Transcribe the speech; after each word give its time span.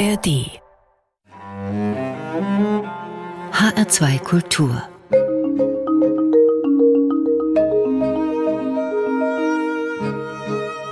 ARD 0.00 0.48
HR2 3.52 4.18
Kultur 4.20 4.82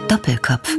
Doppelkopf 0.08 0.76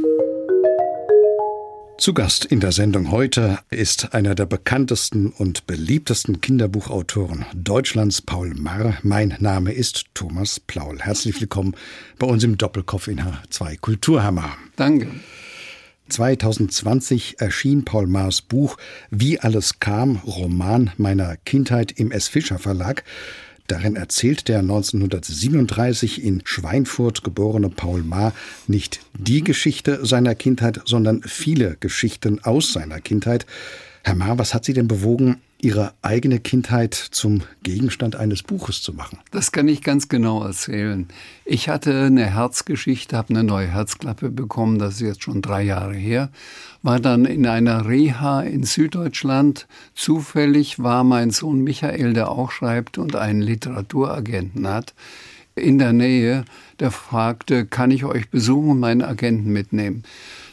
zu 1.98 2.14
Gast 2.14 2.44
in 2.44 2.60
der 2.60 2.70
Sendung 2.70 3.10
heute 3.10 3.58
ist 3.68 4.14
einer 4.14 4.36
der 4.36 4.46
bekanntesten 4.46 5.30
und 5.30 5.66
beliebtesten 5.66 6.40
Kinderbuchautoren 6.40 7.46
Deutschlands, 7.52 8.22
Paul 8.22 8.54
Marr. 8.54 8.96
Mein 9.02 9.36
Name 9.40 9.72
ist 9.72 10.04
Thomas 10.14 10.60
Plaul. 10.60 11.00
Herzlich 11.00 11.40
willkommen 11.40 11.74
bei 12.20 12.28
uns 12.28 12.44
im 12.44 12.56
Doppelkopf 12.56 13.08
in 13.08 13.22
H2 13.22 13.80
Kulturhammer. 13.80 14.56
Danke. 14.76 15.08
2020 16.10 17.36
erschien 17.38 17.84
Paul 17.84 18.06
Maas 18.06 18.42
Buch 18.42 18.76
Wie 19.10 19.40
alles 19.40 19.80
kam, 19.80 20.16
Roman 20.16 20.90
meiner 20.96 21.36
Kindheit 21.36 21.92
im 21.92 22.10
S. 22.10 22.28
Fischer 22.28 22.58
Verlag. 22.58 23.04
Darin 23.66 23.94
erzählt 23.94 24.48
der 24.48 24.58
1937 24.58 26.24
in 26.24 26.42
Schweinfurt 26.44 27.22
geborene 27.22 27.68
Paul 27.68 28.02
Maar 28.02 28.34
nicht 28.66 29.00
die 29.16 29.44
Geschichte 29.44 30.04
seiner 30.04 30.34
Kindheit, 30.34 30.80
sondern 30.84 31.22
viele 31.22 31.76
Geschichten 31.78 32.42
aus 32.42 32.72
seiner 32.72 33.00
Kindheit. 33.00 33.46
Herr 34.02 34.16
Maar, 34.16 34.38
was 34.38 34.54
hat 34.54 34.64
Sie 34.64 34.72
denn 34.72 34.88
bewogen, 34.88 35.40
Ihre 35.62 35.92
eigene 36.02 36.40
Kindheit 36.40 36.94
zum 36.94 37.42
Gegenstand 37.62 38.16
eines 38.16 38.42
Buches 38.42 38.82
zu 38.82 38.92
machen? 38.92 39.18
Das 39.30 39.52
kann 39.52 39.68
ich 39.68 39.82
ganz 39.82 40.08
genau 40.08 40.42
erzählen. 40.42 41.08
Ich 41.44 41.68
hatte 41.68 42.06
eine 42.06 42.26
Herzgeschichte, 42.26 43.16
habe 43.16 43.30
eine 43.30 43.44
neue 43.44 43.66
Herzklappe 43.66 44.30
bekommen, 44.30 44.78
das 44.78 44.94
ist 44.94 45.00
jetzt 45.00 45.22
schon 45.22 45.42
drei 45.42 45.62
Jahre 45.62 45.94
her, 45.94 46.30
war 46.82 47.00
dann 47.00 47.24
in 47.24 47.46
einer 47.46 47.86
Reha 47.86 48.42
in 48.42 48.64
Süddeutschland. 48.64 49.66
Zufällig 49.94 50.78
war 50.78 51.04
mein 51.04 51.30
Sohn 51.30 51.62
Michael, 51.62 52.14
der 52.14 52.30
auch 52.30 52.50
schreibt 52.50 52.98
und 52.98 53.16
einen 53.16 53.42
Literaturagenten 53.42 54.66
hat, 54.66 54.94
in 55.54 55.78
der 55.78 55.92
Nähe, 55.92 56.44
der 56.78 56.90
fragte, 56.90 57.66
kann 57.66 57.90
ich 57.90 58.04
euch 58.04 58.30
besuchen 58.30 58.70
und 58.70 58.80
meinen 58.80 59.02
Agenten 59.02 59.52
mitnehmen? 59.52 60.04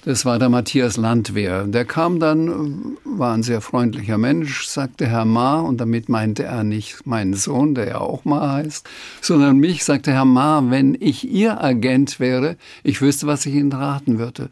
Das 0.08 0.24
war 0.24 0.40
der 0.40 0.48
Matthias 0.48 0.96
Landwehr. 0.96 1.66
Der 1.66 1.84
kam 1.84 2.22
dann, 2.22 2.96
war 3.04 3.34
ein 3.34 3.44
sehr 3.44 3.60
freundlicher 3.60 4.18
Mensch, 4.18 4.66
sagte 4.66 5.06
Herr 5.06 5.26
Ma, 5.26 5.60
und 5.60 5.82
damit 5.82 6.08
meinte 6.08 6.44
er 6.44 6.64
nicht 6.64 7.06
meinen 7.06 7.34
Sohn, 7.34 7.76
der 7.76 7.88
ja 7.90 7.98
auch 7.98 8.24
Ma 8.24 8.54
heißt, 8.54 8.88
sondern 9.20 9.58
mich, 9.58 9.84
sagte 9.84 10.14
Herr 10.14 10.24
Ma, 10.24 10.64
wenn 10.70 10.96
ich 10.98 11.30
Ihr 11.30 11.62
Agent 11.62 12.22
wäre, 12.22 12.56
ich 12.84 13.02
wüsste, 13.02 13.28
was 13.28 13.46
ich 13.46 13.56
Ihnen 13.56 13.74
raten 13.74 14.18
würde. 14.18 14.50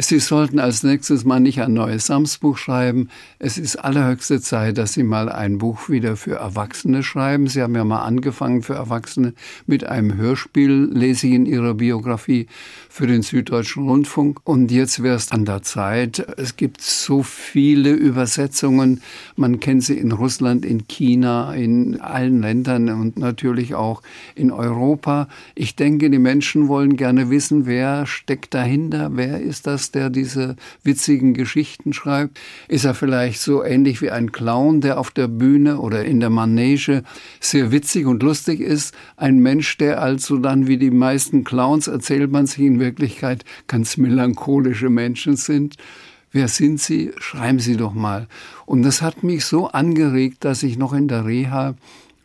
Sie 0.00 0.20
sollten 0.20 0.60
als 0.60 0.84
nächstes 0.84 1.24
mal 1.24 1.40
nicht 1.40 1.60
ein 1.60 1.72
neues 1.72 2.06
Samsbuch 2.06 2.56
schreiben. 2.56 3.08
Es 3.40 3.58
ist 3.58 3.74
allerhöchste 3.74 4.40
Zeit, 4.40 4.78
dass 4.78 4.92
Sie 4.92 5.02
mal 5.02 5.28
ein 5.28 5.58
Buch 5.58 5.88
wieder 5.88 6.16
für 6.16 6.36
Erwachsene 6.36 7.02
schreiben. 7.02 7.48
Sie 7.48 7.60
haben 7.60 7.74
ja 7.74 7.82
mal 7.82 8.02
angefangen 8.02 8.62
für 8.62 8.74
Erwachsene 8.74 9.34
mit 9.66 9.82
einem 9.82 10.14
Hörspiel, 10.16 10.88
lese 10.92 11.26
ich 11.26 11.32
in 11.32 11.46
Ihrer 11.46 11.74
Biografie, 11.74 12.46
für 12.88 13.08
den 13.08 13.22
Süddeutschen 13.22 13.88
Rundfunk. 13.88 14.38
Und 14.44 14.70
jetzt 14.70 15.02
wäre 15.02 15.16
es 15.16 15.32
an 15.32 15.44
der 15.44 15.62
Zeit. 15.62 16.24
Es 16.36 16.56
gibt 16.56 16.80
so 16.80 17.24
viele 17.24 17.90
Übersetzungen. 17.90 19.00
Man 19.34 19.58
kennt 19.58 19.82
sie 19.82 19.98
in 19.98 20.12
Russland, 20.12 20.64
in 20.64 20.86
China, 20.86 21.52
in 21.54 22.00
allen 22.00 22.40
Ländern 22.40 22.88
und 22.88 23.18
natürlich 23.18 23.74
auch 23.74 24.02
in 24.36 24.52
Europa. 24.52 25.26
Ich 25.56 25.74
denke, 25.74 26.08
die 26.08 26.20
Menschen 26.20 26.68
wollen 26.68 26.96
gerne 26.96 27.30
wissen, 27.30 27.66
wer 27.66 28.06
steckt 28.06 28.54
dahinter, 28.54 29.10
wer 29.14 29.40
ist 29.40 29.66
das 29.66 29.87
der 29.90 30.10
diese 30.10 30.56
witzigen 30.82 31.34
Geschichten 31.34 31.92
schreibt? 31.92 32.38
Ist 32.68 32.84
er 32.84 32.94
vielleicht 32.94 33.40
so 33.40 33.62
ähnlich 33.62 34.02
wie 34.02 34.10
ein 34.10 34.32
Clown, 34.32 34.80
der 34.80 34.98
auf 34.98 35.10
der 35.10 35.28
Bühne 35.28 35.78
oder 35.78 36.04
in 36.04 36.20
der 36.20 36.30
Manege 36.30 37.02
sehr 37.40 37.72
witzig 37.72 38.06
und 38.06 38.22
lustig 38.22 38.60
ist? 38.60 38.94
Ein 39.16 39.38
Mensch, 39.38 39.78
der 39.78 40.02
also 40.02 40.38
dann 40.38 40.66
wie 40.66 40.78
die 40.78 40.90
meisten 40.90 41.44
Clowns 41.44 41.88
erzählt 41.88 42.30
man 42.30 42.46
sich 42.46 42.64
in 42.64 42.80
Wirklichkeit 42.80 43.44
ganz 43.66 43.96
melancholische 43.96 44.90
Menschen 44.90 45.36
sind? 45.36 45.76
Wer 46.30 46.48
sind 46.48 46.80
Sie? 46.80 47.12
Schreiben 47.18 47.58
Sie 47.58 47.76
doch 47.76 47.94
mal. 47.94 48.26
Und 48.66 48.82
das 48.82 49.00
hat 49.00 49.22
mich 49.22 49.46
so 49.46 49.68
angeregt, 49.68 50.44
dass 50.44 50.62
ich 50.62 50.76
noch 50.76 50.92
in 50.92 51.08
der 51.08 51.24
Reha 51.24 51.74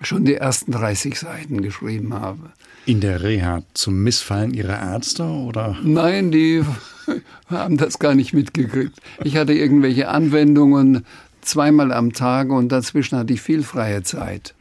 schon 0.02 0.26
die 0.26 0.36
ersten 0.36 0.72
30 0.72 1.18
Seiten 1.18 1.62
geschrieben 1.62 2.14
habe. 2.14 2.52
In 2.86 3.00
der 3.00 3.24
Reha 3.24 3.64
zum 3.74 4.04
Missfallen 4.04 4.54
Ihrer 4.54 4.78
Ärzte 4.78 5.24
oder? 5.24 5.78
Nein, 5.84 6.32
die 6.32 6.64
haben 7.48 7.78
das 7.78 8.00
gar 8.00 8.16
nicht 8.16 8.34
mitgekriegt. 8.34 9.00
Ich 9.24 9.38
hatte 9.38 9.54
irgendwelche 9.54 10.08
Anwendungen 10.10 11.06
zweimal 11.42 11.92
am 11.92 12.14
Tag 12.14 12.50
und 12.50 12.72
dazwischen 12.72 13.18
hatte 13.18 13.34
ich 13.34 13.42
viel 13.42 13.64
freie 13.64 14.04
Zeit. 14.04 14.56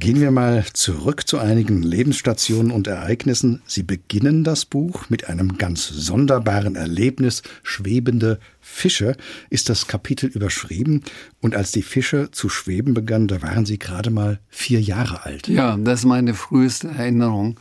Gehen 0.00 0.22
wir 0.22 0.30
mal 0.30 0.64
zurück 0.72 1.28
zu 1.28 1.38
einigen 1.38 1.82
Lebensstationen 1.82 2.72
und 2.72 2.86
Ereignissen. 2.86 3.60
Sie 3.66 3.82
beginnen 3.82 4.44
das 4.44 4.64
Buch 4.64 5.10
mit 5.10 5.28
einem 5.28 5.58
ganz 5.58 5.88
sonderbaren 5.88 6.74
Erlebnis. 6.74 7.42
Schwebende 7.62 8.40
Fische 8.62 9.14
ist 9.50 9.68
das 9.68 9.88
Kapitel 9.88 10.30
überschrieben. 10.30 11.02
Und 11.42 11.54
als 11.54 11.70
die 11.72 11.82
Fische 11.82 12.30
zu 12.30 12.48
schweben 12.48 12.94
begannen, 12.94 13.28
da 13.28 13.42
waren 13.42 13.66
Sie 13.66 13.78
gerade 13.78 14.08
mal 14.08 14.40
vier 14.48 14.80
Jahre 14.80 15.26
alt. 15.26 15.48
Ja, 15.48 15.76
das 15.76 16.00
ist 16.00 16.06
meine 16.06 16.32
früheste 16.32 16.88
Erinnerung. 16.88 17.60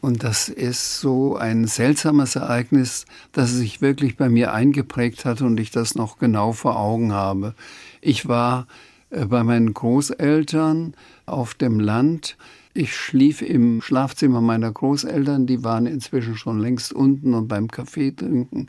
Und 0.00 0.22
das 0.22 0.48
ist 0.48 1.00
so 1.00 1.36
ein 1.36 1.66
seltsames 1.66 2.36
Ereignis, 2.36 3.04
dass 3.32 3.50
es 3.50 3.58
sich 3.58 3.80
wirklich 3.80 4.16
bei 4.16 4.28
mir 4.28 4.52
eingeprägt 4.52 5.24
hat 5.24 5.42
und 5.42 5.58
ich 5.58 5.70
das 5.70 5.96
noch 5.96 6.18
genau 6.18 6.52
vor 6.52 6.78
Augen 6.78 7.12
habe. 7.12 7.54
Ich 8.00 8.28
war 8.28 8.68
äh, 9.10 9.26
bei 9.26 9.42
meinen 9.42 9.74
Großeltern 9.74 10.94
auf 11.26 11.54
dem 11.54 11.80
Land. 11.80 12.36
Ich 12.74 12.94
schlief 12.94 13.42
im 13.42 13.82
Schlafzimmer 13.82 14.40
meiner 14.40 14.70
Großeltern, 14.70 15.46
die 15.46 15.64
waren 15.64 15.86
inzwischen 15.86 16.36
schon 16.36 16.60
längst 16.60 16.92
unten 16.92 17.34
und 17.34 17.48
beim 17.48 17.68
Kaffee 17.68 18.12
trinken. 18.12 18.68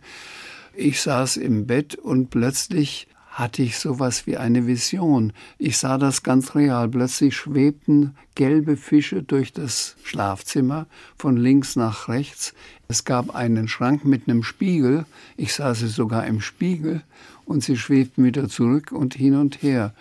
Ich 0.73 1.01
saß 1.01 1.37
im 1.37 1.67
Bett 1.67 1.95
und 1.95 2.31
plötzlich 2.31 3.07
hatte 3.39 3.63
ich 3.63 3.79
sowas 3.79 4.27
wie 4.27 4.35
eine 4.37 4.67
Vision. 4.67 5.31
Ich 5.57 5.77
sah 5.77 5.97
das 5.97 6.23
ganz 6.23 6.55
real. 6.55 6.89
Plötzlich 6.89 7.37
schwebten 7.37 8.15
gelbe 8.35 8.75
Fische 8.75 9.23
durch 9.23 9.53
das 9.53 9.95
Schlafzimmer 10.03 10.87
von 11.17 11.37
links 11.37 11.77
nach 11.77 12.09
rechts. 12.09 12.53
Es 12.89 13.05
gab 13.05 13.33
einen 13.33 13.69
Schrank 13.69 14.03
mit 14.03 14.27
einem 14.27 14.43
Spiegel. 14.43 15.05
Ich 15.37 15.53
sah 15.53 15.73
sie 15.73 15.87
sogar 15.87 16.27
im 16.27 16.41
Spiegel 16.41 17.01
und 17.45 17.63
sie 17.63 17.77
schwebten 17.77 18.25
wieder 18.25 18.49
zurück 18.49 18.91
und 18.91 19.15
hin 19.15 19.35
und 19.35 19.63
her. 19.63 19.93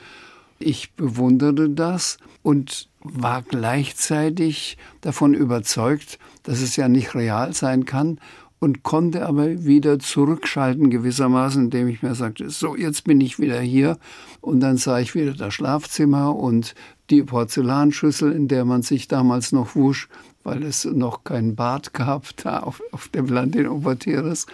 Ich 0.59 0.91
bewunderte 0.93 1.71
das 1.71 2.19
und 2.43 2.89
war 3.01 3.43
gleichzeitig 3.43 4.77
davon 5.01 5.33
überzeugt, 5.35 6.19
dass 6.43 6.61
es 6.61 6.75
ja 6.75 6.89
nicht 6.89 7.15
real 7.15 7.53
sein 7.55 7.85
kann 7.85 8.19
und 8.61 8.83
konnte 8.83 9.27
aber 9.27 9.65
wieder 9.65 9.99
zurückschalten 9.99 10.91
gewissermaßen, 10.91 11.65
indem 11.65 11.89
ich 11.89 12.03
mir 12.03 12.15
sagte, 12.15 12.51
so, 12.51 12.77
jetzt 12.77 13.05
bin 13.05 13.21
ich 13.21 13.39
wieder 13.39 13.61
hier. 13.61 13.99
Und 14.41 14.61
dann 14.61 14.77
sah 14.77 14.99
ich 14.99 15.15
wieder 15.15 15.33
das 15.33 15.55
Schlafzimmer 15.55 16.35
und 16.35 16.75
die 17.11 17.23
Porzellanschüssel, 17.23 18.33
in 18.33 18.49
der 18.49 18.65
man 18.65 18.83
sich 18.83 19.09
damals 19.09 19.53
noch 19.53 19.77
wusch, 19.77 20.09
weil 20.43 20.63
es 20.63 20.85
noch 20.85 21.25
kein 21.25 21.55
Bad 21.55 21.93
gab, 21.95 22.37
da 22.43 22.61
auf, 22.61 22.83
auf 22.91 23.09
dem 23.09 23.27
Land 23.27 23.55
in 23.55 23.69
Obertieres. 23.69 24.47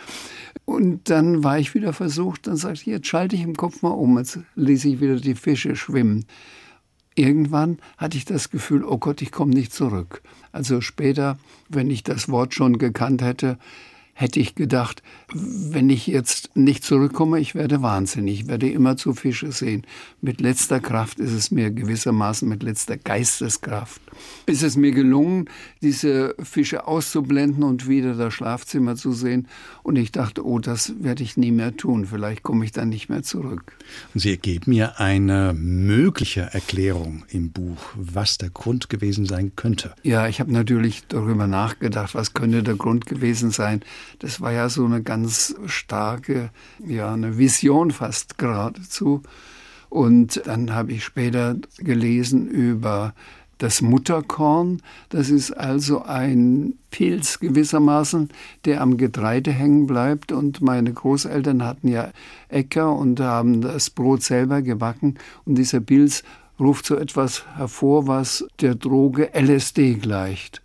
Und 0.65 1.11
dann 1.11 1.43
war 1.43 1.59
ich 1.59 1.75
wieder 1.75 1.93
versucht, 1.93 2.47
dann 2.47 2.57
sagte 2.57 2.81
ich, 2.81 2.87
jetzt 2.87 3.07
schalte 3.07 3.37
ich 3.37 3.43
im 3.43 3.57
Kopf 3.57 3.83
mal 3.83 3.91
um, 3.91 4.19
jetzt 4.19 4.39
ließ 4.55 4.85
ich 4.85 5.01
wieder 5.01 5.17
die 5.17 5.35
Fische 5.35 5.77
schwimmen. 5.77 6.27
Irgendwann 7.17 7.79
hatte 7.97 8.17
ich 8.17 8.25
das 8.25 8.51
Gefühl, 8.51 8.85
oh 8.85 8.99
Gott, 8.99 9.23
ich 9.23 9.31
komme 9.31 9.55
nicht 9.55 9.73
zurück. 9.73 10.23
Also 10.53 10.81
später, 10.81 11.39
wenn 11.69 11.91
ich 11.91 12.03
das 12.03 12.29
Wort 12.29 12.55
schon 12.55 12.79
gekannt 12.79 13.23
hätte, 13.23 13.59
hätte 14.15 14.41
ich 14.41 14.55
gedacht, 14.55 15.03
wenn 15.33 15.91
ich 15.91 16.07
jetzt 16.07 16.57
nicht 16.57 16.85
zurückkomme, 16.85 17.41
ich 17.41 17.55
werde 17.55 17.83
wahnsinnig, 17.83 18.41
ich 18.41 18.47
werde 18.47 18.71
immer 18.71 18.97
zu 18.97 19.13
Fische 19.13 19.51
sehen. 19.51 19.83
Mit 20.21 20.41
letzter 20.41 20.79
Kraft 20.81 21.19
ist 21.19 21.33
es 21.33 21.51
mir 21.51 21.71
gewissermaßen, 21.71 22.49
mit 22.49 22.63
letzter 22.63 22.97
Geisteskraft, 22.97 24.01
ist 24.47 24.63
es 24.63 24.77
mir 24.77 24.93
gelungen, 24.93 25.51
diese 25.83 26.37
Fische 26.43 26.87
auszublenden 26.87 27.65
und 27.65 27.89
wieder 27.89 28.15
das 28.15 28.33
Schlafzimmer 28.33 28.95
zu 28.95 29.13
sehen. 29.13 29.49
Und 29.83 29.97
ich 29.97 30.13
dachte, 30.13 30.47
oh, 30.47 30.61
das 30.61 30.95
werde 31.01 31.25
ich 31.25 31.37
nie 31.37 31.51
mehr 31.51 31.77
tun, 31.77 32.07
vielleicht 32.07 32.45
komme 32.45 32.65
ich 32.65 32.73
dann 32.73 32.91
nicht 32.91 33.09
mehr 33.09 33.25
zurück. 33.25 33.77
Und 34.15 34.21
Sie 34.21 34.37
geben 34.37 34.71
mir 34.71 35.01
eine 35.01 35.53
mögliche 35.55 36.43
Erklärung 36.43 37.25
im 37.29 37.51
Buch, 37.51 37.79
was 37.97 38.39
der 38.39 38.51
Grund 38.51 38.89
gewesen 38.89 39.27
sein 39.27 39.53
könnte. 39.57 39.95
Ja, 40.05 40.29
ich 40.29 40.39
habe 40.39 40.53
natürlich 40.53 41.03
darüber 41.09 41.49
nachgedacht, 41.49 42.15
was 42.15 42.33
könnte 42.33 42.63
der 42.63 42.77
Grund 42.77 43.07
gewesen 43.07 43.51
sein. 43.51 43.83
Das 44.19 44.41
war 44.41 44.53
ja 44.53 44.69
so 44.69 44.85
eine 44.85 45.03
ganz 45.03 45.55
starke, 45.67 46.51
ja, 46.85 47.13
eine 47.13 47.39
Vision 47.39 47.91
fast 47.91 48.39
geradezu. 48.39 49.23
Und 49.89 50.43
dann 50.47 50.75
habe 50.75 50.93
ich 50.93 51.05
später 51.05 51.57
gelesen 51.79 52.49
über 52.49 53.15
Das 53.59 53.81
Mutterkorn, 53.81 54.83
das 55.11 55.31
ist 55.31 55.53
also 55.53 56.03
ein 56.03 56.75
Pilz 56.91 57.39
gewissermaßen, 57.39 58.31
der 58.65 58.81
am 58.81 58.97
Getreide 58.97 59.53
hängen 59.53 59.87
bleibt. 59.87 60.33
Und 60.33 60.61
meine 60.61 60.93
Großeltern 60.93 61.65
hatten 61.65 61.87
ja 61.87 62.11
Äcker 62.49 62.93
und 62.93 63.21
haben 63.21 63.61
das 63.61 63.91
Brot 63.91 64.25
selber 64.25 64.61
gebacken. 64.61 65.15
Und 65.45 65.57
dieser 65.57 65.81
Pilz 65.81 66.25
ruft 66.59 66.87
so 66.87 66.97
etwas 66.97 67.45
hervor, 67.57 68.09
was 68.09 68.45
der 68.61 68.75
Droge 68.75 69.31
LSD 69.33 69.95
gleicht. 69.95 70.64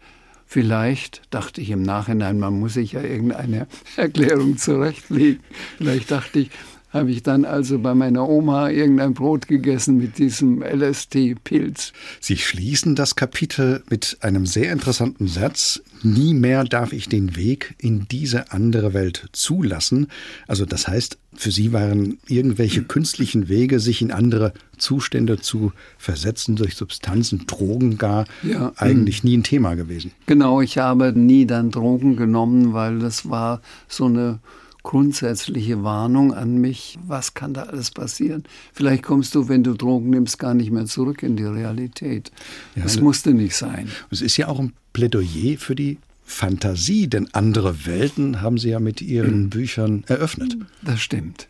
Vielleicht 0.52 1.22
dachte 1.30 1.62
ich 1.62 1.70
im 1.70 1.84
Nachhinein, 1.84 2.40
man 2.40 2.60
muss 2.60 2.74
sich 2.74 2.94
ja 2.94 3.04
irgendeine 3.04 3.68
Erklärung 3.98 4.58
zurechtlegen. 4.58 5.44
Vielleicht 5.78 6.10
dachte 6.10 6.40
ich, 6.40 6.50
habe 6.92 7.12
ich 7.12 7.22
dann 7.22 7.46
also 7.46 7.80
bei 7.80 7.94
meiner 7.94 8.28
Oma 8.28 8.70
irgendein 8.70 9.14
Brot 9.14 9.48
gegessen 9.48 9.98
mit 9.98 10.18
diesem 10.18 10.64
LSD-Pilz. 10.64 11.94
Sie 12.20 12.38
schließen 12.38 12.96
das 12.96 13.16
Kapitel 13.16 13.84
mit 13.90 14.18
einem 14.22 14.46
sehr 14.46 14.72
interessanten 14.72 15.28
Satz. 15.28 15.82
Nie 16.02 16.34
mehr 16.34 16.64
darf 16.64 16.94
ich 16.94 17.08
den 17.08 17.36
Weg 17.36 17.76
in 17.78 18.08
diese 18.10 18.52
andere 18.52 18.94
Welt 18.94 19.30
zulassen. 19.34 20.08
Also 20.48 20.66
das 20.66 20.88
heißt, 20.88 21.18
für 21.36 21.52
Sie 21.52 21.74
waren 21.74 22.18
irgendwelche 22.28 22.84
künstlichen 22.84 23.50
Wege, 23.50 23.80
sich 23.80 24.02
in 24.02 24.12
andere 24.12 24.54
Zustände 24.78 25.40
zu 25.40 25.74
versetzen 25.98 26.56
durch 26.56 26.76
Substanzen, 26.76 27.46
Drogen 27.46 27.98
gar, 28.00 28.26
ja. 28.42 28.74
eigentlich 28.78 29.24
nie 29.24 29.38
ein 29.38 29.44
Thema 29.44 29.76
gewesen. 29.76 30.12
Genau, 30.26 30.62
ich 30.62 30.80
habe 30.80 31.14
nie 31.14 31.46
dann 31.46 31.70
Drogen 31.70 32.16
genommen, 32.16 32.74
weil 32.74 32.98
das 32.98 33.30
war 33.30 33.62
so 33.88 34.06
eine 34.06 34.40
grundsätzliche 34.90 35.84
Warnung 35.84 36.34
an 36.34 36.58
mich, 36.58 36.98
was 37.06 37.36
kann 37.36 37.54
da 37.54 37.62
alles 37.66 37.92
passieren? 37.92 38.44
Vielleicht 38.74 39.04
kommst 39.04 39.36
du, 39.36 39.48
wenn 39.48 39.64
du 39.64 39.76
Drogen 39.76 40.10
nimmst, 40.10 40.40
gar 40.40 40.56
nicht 40.56 40.72
mehr 40.72 40.88
zurück 40.88 41.22
in 41.22 41.36
die 41.36 41.44
Realität. 41.44 42.32
Ja, 42.76 42.82
das 42.82 43.00
musste 43.00 43.36
nicht 43.36 43.56
sein. 43.56 43.90
Es 44.10 44.24
ist 44.24 44.36
ja 44.38 44.48
auch 44.48 44.58
ein 44.58 44.74
Plädoyer 44.94 45.60
für 45.60 45.76
die 45.76 46.00
Fantasie, 46.26 47.08
denn 47.08 47.32
andere 47.34 47.86
Welten 47.86 48.42
haben 48.42 48.58
Sie 48.58 48.70
ja 48.70 48.80
mit 48.80 49.00
Ihren 49.00 49.44
mhm. 49.44 49.50
Büchern 49.52 50.06
eröffnet. 50.08 50.58
Das 50.82 51.00
stimmt. 51.00 51.48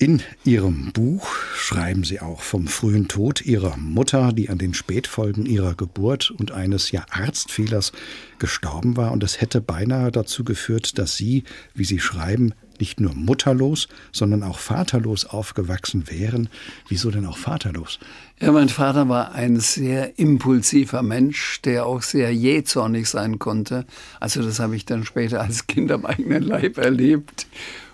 In 0.00 0.22
Ihrem 0.44 0.92
Buch 0.92 1.34
schreiben 1.56 2.04
Sie 2.04 2.20
auch 2.20 2.42
vom 2.42 2.68
frühen 2.68 3.08
Tod 3.08 3.44
Ihrer 3.44 3.76
Mutter, 3.76 4.32
die 4.32 4.48
an 4.48 4.56
den 4.56 4.72
Spätfolgen 4.72 5.44
ihrer 5.44 5.74
Geburt 5.74 6.30
und 6.30 6.52
eines 6.52 6.92
ja 6.92 7.04
Arztfehlers 7.10 7.90
gestorben 8.38 8.96
war. 8.96 9.10
Und 9.10 9.24
es 9.24 9.40
hätte 9.40 9.60
beinahe 9.60 10.12
dazu 10.12 10.44
geführt, 10.44 10.98
dass 10.98 11.16
Sie, 11.16 11.42
wie 11.74 11.84
Sie 11.84 11.98
schreiben, 11.98 12.54
nicht 12.78 13.00
nur 13.00 13.12
mutterlos, 13.12 13.88
sondern 14.12 14.44
auch 14.44 14.60
vaterlos 14.60 15.24
aufgewachsen 15.24 16.08
wären. 16.08 16.48
Wieso 16.86 17.10
denn 17.10 17.26
auch 17.26 17.36
vaterlos? 17.36 17.98
Ja, 18.40 18.52
mein 18.52 18.68
Vater 18.68 19.08
war 19.08 19.32
ein 19.32 19.58
sehr 19.58 20.16
impulsiver 20.16 21.02
Mensch, 21.02 21.60
der 21.62 21.86
auch 21.86 22.02
sehr 22.02 22.32
jähzornig 22.32 23.08
sein 23.08 23.40
konnte. 23.40 23.84
Also 24.20 24.44
das 24.44 24.60
habe 24.60 24.76
ich 24.76 24.84
dann 24.84 25.04
später 25.04 25.40
als 25.40 25.66
Kind 25.66 25.90
am 25.90 26.06
eigenen 26.06 26.44
Leib 26.44 26.78
erlebt. 26.78 27.48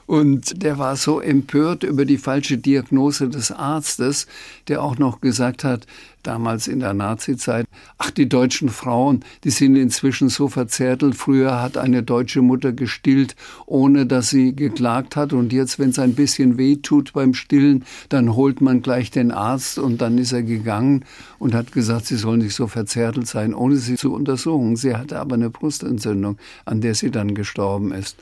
Und 0.06 0.62
der 0.62 0.79
war 0.79 0.97
so 0.97 1.21
empört 1.21 1.83
über 1.83 2.05
die 2.05 2.19
falsche 2.19 2.59
Diagnose 2.59 3.29
des 3.29 3.51
Arztes, 3.51 4.27
der 4.69 4.83
auch 4.83 4.99
noch 4.99 5.21
gesagt 5.21 5.65
hat, 5.65 5.87
damals 6.23 6.69
in 6.69 6.81
der 6.81 6.95
Nazizeit, 6.95 7.67
ach, 7.99 8.11
die 8.11 8.29
deutschen 8.29 8.69
Frauen, 8.69 9.25
die 9.45 9.51
sind 9.51 9.77
inzwischen 9.77 10.29
so 10.29 10.49
verzärtelt. 10.49 11.15
Früher 11.15 11.62
hat 11.62 11.77
eine 11.77 12.03
deutsche 12.03 12.43
Mutter 12.43 12.73
gestillt, 12.73 13.37
ohne 13.67 14.06
dass 14.06 14.31
sie 14.31 14.55
geklagt 14.55 15.17
hat. 15.17 15.33
Und 15.33 15.53
jetzt, 15.53 15.79
wenn 15.79 15.91
es 15.91 15.99
ein 15.99 16.15
bisschen 16.15 16.59
weh 16.59 16.77
tut 16.77 17.12
beim 17.12 17.35
Stillen, 17.35 17.85
dann 18.09 18.35
holt 18.35 18.61
man 18.61 18.83
gleich 18.83 19.11
den 19.11 19.31
Arzt 19.31 19.79
und 19.79 20.01
dann 20.01 20.19
ist 20.19 20.33
er 20.33 20.43
gegangen 20.43 21.05
und 21.39 21.55
hat 21.55 21.73
gesagt, 21.73 22.06
sie 22.06 22.17
sollen 22.17 22.41
nicht 22.41 22.55
so 22.55 22.67
verzärtelt 22.67 23.27
sein, 23.27 23.55
ohne 23.55 23.77
sie 23.77 23.97
zu 23.97 24.12
untersuchen. 24.12 24.77
Sie 24.77 24.97
hatte 24.97 25.21
aber 25.21 25.35
eine 25.35 25.51
Brustentzündung, 25.51 26.39
an 26.65 26.81
der 26.81 26.95
sie 26.95 27.11
dann 27.11 27.35
gestorben 27.35 27.93
ist. 27.93 28.17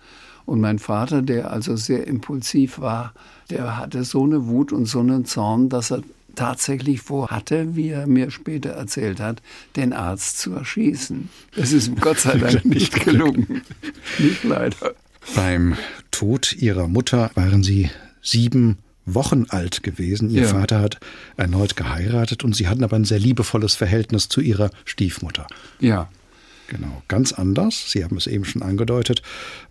Und 0.45 0.61
mein 0.61 0.79
Vater, 0.79 1.23
der 1.23 1.51
also 1.51 1.77
sehr 1.77 2.07
impulsiv 2.07 2.79
war, 2.81 3.15
der 3.51 3.77
hatte 3.77 4.05
so 4.05 4.25
eine 4.25 4.47
Wut 4.47 4.73
und 4.73 4.87
so 4.87 5.01
einen 5.01 5.25
Zorn, 5.25 5.69
dass 5.69 5.91
er 5.91 6.03
tatsächlich 6.35 7.01
vorhatte, 7.03 7.77
wie 7.77 7.89
er 7.89 8.07
mir 8.07 8.31
später 8.31 8.71
erzählt 8.71 9.21
hat, 9.21 9.43
den 9.77 9.93
Arzt 9.93 10.39
zu 10.39 10.53
erschießen. 10.53 11.29
Es 11.57 11.73
ist 11.73 12.01
Gott 12.01 12.21
sei 12.21 12.39
Dank 12.39 12.65
nicht 12.65 13.05
gelungen. 13.05 13.63
nicht 14.19 14.45
leider. 14.45 14.95
Beim 15.35 15.77
Tod 16.11 16.55
ihrer 16.55 16.89
Mutter 16.89 17.31
waren 17.35 17.63
sie 17.63 17.91
sieben 18.23 18.79
Wochen 19.05 19.47
alt 19.49 19.83
gewesen. 19.83 20.31
Ihr 20.31 20.43
ja. 20.43 20.49
Vater 20.49 20.81
hat 20.81 20.99
erneut 21.37 21.77
geheiratet 21.77 22.45
und 22.45 22.55
sie 22.55 22.69
hatten 22.69 22.85
aber 22.85 22.97
ein 22.97 23.05
sehr 23.05 23.19
liebevolles 23.19 23.75
Verhältnis 23.75 24.29
zu 24.29 24.41
ihrer 24.41 24.71
Stiefmutter. 24.85 25.47
Ja. 25.81 26.09
Genau, 26.73 27.03
ganz 27.07 27.35
anders, 27.35 27.91
Sie 27.91 28.03
haben 28.03 28.17
es 28.17 28.27
eben 28.27 28.47
schon 28.47 28.63
angedeutet, 28.63 29.21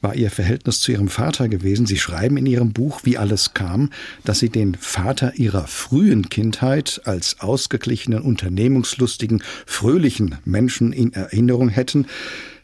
war 0.02 0.14
Ihr 0.14 0.30
Verhältnis 0.30 0.82
zu 0.82 0.92
Ihrem 0.92 1.08
Vater 1.08 1.50
gewesen. 1.50 1.88
Sie 1.88 1.98
schreiben 1.98 2.38
in 2.38 2.46
Ihrem 2.46 2.74
Buch, 2.74 3.00
wie 3.06 3.18
alles 3.18 3.56
kam, 3.56 3.90
dass 4.24 4.38
Sie 4.38 4.50
den 4.50 4.76
Vater 4.76 5.34
Ihrer 5.34 5.66
frühen 5.66 6.30
Kindheit 6.30 7.02
als 7.06 7.40
ausgeglichenen, 7.40 8.22
unternehmungslustigen, 8.22 9.42
fröhlichen 9.66 10.36
Menschen 10.46 10.94
in 10.94 11.12
Erinnerung 11.14 11.70
hätten 11.70 12.06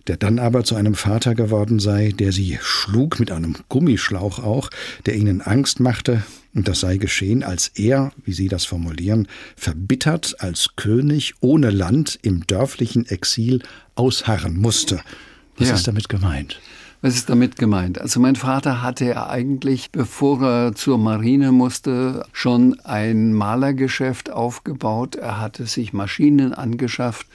der 0.07 0.17
dann 0.17 0.39
aber 0.39 0.63
zu 0.63 0.75
einem 0.75 0.95
Vater 0.95 1.35
geworden 1.35 1.79
sei, 1.79 2.13
der 2.17 2.31
sie 2.31 2.57
schlug 2.61 3.19
mit 3.19 3.31
einem 3.31 3.55
Gummischlauch 3.69 4.39
auch, 4.39 4.69
der 5.05 5.15
ihnen 5.15 5.41
Angst 5.41 5.79
machte, 5.79 6.23
und 6.53 6.67
das 6.67 6.79
sei 6.79 6.97
geschehen, 6.97 7.43
als 7.43 7.67
er, 7.75 8.11
wie 8.25 8.33
Sie 8.33 8.47
das 8.47 8.65
formulieren, 8.65 9.27
verbittert 9.55 10.37
als 10.39 10.69
König 10.75 11.35
ohne 11.39 11.69
Land 11.69 12.17
im 12.23 12.47
dörflichen 12.47 13.05
Exil 13.05 13.61
ausharren 13.93 14.57
musste. 14.57 15.01
Was 15.57 15.69
ja. 15.69 15.75
ist 15.75 15.87
damit 15.87 16.09
gemeint? 16.09 16.59
Was 17.01 17.13
ist 17.13 17.29
damit 17.29 17.57
gemeint? 17.57 18.01
Also 18.01 18.19
mein 18.19 18.35
Vater 18.35 18.81
hatte 18.81 19.05
ja 19.05 19.29
eigentlich, 19.29 19.91
bevor 19.91 20.41
er 20.41 20.73
zur 20.73 20.97
Marine 20.97 21.51
musste, 21.51 22.25
schon 22.33 22.79
ein 22.79 23.33
Malergeschäft 23.33 24.31
aufgebaut. 24.31 25.15
Er 25.15 25.39
hatte 25.39 25.67
sich 25.67 25.93
Maschinen 25.93 26.55
angeschafft. 26.55 27.27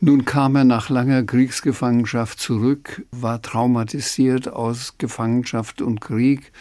Nun 0.00 0.24
kam 0.24 0.54
er 0.54 0.62
nach 0.62 0.90
langer 0.90 1.24
Kriegsgefangenschaft 1.24 2.38
zurück, 2.38 3.04
war 3.10 3.42
traumatisiert 3.42 4.46
aus 4.46 4.94
Gefangenschaft 4.96 5.82
und 5.82 6.00
Krieg 6.00 6.52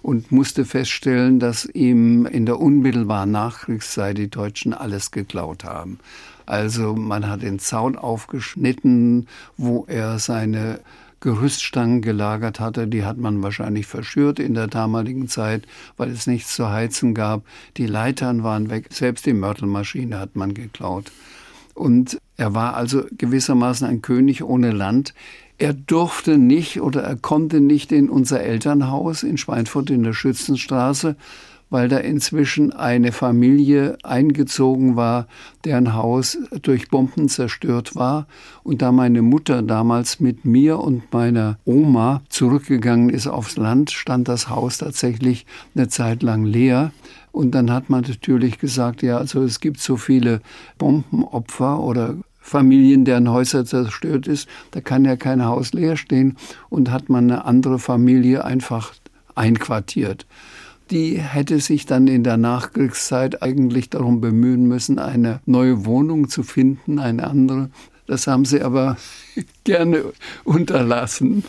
und 0.00 0.30
musste 0.30 0.64
feststellen, 0.64 1.40
dass 1.40 1.64
ihm 1.64 2.24
in 2.24 2.46
der 2.46 2.60
unmittelbaren 2.60 3.32
Nachkriegszeit 3.32 4.16
die 4.16 4.30
Deutschen 4.30 4.72
alles 4.74 5.10
geklaut 5.10 5.64
haben. 5.64 5.98
Also 6.46 6.94
man 6.94 7.28
hat 7.28 7.42
den 7.42 7.58
Zaun 7.58 7.96
aufgeschnitten, 7.96 9.26
wo 9.56 9.86
er 9.88 10.20
seine 10.20 10.78
Gerüststangen 11.18 12.00
gelagert 12.00 12.60
hatte, 12.60 12.86
die 12.86 13.04
hat 13.04 13.16
man 13.16 13.42
wahrscheinlich 13.42 13.86
verschürt 13.86 14.38
in 14.38 14.54
der 14.54 14.68
damaligen 14.68 15.26
Zeit, 15.26 15.66
weil 15.96 16.10
es 16.10 16.28
nichts 16.28 16.54
zu 16.54 16.70
heizen 16.70 17.12
gab. 17.12 17.44
Die 17.76 17.86
Leitern 17.86 18.44
waren 18.44 18.70
weg, 18.70 18.88
selbst 18.90 19.26
die 19.26 19.32
Mörtelmaschine 19.32 20.20
hat 20.20 20.36
man 20.36 20.54
geklaut. 20.54 21.10
Und 21.74 22.18
er 22.36 22.54
war 22.54 22.74
also 22.74 23.04
gewissermaßen 23.16 23.86
ein 23.86 24.02
König 24.02 24.42
ohne 24.42 24.70
Land. 24.70 25.14
Er 25.56 25.72
durfte 25.72 26.36
nicht 26.36 26.80
oder 26.80 27.02
er 27.02 27.16
konnte 27.16 27.60
nicht 27.60 27.92
in 27.92 28.10
unser 28.10 28.40
Elternhaus 28.40 29.22
in 29.22 29.36
Schweinfurt 29.36 29.90
in 29.90 30.02
der 30.02 30.12
Schützenstraße, 30.12 31.14
weil 31.70 31.88
da 31.88 31.98
inzwischen 31.98 32.72
eine 32.72 33.12
Familie 33.12 33.96
eingezogen 34.02 34.96
war, 34.96 35.26
deren 35.64 35.94
Haus 35.94 36.38
durch 36.62 36.88
Bomben 36.88 37.28
zerstört 37.28 37.94
war. 37.94 38.26
Und 38.64 38.82
da 38.82 38.90
meine 38.92 39.22
Mutter 39.22 39.62
damals 39.62 40.18
mit 40.18 40.44
mir 40.44 40.80
und 40.80 41.12
meiner 41.12 41.58
Oma 41.64 42.22
zurückgegangen 42.28 43.10
ist 43.10 43.28
aufs 43.28 43.56
Land, 43.56 43.92
stand 43.92 44.28
das 44.28 44.48
Haus 44.48 44.78
tatsächlich 44.78 45.46
eine 45.74 45.88
Zeit 45.88 46.22
lang 46.22 46.44
leer. 46.44 46.92
Und 47.34 47.50
dann 47.50 47.72
hat 47.72 47.90
man 47.90 48.02
natürlich 48.02 48.60
gesagt, 48.60 49.02
ja, 49.02 49.18
also 49.18 49.42
es 49.42 49.58
gibt 49.58 49.80
so 49.80 49.96
viele 49.96 50.40
Bombenopfer 50.78 51.80
oder 51.80 52.14
Familien, 52.38 53.04
deren 53.04 53.28
Häuser 53.28 53.64
zerstört 53.64 54.28
ist, 54.28 54.48
da 54.70 54.80
kann 54.80 55.04
ja 55.04 55.16
kein 55.16 55.44
Haus 55.44 55.72
leer 55.72 55.96
stehen 55.96 56.36
und 56.70 56.92
hat 56.92 57.08
man 57.08 57.24
eine 57.24 57.44
andere 57.44 57.80
Familie 57.80 58.44
einfach 58.44 58.94
einquartiert. 59.34 60.26
Die 60.92 61.18
hätte 61.18 61.58
sich 61.58 61.86
dann 61.86 62.06
in 62.06 62.22
der 62.22 62.36
Nachkriegszeit 62.36 63.42
eigentlich 63.42 63.90
darum 63.90 64.20
bemühen 64.20 64.68
müssen, 64.68 65.00
eine 65.00 65.40
neue 65.44 65.84
Wohnung 65.86 66.28
zu 66.28 66.44
finden, 66.44 67.00
eine 67.00 67.26
andere. 67.26 67.68
Das 68.06 68.28
haben 68.28 68.44
sie 68.44 68.62
aber 68.62 68.96
gerne 69.64 70.04
unterlassen 70.44 71.42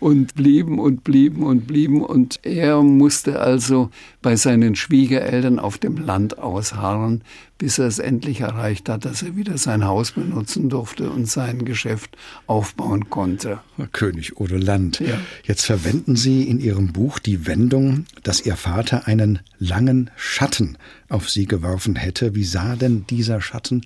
und 0.00 0.34
blieben 0.34 0.78
und 0.78 1.04
blieben 1.04 1.42
und 1.42 1.66
blieben. 1.66 2.02
Und 2.02 2.40
er 2.44 2.82
musste 2.82 3.40
also 3.40 3.90
bei 4.22 4.36
seinen 4.36 4.76
Schwiegereltern 4.76 5.58
auf 5.58 5.78
dem 5.78 5.96
Land 5.96 6.38
ausharren, 6.38 7.22
bis 7.58 7.78
er 7.78 7.86
es 7.86 7.98
endlich 7.98 8.40
erreicht 8.40 8.88
hat, 8.88 9.04
dass 9.04 9.22
er 9.22 9.36
wieder 9.36 9.56
sein 9.56 9.84
Haus 9.84 10.12
benutzen 10.12 10.68
durfte 10.68 11.10
und 11.10 11.26
sein 11.26 11.64
Geschäft 11.64 12.16
aufbauen 12.46 13.08
konnte. 13.08 13.60
König 13.92 14.36
oder 14.36 14.58
Land. 14.58 15.00
Ja. 15.00 15.18
Jetzt 15.44 15.64
verwenden 15.64 16.16
Sie 16.16 16.42
in 16.42 16.60
Ihrem 16.60 16.92
Buch 16.92 17.18
die 17.18 17.46
Wendung, 17.46 18.04
dass 18.22 18.44
Ihr 18.44 18.56
Vater 18.56 19.06
einen 19.06 19.40
langen 19.58 20.10
Schatten 20.16 20.76
auf 21.08 21.30
Sie 21.30 21.46
geworfen 21.46 21.96
hätte. 21.96 22.34
Wie 22.34 22.44
sah 22.44 22.76
denn 22.76 23.06
dieser 23.08 23.40
Schatten 23.40 23.82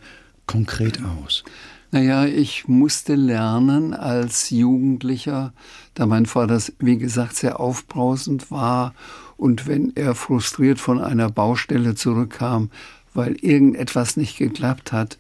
konkret 0.46 1.00
aus? 1.04 1.44
Naja, 1.92 2.24
ich 2.24 2.68
musste 2.68 3.16
lernen 3.16 3.94
als 3.94 4.50
Jugendlicher, 4.50 5.52
da 5.94 6.06
mein 6.06 6.26
Vater, 6.26 6.62
wie 6.78 6.98
gesagt, 6.98 7.34
sehr 7.34 7.58
aufbrausend 7.58 8.52
war 8.52 8.94
und 9.36 9.66
wenn 9.66 9.92
er 9.96 10.14
frustriert 10.14 10.78
von 10.78 11.00
einer 11.00 11.30
Baustelle 11.30 11.96
zurückkam, 11.96 12.70
weil 13.12 13.34
irgendetwas 13.34 14.16
nicht 14.16 14.38
geklappt 14.38 14.92
hat, 14.92 15.18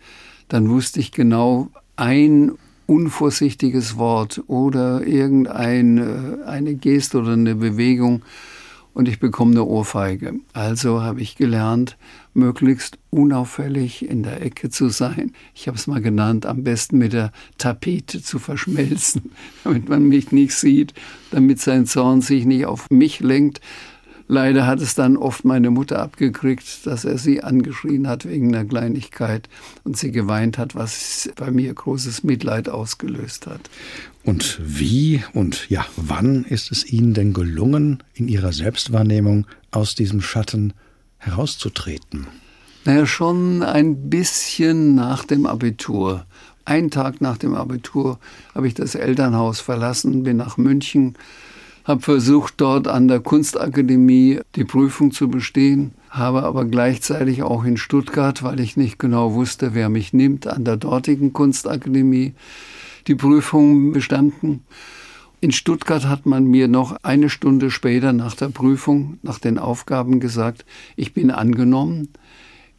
dann 0.48 0.68
wusste 0.68 1.00
ich 1.00 1.10
genau, 1.10 1.70
ein 1.96 2.52
unvorsichtiges 2.86 3.96
Wort 3.96 4.42
oder 4.46 5.04
irgendeine 5.04 6.44
eine 6.46 6.74
Geste 6.74 7.18
oder 7.18 7.32
eine 7.32 7.56
Bewegung 7.56 8.22
und 8.94 9.08
ich 9.08 9.20
bekomme 9.20 9.52
eine 9.52 9.64
Ohrfeige. 9.64 10.34
Also 10.52 11.02
habe 11.02 11.20
ich 11.20 11.36
gelernt, 11.36 11.96
möglichst 12.34 12.98
unauffällig 13.10 14.08
in 14.08 14.22
der 14.22 14.42
Ecke 14.42 14.70
zu 14.70 14.88
sein. 14.88 15.32
Ich 15.54 15.68
habe 15.68 15.76
es 15.76 15.86
mal 15.86 16.00
genannt, 16.00 16.46
am 16.46 16.64
besten 16.64 16.98
mit 16.98 17.12
der 17.12 17.32
Tapete 17.58 18.22
zu 18.22 18.38
verschmelzen, 18.38 19.32
damit 19.64 19.88
man 19.88 20.04
mich 20.04 20.32
nicht 20.32 20.54
sieht, 20.54 20.94
damit 21.30 21.60
sein 21.60 21.86
Zorn 21.86 22.20
sich 22.20 22.44
nicht 22.44 22.66
auf 22.66 22.90
mich 22.90 23.20
lenkt, 23.20 23.60
Leider 24.32 24.64
hat 24.64 24.80
es 24.80 24.94
dann 24.94 25.16
oft 25.16 25.44
meine 25.44 25.70
Mutter 25.70 26.00
abgekriegt, 26.00 26.86
dass 26.86 27.04
er 27.04 27.18
sie 27.18 27.42
angeschrien 27.42 28.06
hat 28.06 28.24
wegen 28.24 28.54
einer 28.54 28.64
Kleinigkeit 28.64 29.48
und 29.82 29.96
sie 29.96 30.12
geweint 30.12 30.56
hat, 30.56 30.76
was 30.76 31.28
bei 31.34 31.50
mir 31.50 31.74
großes 31.74 32.22
Mitleid 32.22 32.68
ausgelöst 32.68 33.48
hat. 33.48 33.68
Und 34.22 34.60
wie 34.62 35.24
und 35.34 35.68
ja, 35.68 35.84
wann 35.96 36.44
ist 36.44 36.70
es 36.70 36.86
Ihnen 36.86 37.12
denn 37.12 37.32
gelungen, 37.32 38.04
in 38.14 38.28
Ihrer 38.28 38.52
Selbstwahrnehmung 38.52 39.48
aus 39.72 39.96
diesem 39.96 40.20
Schatten 40.20 40.74
herauszutreten? 41.18 42.28
Naja, 42.84 43.06
schon 43.06 43.64
ein 43.64 44.10
bisschen 44.10 44.94
nach 44.94 45.24
dem 45.24 45.44
Abitur. 45.44 46.24
Einen 46.64 46.92
Tag 46.92 47.20
nach 47.20 47.36
dem 47.36 47.56
Abitur 47.56 48.20
habe 48.54 48.68
ich 48.68 48.74
das 48.74 48.94
Elternhaus 48.94 49.58
verlassen, 49.58 50.22
bin 50.22 50.36
nach 50.36 50.56
München 50.56 51.16
habe 51.90 52.02
versucht, 52.02 52.54
dort 52.58 52.86
an 52.86 53.08
der 53.08 53.18
Kunstakademie 53.18 54.40
die 54.54 54.64
Prüfung 54.64 55.10
zu 55.10 55.28
bestehen, 55.28 55.92
habe 56.08 56.44
aber 56.44 56.64
gleichzeitig 56.64 57.42
auch 57.42 57.64
in 57.64 57.76
Stuttgart, 57.76 58.42
weil 58.44 58.60
ich 58.60 58.76
nicht 58.76 58.98
genau 58.98 59.34
wusste, 59.34 59.74
wer 59.74 59.88
mich 59.88 60.12
nimmt, 60.12 60.46
an 60.46 60.64
der 60.64 60.76
dortigen 60.76 61.32
Kunstakademie 61.32 62.34
die 63.08 63.16
Prüfung 63.16 63.92
bestanden. 63.92 64.62
In 65.40 65.50
Stuttgart 65.50 66.06
hat 66.06 66.26
man 66.26 66.44
mir 66.44 66.68
noch 66.68 66.96
eine 67.02 67.28
Stunde 67.28 67.72
später 67.72 68.12
nach 68.12 68.36
der 68.36 68.50
Prüfung, 68.50 69.18
nach 69.22 69.40
den 69.40 69.58
Aufgaben 69.58 70.20
gesagt, 70.20 70.64
ich 70.94 71.12
bin 71.12 71.32
angenommen. 71.32 72.08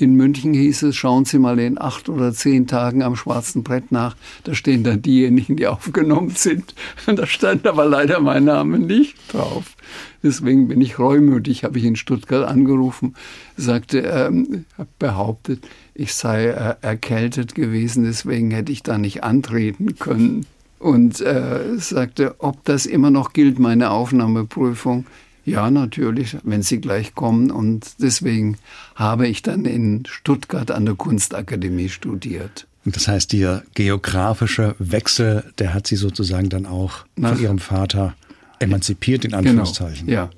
In 0.02 0.16
München 0.16 0.56
hieß 0.56 0.82
es, 0.82 0.96
schauen 0.96 1.26
Sie 1.26 1.38
mal 1.38 1.60
in 1.60 1.80
acht 1.80 2.10
oder 2.10 2.34
zehn 2.34 2.66
Tagen 2.66 3.04
am 3.04 3.16
schwarzen 3.16 3.62
Brett 3.62 3.92
nach. 3.92 4.16
Da 4.44 4.56
stehen 4.56 4.84
dann 4.84 5.04
diejenigen, 5.04 5.58
die 5.58 5.68
aufgenommen 5.68 6.32
sind. 6.32 6.74
Da 7.06 7.28
stand 7.28 7.68
aber 7.68 7.86
leider 7.86 8.20
mein 8.20 8.46
Name 8.46 8.80
nicht 8.80 9.16
drauf. 9.32 9.76
Deswegen 10.24 10.68
bin 10.68 10.82
ich 10.82 10.98
reumütig, 10.98 11.64
habe 11.64 11.78
ich 11.78 11.86
in 11.86 11.96
Stuttgart 11.96 12.48
angerufen, 12.48 13.14
sagte, 13.58 14.00
ähm, 14.00 14.66
behauptet, 14.98 15.68
ich 15.94 16.16
sei 16.16 16.48
äh, 16.48 16.76
erkältet 16.82 17.54
gewesen, 17.54 18.04
deswegen 18.04 18.50
hätte 18.50 18.72
ich 18.72 18.82
da 18.82 18.98
nicht 18.98 19.24
antreten 19.24 20.00
können. 20.00 20.48
Und 20.80 21.22
äh, 21.22 21.78
sagte, 21.78 22.38
ob 22.40 22.66
das 22.66 22.88
immer 22.88 23.12
noch 23.12 23.34
gilt, 23.34 23.60
meine 23.60 23.92
Aufnahmeprüfung. 23.92 25.06
Ja, 25.46 25.72
natürlich, 25.72 26.38
wenn 26.44 26.62
Sie 26.62 26.80
gleich 26.80 27.16
kommen. 27.16 27.52
Und 27.52 27.96
deswegen 28.00 28.58
habe 28.96 29.28
ich 29.28 29.42
dann 29.42 29.66
in 29.66 30.04
Stuttgart 30.06 30.72
an 30.72 30.86
der 30.86 30.96
Kunstakademie 30.96 31.90
studiert. 31.90 32.68
Und 32.86 32.96
das 32.96 33.08
heißt, 33.08 33.34
Ihr 33.34 33.64
geografische 33.74 34.76
Wechsel, 34.80 35.44
der 35.60 35.74
hat 35.74 35.88
Sie 35.88 35.96
sozusagen 35.96 36.50
dann 36.50 36.66
auch 36.66 37.06
Nach, 37.16 37.34
von 37.34 37.42
Ihrem 37.42 37.60
Vater 37.60 38.16
emanzipiert, 38.60 39.26
in 39.26 39.32
genau, 39.32 39.40
Anführungszeichen. 39.40 40.08
Genau, 40.08 40.22
ja. 40.22 40.30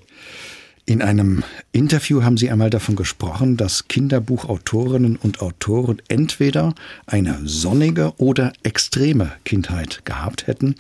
In 0.86 1.02
einem 1.02 1.44
Interview 1.72 2.24
haben 2.24 2.36
Sie 2.36 2.50
einmal 2.50 2.70
davon 2.70 2.98
gesprochen, 2.98 3.56
dass 3.56 3.88
Kinderbuchautorinnen 3.88 5.16
und 5.16 5.40
Autoren 5.42 6.02
entweder 6.10 6.76
eine 7.06 7.40
sonnige 7.46 8.14
oder 8.18 8.52
extreme 8.64 9.32
Kindheit 9.46 10.04
gehabt 10.04 10.48
hätten 10.48 10.76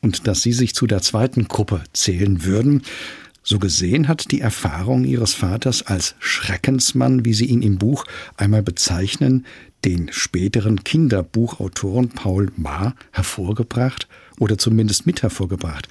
und 0.00 0.26
dass 0.26 0.40
Sie 0.40 0.54
sich 0.54 0.74
zu 0.74 0.86
der 0.86 1.02
zweiten 1.02 1.46
Gruppe 1.46 1.82
zählen 1.92 2.44
würden. 2.44 2.82
So 3.46 3.58
gesehen 3.58 4.08
hat 4.08 4.30
die 4.30 4.40
Erfahrung 4.40 5.04
ihres 5.04 5.34
Vaters 5.34 5.82
als 5.82 6.14
Schreckensmann, 6.18 7.26
wie 7.26 7.34
sie 7.34 7.44
ihn 7.44 7.60
im 7.60 7.76
Buch 7.76 8.06
einmal 8.38 8.62
bezeichnen, 8.62 9.44
den 9.84 10.10
späteren 10.10 10.82
Kinderbuchautoren 10.82 12.08
Paul 12.08 12.50
Maar 12.56 12.94
hervorgebracht 13.12 14.08
oder 14.38 14.56
zumindest 14.56 15.06
mit 15.06 15.22
hervorgebracht. 15.22 15.88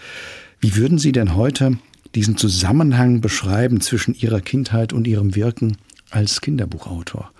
Wie 0.60 0.76
würden 0.76 0.98
Sie 0.98 1.12
denn 1.12 1.36
heute 1.36 1.78
diesen 2.16 2.38
Zusammenhang 2.38 3.22
beschreiben 3.22 3.82
zwischen 3.82 4.16
Ihrer 4.16 4.42
Kindheit 4.42 4.92
und 4.92 5.06
Ihrem 5.06 5.36
Wirken 5.36 5.78
als 6.10 6.42
Kinderbuchautor? 6.42 7.32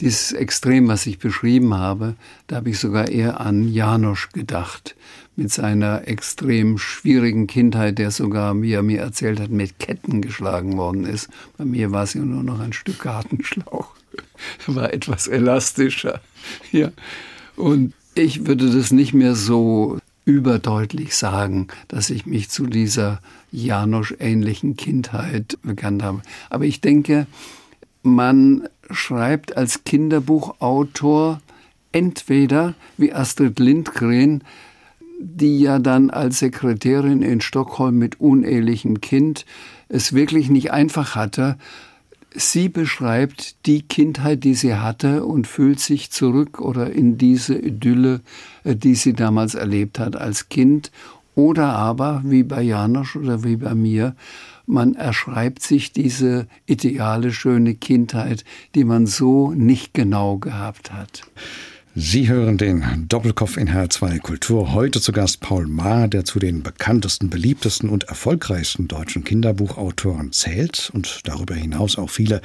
Dieses 0.00 0.32
Extrem, 0.32 0.86
was 0.86 1.06
ich 1.06 1.18
beschrieben 1.18 1.74
habe, 1.74 2.14
da 2.46 2.56
habe 2.56 2.70
ich 2.70 2.78
sogar 2.78 3.08
eher 3.08 3.40
an 3.40 3.72
Janosch 3.72 4.30
gedacht, 4.30 4.96
mit 5.36 5.52
seiner 5.52 6.06
extrem 6.06 6.78
schwierigen 6.78 7.46
Kindheit, 7.46 7.98
der 7.98 8.10
sogar, 8.10 8.60
wie 8.62 8.72
er 8.72 8.82
mir 8.82 9.00
erzählt 9.00 9.40
hat, 9.40 9.50
mit 9.50 9.78
Ketten 9.78 10.20
geschlagen 10.22 10.76
worden 10.76 11.04
ist. 11.04 11.28
Bei 11.56 11.64
mir 11.64 11.90
war 11.90 12.04
es 12.04 12.14
ja 12.14 12.22
nur 12.22 12.42
noch 12.42 12.60
ein 12.60 12.72
Stück 12.72 13.00
Gartenschlauch. 13.00 13.94
war 14.66 14.92
etwas 14.92 15.26
elastischer. 15.26 16.20
Ja. 16.72 16.90
Und 17.56 17.94
ich 18.14 18.46
würde 18.46 18.70
das 18.70 18.92
nicht 18.92 19.14
mehr 19.14 19.34
so 19.34 19.98
überdeutlich 20.26 21.16
sagen, 21.16 21.68
dass 21.88 22.10
ich 22.10 22.26
mich 22.26 22.50
zu 22.50 22.66
dieser 22.66 23.20
Janosch-ähnlichen 23.50 24.76
Kindheit 24.76 25.58
bekannt 25.62 26.02
habe. 26.02 26.22
Aber 26.50 26.64
ich 26.64 26.80
denke, 26.80 27.26
man 28.02 28.68
schreibt 28.90 29.56
als 29.56 29.84
Kinderbuchautor 29.84 31.40
entweder 31.92 32.74
wie 32.96 33.12
Astrid 33.12 33.58
Lindgren 33.58 34.42
die 35.24 35.60
ja 35.60 35.78
dann 35.78 36.10
als 36.10 36.38
Sekretärin 36.38 37.22
in 37.22 37.40
Stockholm 37.40 37.98
mit 37.98 38.20
unehelichem 38.20 39.00
Kind 39.00 39.46
es 39.88 40.12
wirklich 40.12 40.50
nicht 40.50 40.72
einfach 40.72 41.14
hatte. 41.14 41.56
Sie 42.34 42.68
beschreibt 42.68 43.64
die 43.66 43.82
Kindheit, 43.82 44.44
die 44.44 44.54
sie 44.54 44.74
hatte 44.74 45.24
und 45.24 45.46
fühlt 45.46 45.80
sich 45.80 46.10
zurück 46.10 46.60
oder 46.60 46.90
in 46.90 47.16
diese 47.16 47.56
Idylle, 47.56 48.20
äh, 48.64 48.74
die 48.74 48.96
sie 48.96 49.12
damals 49.12 49.54
erlebt 49.54 49.98
hat 49.98 50.16
als 50.16 50.48
Kind. 50.48 50.90
Oder 51.36 51.70
aber, 51.70 52.22
wie 52.24 52.42
bei 52.42 52.62
Janosch 52.62 53.16
oder 53.16 53.42
wie 53.44 53.56
bei 53.56 53.74
mir, 53.74 54.14
man 54.66 54.94
erschreibt 54.94 55.62
sich 55.62 55.92
diese 55.92 56.46
ideale, 56.66 57.32
schöne 57.32 57.74
Kindheit, 57.74 58.44
die 58.74 58.84
man 58.84 59.06
so 59.06 59.52
nicht 59.52 59.94
genau 59.94 60.38
gehabt 60.38 60.92
hat. 60.92 61.22
Sie 61.96 62.28
hören 62.28 62.58
den 62.58 63.06
Doppelkopf 63.06 63.56
in 63.56 63.70
H2 63.70 64.18
Kultur. 64.18 64.72
Heute 64.72 65.00
zu 65.00 65.12
Gast 65.12 65.38
Paul 65.38 65.68
Maar, 65.68 66.08
der 66.08 66.24
zu 66.24 66.40
den 66.40 66.64
bekanntesten, 66.64 67.30
beliebtesten 67.30 67.88
und 67.88 68.02
erfolgreichsten 68.04 68.88
deutschen 68.88 69.22
Kinderbuchautoren 69.22 70.32
zählt 70.32 70.90
und 70.92 71.20
darüber 71.22 71.54
hinaus 71.54 71.96
auch 71.96 72.10
viele 72.10 72.42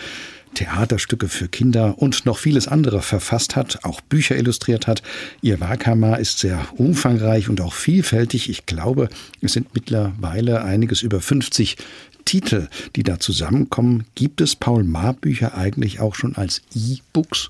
Theaterstücke 0.54 1.28
für 1.30 1.48
Kinder 1.48 1.98
und 1.98 2.28
noch 2.28 2.38
vieles 2.38 2.68
andere 2.68 3.02
verfasst 3.02 3.56
hat, 3.56 3.84
auch 3.84 4.02
Bücher 4.02 4.38
illustriert 4.38 4.86
hat. 4.86 5.02
Ihr 5.42 5.60
Werkhammer 5.60 6.20
ist 6.20 6.38
sehr 6.38 6.64
umfangreich 6.78 7.50
und 7.50 7.60
auch 7.60 7.74
vielfältig. 7.74 8.52
Ich 8.52 8.68
glaube, 8.68 9.10
es 9.42 9.54
sind 9.54 9.74
mittlerweile 9.74 10.64
einiges 10.64 11.02
über 11.02 11.22
50 11.22 11.76
Titel, 12.24 12.68
die 12.96 13.02
da 13.02 13.20
zusammenkommen. 13.20 14.06
Gibt 14.14 14.42
es 14.42 14.56
Paul 14.56 14.84
Maar 14.84 15.14
Bücher 15.14 15.58
eigentlich 15.58 16.00
auch 16.02 16.14
schon 16.14 16.36
als 16.36 16.62
E-Books? 16.76 17.50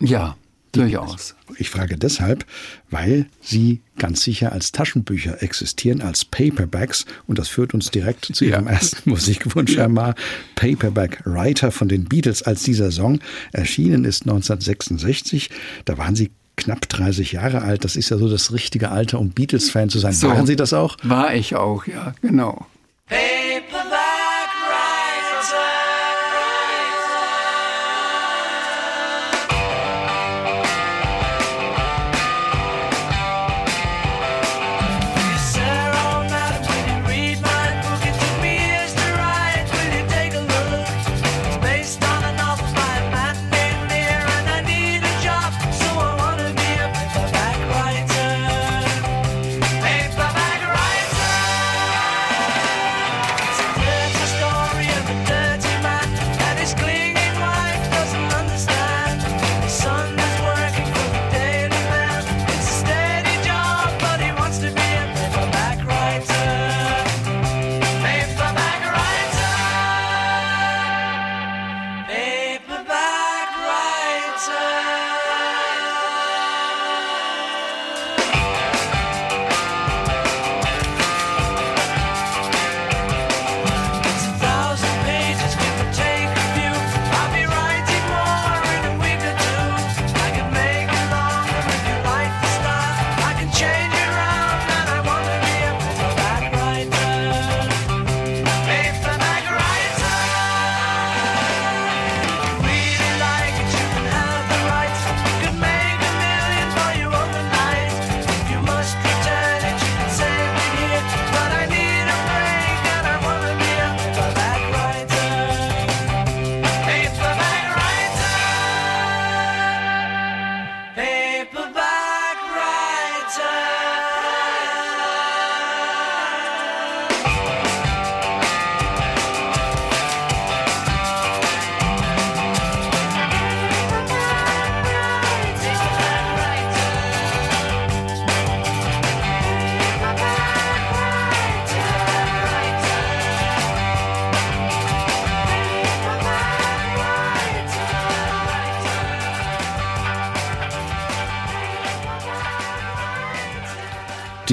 Ja, 0.00 0.36
Durchaus. 0.74 1.34
Ich 1.58 1.70
frage 1.70 1.96
deshalb, 1.96 2.44
weil 2.90 3.26
sie 3.40 3.80
ganz 3.98 4.22
sicher 4.22 4.52
als 4.52 4.72
Taschenbücher 4.72 5.42
existieren, 5.42 6.02
als 6.02 6.24
Paperbacks. 6.24 7.06
Und 7.26 7.38
das 7.38 7.48
führt 7.48 7.74
uns 7.74 7.90
direkt 7.90 8.24
zu 8.24 8.44
Ihrem 8.44 8.66
ja. 8.66 8.72
ersten 8.72 9.10
Musikwunsch, 9.10 9.76
Herr 9.76 9.88
Ma. 9.88 10.14
Paperback 10.56 11.22
Writer 11.24 11.70
von 11.70 11.88
den 11.88 12.04
Beatles, 12.04 12.42
als 12.42 12.62
dieser 12.62 12.90
Song 12.90 13.20
erschienen 13.52 14.04
ist 14.04 14.22
1966. 14.22 15.50
Da 15.84 15.96
waren 15.98 16.16
Sie 16.16 16.30
knapp 16.56 16.88
30 16.88 17.32
Jahre 17.32 17.62
alt. 17.62 17.84
Das 17.84 17.96
ist 17.96 18.10
ja 18.10 18.18
so 18.18 18.28
das 18.28 18.52
richtige 18.52 18.90
Alter, 18.90 19.20
um 19.20 19.30
Beatles-Fan 19.30 19.88
zu 19.90 19.98
sein. 19.98 20.12
So, 20.12 20.28
waren 20.28 20.46
Sie 20.46 20.56
das 20.56 20.72
auch? 20.72 20.96
War 21.02 21.34
ich 21.34 21.54
auch, 21.54 21.86
ja, 21.86 22.14
genau. 22.20 22.66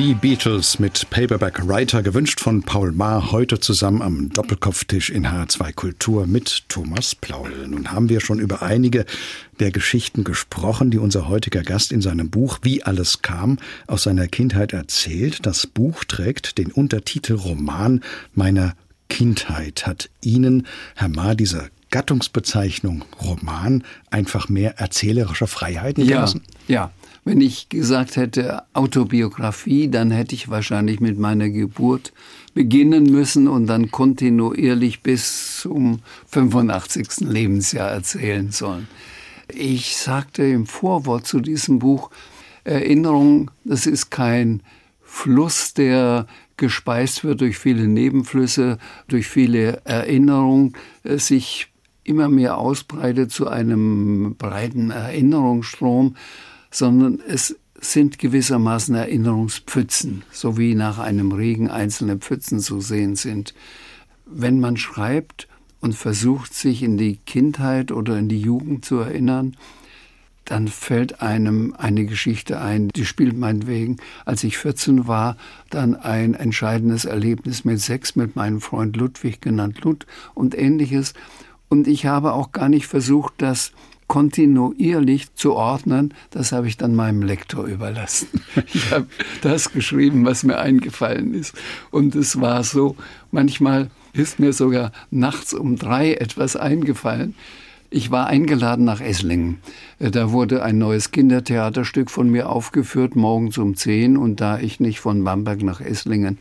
Die 0.01 0.15
Beatles 0.15 0.79
mit 0.79 1.12
Paperback 1.12 1.67
Writer, 1.67 2.01
gewünscht 2.01 2.39
von 2.39 2.63
Paul 2.63 2.91
Maar, 2.91 3.31
heute 3.31 3.60
zusammen 3.60 4.01
am 4.01 4.29
Doppelkopftisch 4.29 5.12
in 5.12 5.27
H2 5.27 5.74
Kultur 5.74 6.25
mit 6.25 6.63
Thomas 6.70 7.13
Plaul. 7.13 7.67
Nun 7.67 7.91
haben 7.91 8.10
wir 8.10 8.20
schon 8.20 8.39
über 8.39 8.63
einige 8.63 9.05
der 9.60 9.70
Geschichten 9.70 10.24
gesprochen, 10.24 10.89
die 10.89 10.98
unser 10.98 11.29
heutiger 11.29 11.62
Gast 11.62 11.91
in 11.91 12.01
seinem 12.01 12.31
Buch 12.31 12.58
Wie 12.63 12.81
alles 12.81 13.22
kam 13.22 13.60
aus 13.86 14.01
seiner 14.01 14.27
Kindheit 14.27 14.74
erzählt. 14.74 15.46
Das 15.46 15.67
Buch 15.67 16.03
trägt 16.03 16.58
den 16.58 16.72
Untertitel 16.72 17.36
Roman 17.36 18.01
meiner 18.34 18.74
Kindheit. 19.08 19.86
Hat 19.86 20.10
Ihnen, 20.24 20.65
Herr 20.96 21.10
Maar, 21.10 21.36
diese 21.36 21.70
Gattungsbezeichnung 21.91 23.06
Roman 23.21 23.84
einfach 24.10 24.49
mehr 24.49 24.80
erzählerische 24.80 25.45
Freiheiten 25.45 26.08
gelassen? 26.08 26.41
Ja, 26.67 26.73
ja. 26.73 26.91
Wenn 27.23 27.39
ich 27.39 27.69
gesagt 27.69 28.15
hätte 28.15 28.63
Autobiografie, 28.73 29.89
dann 29.89 30.10
hätte 30.10 30.34
ich 30.34 30.49
wahrscheinlich 30.49 30.99
mit 30.99 31.19
meiner 31.19 31.49
Geburt 31.49 32.13
beginnen 32.55 33.03
müssen 33.03 33.47
und 33.47 33.67
dann 33.67 33.91
kontinuierlich 33.91 35.03
bis 35.03 35.60
zum 35.60 35.99
85. 36.27 37.27
Lebensjahr 37.27 37.91
erzählen 37.91 38.51
sollen. 38.51 38.88
Ich 39.53 39.97
sagte 39.97 40.43
im 40.43 40.65
Vorwort 40.65 41.27
zu 41.27 41.41
diesem 41.41 41.79
Buch, 41.79 42.10
Erinnerung, 42.63 43.51
das 43.65 43.86
ist 43.86 44.10
kein 44.10 44.63
Fluss, 45.01 45.73
der 45.73 46.25
gespeist 46.57 47.23
wird 47.23 47.41
durch 47.41 47.57
viele 47.57 47.88
Nebenflüsse, 47.88 48.77
durch 49.07 49.27
viele 49.27 49.81
Erinnerungen, 49.84 50.73
äh, 51.03 51.17
sich 51.17 51.67
immer 52.03 52.29
mehr 52.29 52.57
ausbreitet 52.57 53.31
zu 53.31 53.47
einem 53.47 54.36
breiten 54.38 54.89
Erinnerungsstrom, 54.89 56.15
sondern 56.71 57.19
es 57.27 57.55
sind 57.79 58.19
gewissermaßen 58.19 58.95
Erinnerungspfützen, 58.95 60.23
so 60.31 60.57
wie 60.57 60.75
nach 60.75 60.99
einem 60.99 61.31
Regen 61.31 61.69
einzelne 61.69 62.17
Pfützen 62.17 62.60
zu 62.60 62.79
sehen 62.79 63.15
sind. 63.15 63.53
Wenn 64.25 64.60
man 64.60 64.77
schreibt 64.77 65.47
und 65.81 65.95
versucht, 65.95 66.53
sich 66.53 66.84
in 66.84 66.97
die 66.97 67.17
Kindheit 67.17 67.91
oder 67.91 68.17
in 68.17 68.29
die 68.29 68.39
Jugend 68.39 68.86
zu 68.86 68.97
erinnern, 68.97 69.57
dann 70.45 70.67
fällt 70.67 71.21
einem 71.21 71.73
eine 71.77 72.05
Geschichte 72.05 72.60
ein, 72.60 72.89
die 72.89 73.05
spielt 73.05 73.38
meinetwegen, 73.38 73.97
als 74.25 74.43
ich 74.43 74.57
14 74.57 75.07
war, 75.07 75.38
dann 75.69 75.95
ein 75.95 76.34
entscheidendes 76.34 77.05
Erlebnis 77.05 77.63
mit 77.63 77.79
Sex 77.79 78.15
mit 78.15 78.36
meinem 78.36 78.60
Freund 78.60 78.95
Ludwig, 78.97 79.41
genannt 79.41 79.81
Lud 79.81 80.05
und 80.34 80.57
ähnliches. 80.57 81.13
Und 81.69 81.88
ich 81.88 82.05
habe 82.05 82.34
auch 82.34 82.51
gar 82.51 82.69
nicht 82.69 82.88
versucht, 82.88 83.36
das 83.38 83.71
kontinuierlich 84.12 85.34
zu 85.36 85.54
ordnen, 85.54 86.13
das 86.32 86.52
habe 86.52 86.67
ich 86.67 86.76
dann 86.76 86.95
meinem 86.95 87.21
Lektor 87.21 87.63
überlassen. 87.63 88.28
Ich 88.74 88.91
habe 88.91 89.08
das 89.41 89.71
geschrieben, 89.71 90.26
was 90.26 90.43
mir 90.43 90.60
eingefallen 90.60 91.34
ist. 91.34 91.56
Und 91.91 92.13
es 92.15 92.41
war 92.41 92.65
so, 92.65 92.97
manchmal 93.32 93.89
ist 94.12 94.38
mir 94.38 94.52
sogar 94.52 94.91
nachts 95.12 95.54
um 95.54 95.78
drei 95.78 96.15
etwas 96.15 96.58
eingefallen. 96.58 97.36
Ich 97.89 98.12
war 98.12 98.28
eingeladen 98.28 98.84
nach 98.84 99.00
Esslingen. 99.00 99.60
Da 100.00 100.32
wurde 100.32 100.62
ein 100.62 100.78
neues 100.78 101.12
Kindertheaterstück 101.12 102.12
von 102.12 102.30
mir 102.30 102.50
aufgeführt, 102.50 103.15
morgens 103.15 103.58
um 103.58 103.78
zehn. 103.78 104.17
Und 104.17 104.41
da 104.41 104.60
ich 104.60 104.82
nicht 104.82 105.00
von 105.00 105.24
Bamberg 105.24 105.63
nach 105.63 105.80
Esslingen 105.80 106.38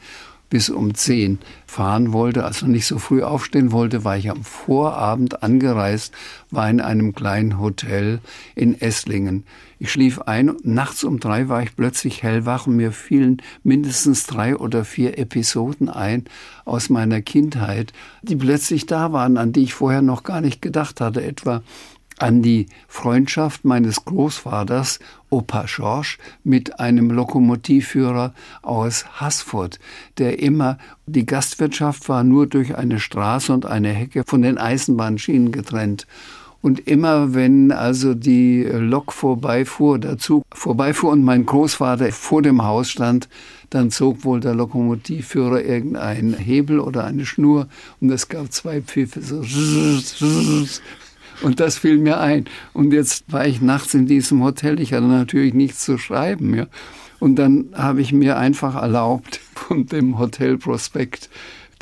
bis 0.50 0.68
um 0.68 0.94
zehn 0.94 1.38
fahren 1.66 2.12
wollte, 2.12 2.44
also 2.44 2.66
nicht 2.66 2.86
so 2.86 2.98
früh 2.98 3.22
aufstehen 3.22 3.72
wollte, 3.72 4.04
war 4.04 4.18
ich 4.18 4.28
am 4.28 4.44
Vorabend 4.44 5.42
angereist, 5.42 6.12
war 6.50 6.68
in 6.68 6.80
einem 6.80 7.14
kleinen 7.14 7.58
Hotel 7.58 8.20
in 8.56 8.78
Esslingen. 8.78 9.44
Ich 9.78 9.90
schlief 9.90 10.20
ein, 10.20 10.56
nachts 10.62 11.04
um 11.04 11.20
drei 11.20 11.48
war 11.48 11.62
ich 11.62 11.74
plötzlich 11.74 12.22
hellwach 12.22 12.66
und 12.66 12.76
mir 12.76 12.92
fielen 12.92 13.40
mindestens 13.62 14.26
drei 14.26 14.56
oder 14.56 14.84
vier 14.84 15.16
Episoden 15.16 15.88
ein 15.88 16.24
aus 16.66 16.90
meiner 16.90 17.22
Kindheit, 17.22 17.94
die 18.20 18.36
plötzlich 18.36 18.84
da 18.84 19.12
waren, 19.12 19.38
an 19.38 19.52
die 19.52 19.62
ich 19.62 19.72
vorher 19.72 20.02
noch 20.02 20.22
gar 20.24 20.42
nicht 20.42 20.60
gedacht 20.60 21.00
hatte, 21.00 21.22
etwa 21.22 21.62
an 22.20 22.42
die 22.42 22.66
Freundschaft 22.86 23.64
meines 23.64 24.04
Großvaters, 24.04 25.00
Opa 25.30 25.66
Schorsch, 25.66 26.18
mit 26.44 26.78
einem 26.78 27.10
Lokomotivführer 27.10 28.34
aus 28.62 29.06
Haßfurt, 29.20 29.78
der 30.18 30.38
immer, 30.40 30.78
die 31.06 31.24
Gastwirtschaft 31.24 32.08
war 32.08 32.22
nur 32.22 32.46
durch 32.46 32.76
eine 32.76 33.00
Straße 33.00 33.52
und 33.52 33.64
eine 33.64 33.90
Hecke 33.90 34.24
von 34.26 34.42
den 34.42 34.58
Eisenbahnschienen 34.58 35.50
getrennt. 35.50 36.06
Und 36.62 36.86
immer 36.86 37.32
wenn 37.32 37.72
also 37.72 38.12
die 38.12 38.64
Lok 38.64 39.12
vorbeifuhr, 39.14 39.98
der 39.98 40.18
Zug 40.18 40.44
vorbeifuhr 40.52 41.10
und 41.10 41.24
mein 41.24 41.46
Großvater 41.46 42.12
vor 42.12 42.42
dem 42.42 42.62
Haus 42.62 42.90
stand, 42.90 43.30
dann 43.70 43.90
zog 43.90 44.24
wohl 44.24 44.40
der 44.40 44.54
Lokomotivführer 44.54 45.62
irgendeinen 45.62 46.34
Hebel 46.34 46.80
oder 46.80 47.04
eine 47.04 47.24
Schnur 47.24 47.68
und 48.00 48.10
es 48.10 48.28
gab 48.28 48.52
zwei 48.52 48.82
Pfiffe, 48.82 49.22
so 49.22 49.42
und 51.42 51.60
das 51.60 51.78
fiel 51.78 51.98
mir 51.98 52.20
ein. 52.20 52.46
Und 52.72 52.92
jetzt 52.92 53.32
war 53.32 53.46
ich 53.46 53.60
nachts 53.60 53.94
in 53.94 54.06
diesem 54.06 54.42
Hotel. 54.42 54.80
Ich 54.80 54.92
hatte 54.92 55.06
natürlich 55.06 55.54
nichts 55.54 55.84
zu 55.84 55.98
schreiben. 55.98 56.54
Ja. 56.54 56.66
Und 57.18 57.36
dann 57.36 57.66
habe 57.74 58.00
ich 58.00 58.12
mir 58.12 58.38
einfach 58.38 58.74
erlaubt, 58.74 59.40
von 59.54 59.86
dem 59.86 60.18
Hotelprospekt 60.18 61.30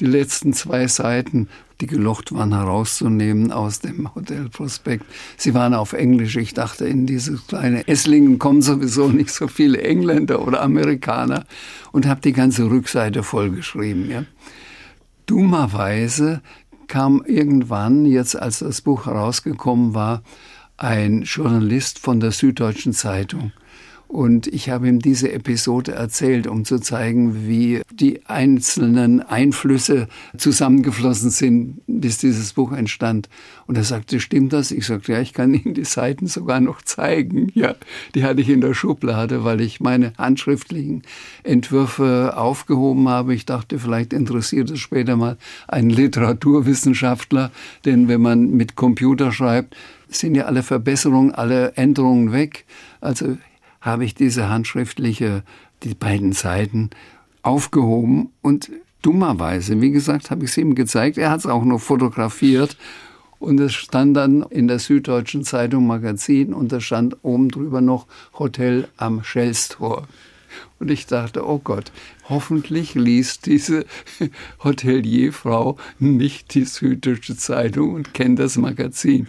die 0.01 0.07
letzten 0.07 0.53
zwei 0.53 0.87
Seiten, 0.87 1.49
die 1.81 1.87
gelocht 1.87 2.33
waren, 2.33 2.53
herauszunehmen 2.53 3.53
aus 3.53 3.81
dem 3.81 4.13
Hotelprospekt. 4.15 5.05
Sie 5.37 5.55
waren 5.55 5.75
auf 5.75 5.93
Englisch. 5.93 6.37
Ich 6.37 6.55
dachte, 6.55 6.87
in 6.87 7.07
dieses 7.07 7.47
kleine 7.47 7.87
Esslingen 7.87 8.39
kommen 8.39 8.63
sowieso 8.63 9.09
nicht 9.09 9.31
so 9.31 9.47
viele 9.47 9.81
Engländer 9.83 10.47
oder 10.47 10.63
Amerikaner 10.63 11.45
und 11.93 12.07
habe 12.07 12.21
die 12.21 12.33
ganze 12.33 12.69
Rückseite 12.69 13.23
vollgeschrieben. 13.23 14.11
Ja. 14.11 14.25
Dummerweise 15.27 16.43
kam 16.89 17.23
irgendwann, 17.25 18.05
jetzt 18.05 18.35
als 18.35 18.61
das 18.61 18.81
Buch 18.81 19.07
herausgekommen 19.07 19.95
war, 19.95 20.23
ein 20.77 21.23
Journalist 21.23 21.99
von 21.99 22.21
der 22.21 22.33
Süddeutschen 22.33 22.93
Zeitung 22.93 23.53
und 24.09 24.47
ich 24.47 24.71
habe 24.71 24.89
ihm 24.89 25.01
diese 25.01 25.31
Episode 25.31 25.93
erzählt, 25.93 26.47
um 26.47 26.65
zu 26.65 26.79
zeigen, 26.79 27.47
wie 27.47 27.83
die 27.93 28.25
einzelnen 28.25 29.21
Einflüsse 29.21 30.09
zusammengeflossen 30.39 31.29
sind, 31.29 31.83
bis 31.87 32.17
dieses 32.17 32.55
Buch 32.55 32.73
entstand. 32.73 33.29
Und 33.67 33.77
er 33.77 33.85
sagte, 33.85 34.19
stimmt 34.19 34.55
das? 34.55 34.71
Ich 34.71 34.87
sagte, 34.87 35.13
ja, 35.13 35.21
ich 35.21 35.35
kann 35.35 35.53
Ihnen 35.53 35.75
die 35.75 35.85
Seiten 35.85 36.27
sogar 36.27 36.61
noch 36.61 36.83
zeigen. 36.83 37.53
Ja, 37.59 37.75
die 38.15 38.23
hatte 38.23 38.41
ich 38.41 38.49
in 38.51 38.61
der 38.61 38.73
Schublade, 38.73 39.43
weil 39.43 39.61
ich 39.61 39.81
meine 39.81 40.13
handschriftlichen 40.17 41.03
Entwürfe 41.43 42.35
aufgehoben 42.37 43.09
habe. 43.09 43.35
Ich 43.35 43.47
dachte, 43.47 43.81
vielleicht 43.81 44.13
interessiert 44.13 44.71
es 44.71 44.79
später 44.79 45.17
mal 45.17 45.39
einen 45.67 45.91
Literaturwissenschaftler, 45.91 47.51
denn 47.85 48.07
wenn 48.07 48.21
man 48.21 48.51
mit 48.51 48.77
Computer 48.77 49.33
schreibt, 49.33 49.75
sind 50.09 50.37
ja 50.37 50.45
alle 50.45 50.63
Verbesserungen, 50.63 51.35
alle 51.35 51.73
Änderungen 51.73 52.33
weg. 52.33 52.65
Also 53.01 53.37
habe 53.81 54.05
ich 54.05 54.15
diese 54.15 54.49
handschriftliche, 54.49 55.43
die 55.83 55.95
beiden 55.95 56.33
Seiten 56.33 56.91
aufgehoben 57.43 58.31
und 58.43 58.71
dummerweise, 59.03 59.81
wie 59.81 59.91
gesagt, 59.91 60.31
habe 60.31 60.45
ich 60.45 60.51
es 60.51 60.59
ihm 60.59 60.75
gezeigt. 60.75 61.19
Er 61.19 61.31
hat 61.31 61.41
es 61.41 61.47
auch 61.47 61.65
noch 61.65 61.81
fotografiert 61.81 62.77
und 63.39 63.61
es 63.61 63.75
stand 63.75 64.17
dann 64.17 64.43
in 64.43 64.69
der 64.69 64.79
Süddeutschen 64.81 65.45
Zeitung 65.45 65.87
Magazin 65.87 66.53
und 66.53 66.73
da 66.73 66.81
stand 66.81 67.17
oben 67.23 67.51
drüber 67.51 67.81
noch 67.81 68.07
Hotel 68.39 68.89
am 68.97 69.23
Schellstor. 69.23 70.09
Und 70.81 70.91
ich 70.91 71.07
dachte, 71.07 71.47
oh 71.47 71.61
Gott, 71.63 71.93
hoffentlich 72.29 72.95
liest 72.95 73.47
diese 73.47 73.85
Hotelierfrau 74.65 75.77
nicht 75.99 76.55
die 76.55 76.65
Süddeutsche 76.65 77.37
Zeitung 77.37 77.95
und 77.95 78.15
kennt 78.15 78.39
das 78.39 78.57
Magazin. 78.57 79.27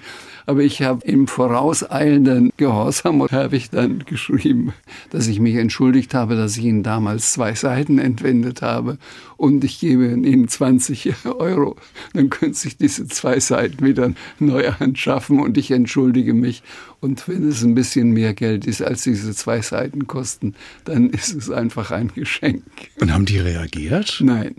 Aber 0.50 0.62
ich 0.62 0.82
habe 0.82 1.06
im 1.06 1.28
vorauseilenden 1.28 2.52
Gehorsam 2.58 3.22
habe 3.30 3.56
ich 3.56 3.70
dann 3.70 4.00
geschrieben, 4.06 4.74
dass 5.12 5.28
ich 5.28 5.40
mich 5.40 5.54
entschuldigt 5.56 6.16
habe, 6.16 6.36
dass 6.36 6.58
ich 6.58 6.66
Ihnen 6.66 6.82
damals 6.82 7.34
zwei 7.34 7.54
Seiten 7.54 8.00
entwendet 8.00 8.64
habe 8.64 8.98
und 9.38 9.64
ich 9.64 9.80
gebe 9.80 10.08
Ihnen 10.08 10.48
20 10.48 11.14
Euro. 11.26 11.76
Dann 12.14 12.32
können 12.32 12.56
Sie 12.56 12.70
sich 12.70 12.78
diese 12.78 13.08
zwei 13.08 13.40
Seiten 13.40 13.86
wieder 13.86 14.12
neu 14.40 14.70
anschaffen 14.80 15.40
und 15.40 15.56
ich 15.58 15.70
entschuldige 15.70 16.34
mich. 16.34 16.64
Und 17.00 17.28
wenn 17.28 17.48
es 17.48 17.64
ein 17.64 17.76
bisschen 17.76 18.12
mehr 18.12 18.34
Geld 18.34 18.66
ist, 18.66 18.82
als 18.82 19.04
diese 19.04 19.36
zwei 19.36 19.62
Seiten 19.62 20.08
kosten, 20.08 20.56
dann 20.84 21.12
ist 21.12 21.34
es 21.36 21.52
einfach 21.52 21.92
ein 21.92 22.12
Geschenk. 22.14 22.64
Und 23.00 23.14
haben 23.14 23.26
die 23.26 23.40
reagiert? 23.40 24.20
Nein. 24.22 24.56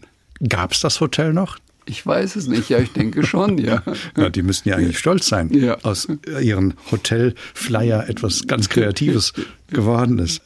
Gab 0.49 0.73
es 0.73 0.81
das 0.81 1.01
Hotel 1.01 1.33
noch? 1.33 1.59
Ich 1.87 2.07
weiß 2.07 2.37
es 2.37 2.47
nicht, 2.47 2.69
ja, 2.69 2.79
ich 2.79 2.93
denke 2.93 3.27
schon, 3.27 3.59
ja. 3.59 3.83
ja 4.17 4.31
die 4.31 4.43
müssten 4.43 4.69
ja 4.69 4.77
eigentlich 4.77 4.99
stolz 4.99 5.27
sein, 5.27 5.53
ja. 5.53 5.77
aus 5.83 6.09
ihren 6.41 6.75
Hotelflyer 6.91 8.09
etwas 8.09 8.47
ganz 8.47 8.69
Kreatives 8.69 9.33
geworden 9.69 10.19
ist. 10.19 10.43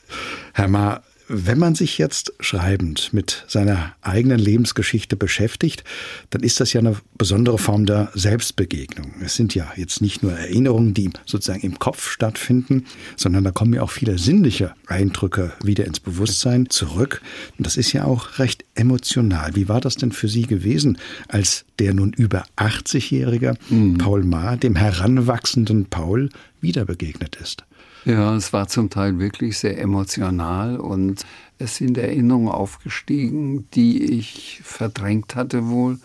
Herr 0.54 0.68
Ma, 0.68 1.02
Wenn 1.36 1.58
man 1.58 1.74
sich 1.74 1.98
jetzt 1.98 2.32
schreibend 2.38 3.12
mit 3.12 3.44
seiner 3.48 3.96
eigenen 4.02 4.38
Lebensgeschichte 4.38 5.16
beschäftigt, 5.16 5.82
dann 6.30 6.44
ist 6.44 6.60
das 6.60 6.72
ja 6.72 6.78
eine 6.78 6.96
besondere 7.18 7.58
Form 7.58 7.86
der 7.86 8.12
Selbstbegegnung. 8.14 9.14
Es 9.20 9.34
sind 9.34 9.52
ja 9.52 9.66
jetzt 9.74 10.00
nicht 10.00 10.22
nur 10.22 10.32
Erinnerungen, 10.32 10.94
die 10.94 11.10
sozusagen 11.26 11.62
im 11.62 11.80
Kopf 11.80 12.08
stattfinden, 12.08 12.86
sondern 13.16 13.42
da 13.42 13.50
kommen 13.50 13.74
ja 13.74 13.82
auch 13.82 13.90
viele 13.90 14.16
sinnliche 14.16 14.74
Eindrücke 14.86 15.52
wieder 15.60 15.86
ins 15.86 15.98
Bewusstsein 15.98 16.70
zurück. 16.70 17.20
Und 17.58 17.66
das 17.66 17.76
ist 17.76 17.92
ja 17.92 18.04
auch 18.04 18.38
recht 18.38 18.64
emotional. 18.76 19.56
Wie 19.56 19.68
war 19.68 19.80
das 19.80 19.96
denn 19.96 20.12
für 20.12 20.28
Sie 20.28 20.42
gewesen, 20.42 20.98
als 21.26 21.64
der 21.80 21.94
nun 21.94 22.12
über 22.12 22.44
80-jährige 22.56 23.54
mhm. 23.70 23.98
Paul 23.98 24.22
Maar 24.22 24.56
dem 24.56 24.76
heranwachsenden 24.76 25.86
Paul 25.86 26.28
wieder 26.60 26.84
begegnet 26.84 27.34
ist? 27.42 27.63
Ja, 28.04 28.36
es 28.36 28.52
war 28.52 28.68
zum 28.68 28.90
Teil 28.90 29.18
wirklich 29.18 29.56
sehr 29.56 29.80
emotional 29.80 30.76
und 30.76 31.24
es 31.58 31.76
sind 31.76 31.96
Erinnerungen 31.96 32.48
aufgestiegen, 32.48 33.66
die 33.70 34.02
ich 34.02 34.60
verdrängt 34.62 35.34
hatte 35.36 35.68
wohl 35.68 35.98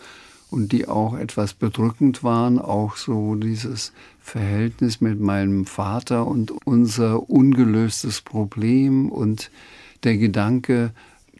und 0.50 0.72
die 0.72 0.88
auch 0.88 1.12
etwas 1.14 1.52
bedrückend 1.52 2.24
waren. 2.24 2.58
Auch 2.58 2.96
so 2.96 3.34
dieses 3.34 3.92
Verhältnis 4.18 5.02
mit 5.02 5.20
meinem 5.20 5.66
Vater 5.66 6.26
und 6.26 6.52
unser 6.64 7.28
ungelöstes 7.28 8.22
Problem 8.22 9.10
und 9.10 9.50
der 10.02 10.16
Gedanke, 10.16 10.92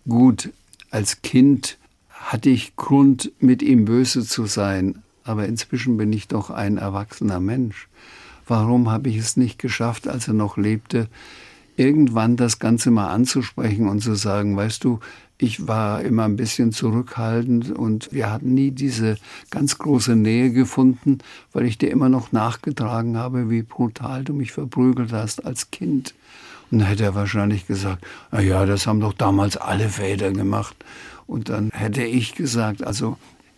gut, 0.06 0.50
als 0.90 1.22
Kind 1.22 1.78
hatte 2.10 2.50
ich 2.50 2.76
Grund, 2.76 3.32
mit 3.40 3.62
ihm 3.62 3.86
böse 3.86 4.26
zu 4.26 4.44
sein, 4.44 5.02
aber 5.24 5.46
inzwischen 5.46 5.96
bin 5.96 6.12
ich 6.12 6.28
doch 6.28 6.50
ein 6.50 6.76
erwachsener 6.76 7.40
Mensch 7.40 7.88
warum 8.50 8.90
habe 8.90 9.08
ich 9.08 9.16
es 9.16 9.36
nicht 9.36 9.58
geschafft, 9.58 10.08
als 10.08 10.28
er 10.28 10.34
noch 10.34 10.56
lebte, 10.56 11.08
irgendwann 11.76 12.36
das 12.36 12.58
Ganze 12.58 12.90
mal 12.90 13.08
anzusprechen 13.08 13.88
und 13.88 14.00
zu 14.00 14.14
sagen, 14.14 14.56
weißt 14.56 14.84
du, 14.84 15.00
ich 15.38 15.66
war 15.66 16.02
immer 16.02 16.24
ein 16.24 16.36
bisschen 16.36 16.72
zurückhaltend 16.72 17.70
und 17.70 18.12
wir 18.12 18.30
hatten 18.30 18.52
nie 18.52 18.72
diese 18.72 19.16
ganz 19.50 19.78
große 19.78 20.14
Nähe 20.14 20.50
gefunden, 20.50 21.18
weil 21.52 21.64
ich 21.64 21.78
dir 21.78 21.90
immer 21.90 22.10
noch 22.10 22.32
nachgetragen 22.32 23.16
habe, 23.16 23.48
wie 23.48 23.62
brutal 23.62 24.24
du 24.24 24.34
mich 24.34 24.52
verprügelt 24.52 25.12
hast 25.12 25.46
als 25.46 25.70
Kind. 25.70 26.14
Und 26.70 26.80
dann 26.80 26.88
hätte 26.88 27.04
er 27.04 27.14
wahrscheinlich 27.14 27.66
gesagt, 27.66 28.04
na 28.30 28.40
ja, 28.40 28.66
das 28.66 28.86
haben 28.86 29.00
doch 29.00 29.14
damals 29.14 29.56
alle 29.56 29.88
Väter 29.88 30.32
gemacht. 30.32 30.76
Und 31.26 31.48
dann 31.48 31.70
hätte 31.72 32.02
ich 32.02 32.34
gesagt, 32.34 32.84
also 32.86 33.16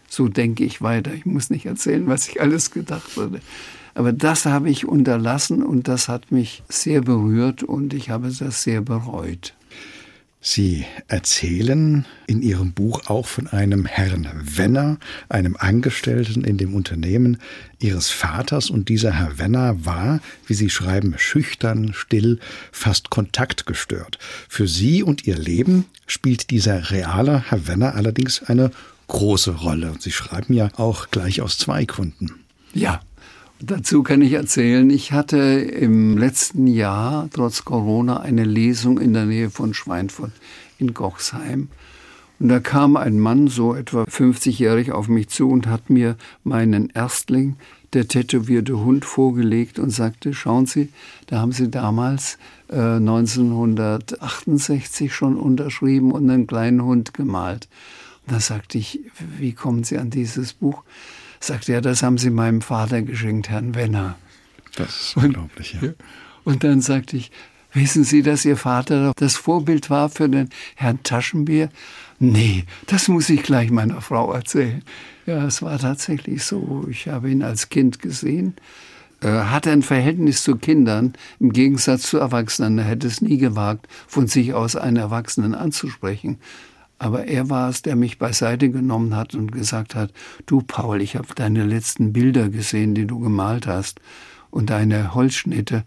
so 0.09 0.29
denke 0.29 0.65
ich 0.65 0.83
weiter. 0.83 1.13
Ich 1.13 1.27
muss 1.27 1.51
nicht 1.51 1.67
erzählen, 1.67 2.07
was 2.07 2.29
ich 2.29 2.41
alles 2.41 2.71
gedacht 2.71 3.17
hatte. 3.17 3.41
Aber 3.95 4.13
das 4.13 4.47
habe 4.47 4.71
ich 4.71 4.87
unterlassen 4.87 5.63
und 5.63 5.89
das 5.89 6.09
hat 6.09 6.33
mich 6.33 6.63
sehr 6.69 7.03
berührt 7.03 7.63
und 7.63 7.95
ich 7.95 8.11
habe 8.11 8.31
das 8.31 8.63
sehr 8.63 8.81
bereut. 8.81 9.55
Sie 10.45 10.85
erzählen 11.07 12.05
in 12.27 12.43
Ihrem 12.43 12.73
Buch 12.73 13.07
auch 13.07 13.29
von 13.29 13.47
einem 13.47 13.87
Herrn 13.87 14.29
Wenner, 14.43 14.99
einem 15.29 15.57
Angestellten 15.57 16.43
in 16.43 16.59
dem 16.59 16.75
Unternehmen 16.75 17.39
Ihres 17.79 18.11
Vaters. 18.11 18.69
Und 18.69 18.89
dieser 18.89 19.13
Herr 19.13 19.39
Wenner 19.39 19.87
war, 19.87 20.19
wie 20.49 20.55
Sie 20.55 20.69
schreiben, 20.69 21.15
schüchtern, 21.17 21.93
still, 21.95 22.41
fast 22.73 23.09
kontaktgestört. 23.09 24.19
Für 24.49 24.67
Sie 24.67 25.05
und 25.05 25.29
Ihr 25.29 25.39
Leben 25.39 25.85
spielt 26.09 26.51
dieser 26.51 26.91
reale 26.91 27.49
Herr 27.49 27.69
Wenner 27.69 27.95
allerdings 27.95 28.43
eine 28.43 28.73
große 29.07 29.53
Rolle. 29.53 29.93
Und 29.93 30.03
Sie 30.03 30.11
schreiben 30.11 30.55
ja 30.55 30.71
auch 30.75 31.13
gleich 31.13 31.41
aus 31.41 31.57
zwei 31.57 31.85
Gründen. 31.85 32.41
Ja, 32.75 33.01
Dazu 33.65 34.03
kann 34.03 34.23
ich 34.23 34.33
erzählen, 34.33 34.91
ich 34.91 35.13
hatte 35.13 35.39
im 35.39 36.19
letzten 36.19 36.67
Jahr 36.67 37.29
trotz 37.33 37.65
Corona 37.65 38.19
eine 38.19 38.43
Lesung 38.43 38.99
in 38.99 39.13
der 39.13 39.25
Nähe 39.25 39.51
von 39.51 39.73
Schweinfurt 39.73 40.33
in 40.79 40.95
Gochsheim. 40.95 41.69
Und 42.41 42.49
da 42.49 42.59
kam 42.59 42.97
ein 42.97 43.21
Mann, 43.21 43.47
so 43.47 43.77
etwa 43.77 44.03
50-jährig, 44.03 44.91
auf 44.91 45.07
mich 45.07 45.29
zu 45.29 45.49
und 45.49 45.69
hat 45.69 45.91
mir 45.91 46.17
meinen 46.43 46.91
Erstling, 46.91 47.55
der 47.93 48.09
tätowierte 48.09 48.81
Hund, 48.81 49.05
vorgelegt 49.05 49.79
und 49.79 49.91
sagte, 49.91 50.35
schauen 50.35 50.67
Sie, 50.67 50.89
da 51.29 51.39
haben 51.39 51.53
Sie 51.53 51.71
damals 51.71 52.39
äh, 52.69 52.97
1968 52.97 55.15
schon 55.15 55.37
unterschrieben 55.37 56.11
und 56.11 56.29
einen 56.29 56.49
kleinen 56.49 56.83
Hund 56.83 57.15
gemalt. 57.15 57.69
Und 58.27 58.35
da 58.35 58.41
sagte 58.41 58.79
ich, 58.79 58.99
wie 59.39 59.53
kommen 59.53 59.85
Sie 59.85 59.99
an 59.99 60.11
dieses 60.11 60.53
Buch? 60.53 60.83
Sagt 61.45 61.69
er, 61.69 61.81
das 61.81 62.03
haben 62.03 62.19
Sie 62.19 62.31
meinem 62.31 62.61
Vater 62.61 63.03
geschenkt, 63.03 63.49
Herrn 63.49 63.75
Wenner. 63.75 64.17
Das 64.77 64.89
ist 64.89 65.17
unglaublich, 65.17 65.77
ja. 65.81 65.91
Und 66.45 66.65
dann 66.65 66.81
sagte 66.81 67.17
ich, 67.17 67.31
wissen 67.73 68.05
Sie, 68.05 68.23
dass 68.23 68.45
Ihr 68.45 68.57
Vater 68.57 69.13
das 69.17 69.37
Vorbild 69.37 69.91
war 69.91 70.09
für 70.09 70.29
den 70.29 70.51
Herrn 70.77 71.03
Taschenbier? 71.03 71.69
Nee, 72.19 72.65
das 72.87 73.09
muss 73.09 73.29
ich 73.29 73.43
gleich 73.43 73.71
meiner 73.71 74.01
Frau 74.01 74.33
erzählen. 74.33 74.83
Ja, 75.27 75.45
es 75.47 75.63
war 75.63 75.79
tatsächlich 75.79 76.45
so. 76.45 76.87
Ich 76.91 77.09
habe 77.09 77.31
ihn 77.31 77.43
als 77.43 77.69
Kind 77.69 78.01
gesehen. 78.01 78.55
Er 79.21 79.53
hatte 79.53 79.71
ein 79.71 79.83
Verhältnis 79.83 80.43
zu 80.43 80.57
Kindern 80.57 81.15
im 81.39 81.53
Gegensatz 81.53 82.03
zu 82.03 82.19
Erwachsenen. 82.19 82.79
Er 82.79 82.85
hätte 82.85 83.07
es 83.07 83.21
nie 83.21 83.39
gewagt, 83.39 83.87
von 84.09 84.27
sich 84.27 84.53
aus 84.53 84.75
einen 84.75 84.97
Erwachsenen 84.97 85.55
anzusprechen. 85.55 86.39
Aber 87.03 87.27
er 87.27 87.51
war 87.51 87.69
es, 87.69 87.83
der 87.83 87.97
mich 87.97 88.21
beiseite 88.21 88.71
genommen 88.71 89.17
hat 89.17 89.35
und 89.35 89.51
gesagt 89.51 89.97
hat, 89.97 90.13
du 90.47 90.63
Paul, 90.63 91.03
ich 91.03 91.17
habe 91.17 91.35
deine 91.35 91.65
letzten 91.65 92.13
Bilder 92.13 92.49
gesehen, 92.49 92.95
die 92.95 93.07
du 93.07 93.19
gemalt 93.19 93.67
hast 93.67 94.01
und 94.51 94.71
deine 94.71 95.13
Holzschnitte. 95.13 95.83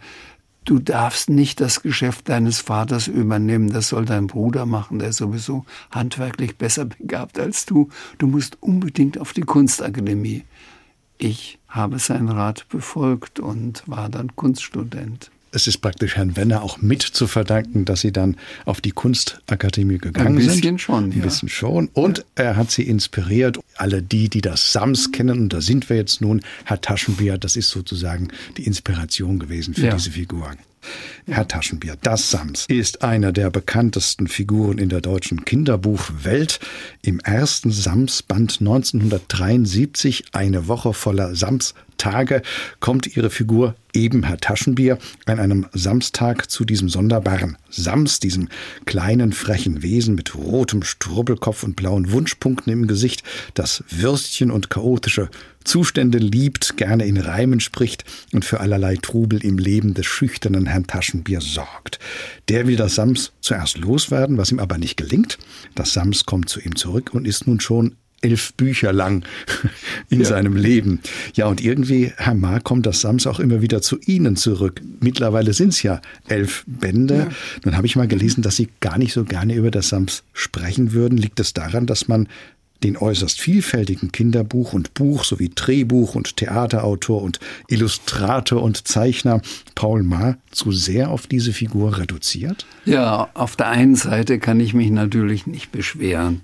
Du 0.65 0.77
darfst 0.77 1.29
nicht 1.29 1.61
das 1.61 1.81
Geschäft 1.81 2.27
deines 2.27 2.59
Vaters 2.59 3.07
übernehmen, 3.07 3.71
das 3.71 3.87
soll 3.87 4.03
dein 4.03 4.27
Bruder 4.27 4.65
machen, 4.65 4.99
der 4.99 5.07
ist 5.07 5.17
sowieso 5.17 5.63
handwerklich 5.89 6.57
besser 6.57 6.83
begabt 6.83 7.39
als 7.39 7.65
du. 7.65 7.87
Du 8.17 8.27
musst 8.27 8.61
unbedingt 8.61 9.17
auf 9.17 9.31
die 9.31 9.43
Kunstakademie. 9.43 10.43
Ich 11.17 11.59
habe 11.69 11.97
seinen 11.97 12.27
Rat 12.27 12.67
befolgt 12.67 13.39
und 13.39 13.83
war 13.85 14.09
dann 14.09 14.35
Kunststudent 14.35 15.31
es 15.55 15.67
ist 15.67 15.77
praktisch 15.77 16.17
Herrn 16.17 16.35
Wenner 16.35 16.61
auch 16.61 16.81
mit 16.81 17.01
zu 17.01 17.27
verdanken, 17.27 17.85
dass 17.85 18.01
Sie 18.01 18.11
dann 18.11 18.35
auf 18.65 18.81
die 18.81 18.91
Kunstakademie 18.91 19.97
gegangen 19.97 20.27
sind. 20.27 20.27
Ein 20.27 20.47
bisschen 20.47 20.61
sind. 20.61 20.81
schon, 20.81 21.11
ja. 21.11 21.15
Ein 21.15 21.21
bisschen 21.21 21.49
schon. 21.49 21.89
Und 21.93 22.25
er 22.35 22.57
hat 22.57 22.71
Sie 22.71 22.83
inspiriert. 22.83 23.57
Alle 23.77 24.01
die, 24.01 24.29
die 24.29 24.41
das 24.41 24.73
Sams 24.73 25.11
kennen, 25.11 25.39
und 25.39 25.49
da 25.49 25.61
sind 25.61 25.89
wir 25.89 25.95
jetzt 25.97 26.21
nun, 26.21 26.41
Herr 26.65 26.81
Taschenbier, 26.81 27.37
das 27.37 27.55
ist 27.55 27.69
sozusagen 27.69 28.27
die 28.57 28.65
Inspiration 28.65 29.39
gewesen 29.39 29.73
für 29.73 29.85
ja. 29.85 29.93
diese 29.93 30.11
Figur. 30.11 30.51
Herr 31.27 31.47
Taschenbier, 31.47 31.97
das 32.01 32.29
Sams 32.29 32.65
ist 32.67 33.01
einer 33.03 33.31
der 33.31 33.49
bekanntesten 33.49 34.27
Figuren 34.27 34.77
in 34.77 34.89
der 34.89 35.01
deutschen 35.01 35.43
Kinderbuchwelt. 35.43 36.59
Im 37.01 37.19
ersten 37.19 37.71
Sams-Band 37.71 38.57
1973, 38.59 40.25
eine 40.33 40.67
Woche 40.67 40.93
voller 40.93 41.35
Sams-Tage, 41.35 42.43
kommt 42.79 43.17
ihre 43.17 43.31
Figur 43.31 43.75
eben 43.93 44.23
Herr 44.23 44.37
Taschenbier 44.37 44.99
an 45.25 45.39
einem 45.39 45.65
Samstag 45.73 46.51
zu 46.51 46.63
diesem 46.63 46.89
sonderbaren 46.89 47.57
Sams, 47.69 48.19
diesem 48.19 48.49
kleinen 48.85 49.33
frechen 49.33 49.81
Wesen 49.81 50.13
mit 50.13 50.35
rotem 50.35 50.83
Strubbelkopf 50.83 51.63
und 51.63 51.75
blauen 51.75 52.11
Wunschpunkten 52.11 52.71
im 52.71 52.87
Gesicht, 52.87 53.23
das 53.55 53.83
Würstchen 53.89 54.51
und 54.51 54.69
chaotische 54.69 55.29
Zustände 55.65 56.17
liebt, 56.17 56.77
gerne 56.77 57.05
in 57.05 57.17
Reimen 57.17 57.59
spricht 57.59 58.05
und 58.31 58.45
für 58.45 58.59
allerlei 58.59 58.95
Trubel 58.95 59.43
im 59.43 59.57
Leben 59.57 59.93
des 59.93 60.05
schüchternen 60.05 60.67
Herrn 60.67 60.87
Taschenbier 60.87 61.41
sorgt. 61.41 61.99
Der 62.47 62.67
will 62.67 62.77
das 62.77 62.95
Sams 62.95 63.33
zuerst 63.41 63.77
loswerden, 63.77 64.37
was 64.37 64.51
ihm 64.51 64.59
aber 64.59 64.77
nicht 64.77 64.95
gelingt. 64.95 65.37
Das 65.73 65.93
Sams 65.93 66.25
kommt 66.25 66.49
zu 66.49 66.61
ihm 66.61 66.75
zurück 66.75 67.13
und 67.13 67.27
ist 67.27 67.47
nun 67.47 67.59
schon 67.59 67.95
elf 68.21 68.53
Bücher 68.53 68.91
lang 68.91 69.23
in 70.09 70.21
ja. 70.21 70.25
seinem 70.25 70.55
Leben. 70.55 70.99
Ja, 71.35 71.47
und 71.47 71.63
irgendwie, 71.63 72.11
Herr 72.17 72.33
Maar, 72.33 72.59
kommt 72.59 72.85
das 72.85 73.01
Sams 73.01 73.27
auch 73.27 73.39
immer 73.39 73.61
wieder 73.61 73.81
zu 73.81 73.99
Ihnen 74.05 74.35
zurück. 74.35 74.81
Mittlerweile 74.99 75.53
sind 75.53 75.69
es 75.69 75.83
ja 75.83 76.01
elf 76.27 76.63
Bände. 76.65 77.15
Ja. 77.15 77.29
Nun 77.63 77.77
habe 77.77 77.85
ich 77.85 77.95
mal 77.95 78.07
gelesen, 78.07 78.41
dass 78.41 78.55
Sie 78.55 78.69
gar 78.79 78.97
nicht 78.97 79.13
so 79.13 79.23
gerne 79.25 79.53
über 79.53 79.71
das 79.71 79.89
Sams 79.89 80.23
sprechen 80.33 80.93
würden. 80.93 81.17
Liegt 81.17 81.39
es 81.39 81.53
daran, 81.53 81.85
dass 81.85 82.07
man 82.07 82.27
den 82.85 82.97
äußerst 82.97 83.41
vielfältigen 83.41 84.11
Kinderbuch- 84.11 84.73
und 84.73 84.93
Buch- 84.93 85.23
sowie 85.23 85.49
Drehbuch- 85.53 86.15
und 86.15 86.37
Theaterautor 86.37 87.21
und 87.23 87.39
Illustrator 87.67 88.61
und 88.61 88.87
Zeichner 88.87 89.41
Paul 89.73 90.03
Maar 90.03 90.37
zu 90.51 90.71
sehr 90.71 91.09
auf 91.09 91.25
diese 91.25 91.51
Figur 91.51 91.97
reduziert? 91.97 92.67
Ja, 92.85 93.29
auf 93.33 93.55
der 93.55 93.69
einen 93.69 93.95
Seite 93.95 94.37
kann 94.37 94.59
ich 94.59 94.73
mich 94.73 94.91
natürlich 94.91 95.47
nicht 95.47 95.71
beschweren. 95.71 96.41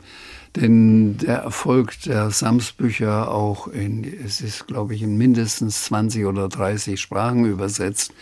Denn 0.55 1.17
der 1.17 1.37
Erfolg 1.37 1.93
der 2.01 2.31
Sams-Bücher 2.31 3.31
auch 3.31 3.67
in, 3.67 4.03
es 4.25 4.41
ist, 4.41 4.67
glaube 4.67 4.95
ich, 4.95 5.03
in 5.03 5.17
mindestens 5.17 5.83
20 5.85 6.25
oder 6.25 6.49
30 6.49 6.99
Sprachen 6.99 7.45
übersetzt, 7.45 8.13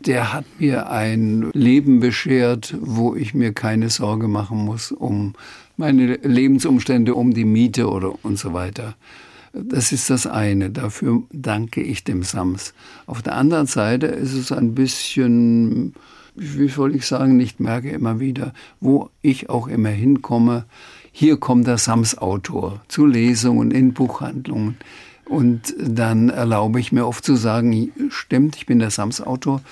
der 0.00 0.32
hat 0.32 0.44
mir 0.58 0.90
ein 0.90 1.50
Leben 1.54 2.00
beschert, 2.00 2.74
wo 2.80 3.14
ich 3.14 3.34
mir 3.34 3.52
keine 3.52 3.88
Sorge 3.88 4.28
machen 4.28 4.58
muss 4.58 4.92
um 4.92 5.34
meine 5.82 6.14
Lebensumstände, 6.14 7.16
um 7.16 7.34
die 7.34 7.44
Miete 7.44 7.90
oder 7.90 8.12
und 8.24 8.38
so 8.38 8.52
weiter. 8.52 8.94
Das 9.52 9.90
ist 9.90 10.10
das 10.10 10.28
eine. 10.28 10.70
Dafür 10.70 11.24
danke 11.32 11.82
ich 11.82 12.04
dem 12.04 12.22
Sams. 12.22 12.72
Auf 13.06 13.20
der 13.20 13.34
anderen 13.34 13.66
Seite 13.66 14.06
ist 14.06 14.32
es 14.32 14.52
ein 14.52 14.76
bisschen, 14.76 15.94
wie 16.36 16.68
soll 16.68 16.94
ich 16.94 17.04
sagen, 17.04 17.36
nicht 17.36 17.58
merke 17.58 17.90
immer 17.90 18.20
wieder, 18.20 18.54
wo 18.78 19.10
ich 19.22 19.50
auch 19.50 19.66
immer 19.66 19.88
hinkomme. 19.88 20.66
Hier 21.10 21.36
kommt 21.38 21.66
der 21.66 21.78
Sams-Autor 21.78 22.80
zu 22.86 23.04
Lesungen 23.04 23.72
in 23.72 23.92
Buchhandlungen. 23.92 24.76
Und 25.24 25.74
dann 25.78 26.28
erlaube 26.28 26.78
ich 26.78 26.92
mir 26.92 27.06
oft 27.06 27.24
zu 27.24 27.34
sagen, 27.34 27.90
stimmt, 28.08 28.54
ich 28.54 28.66
bin 28.66 28.78
der 28.78 28.90
Sams-Autor, 28.90 29.62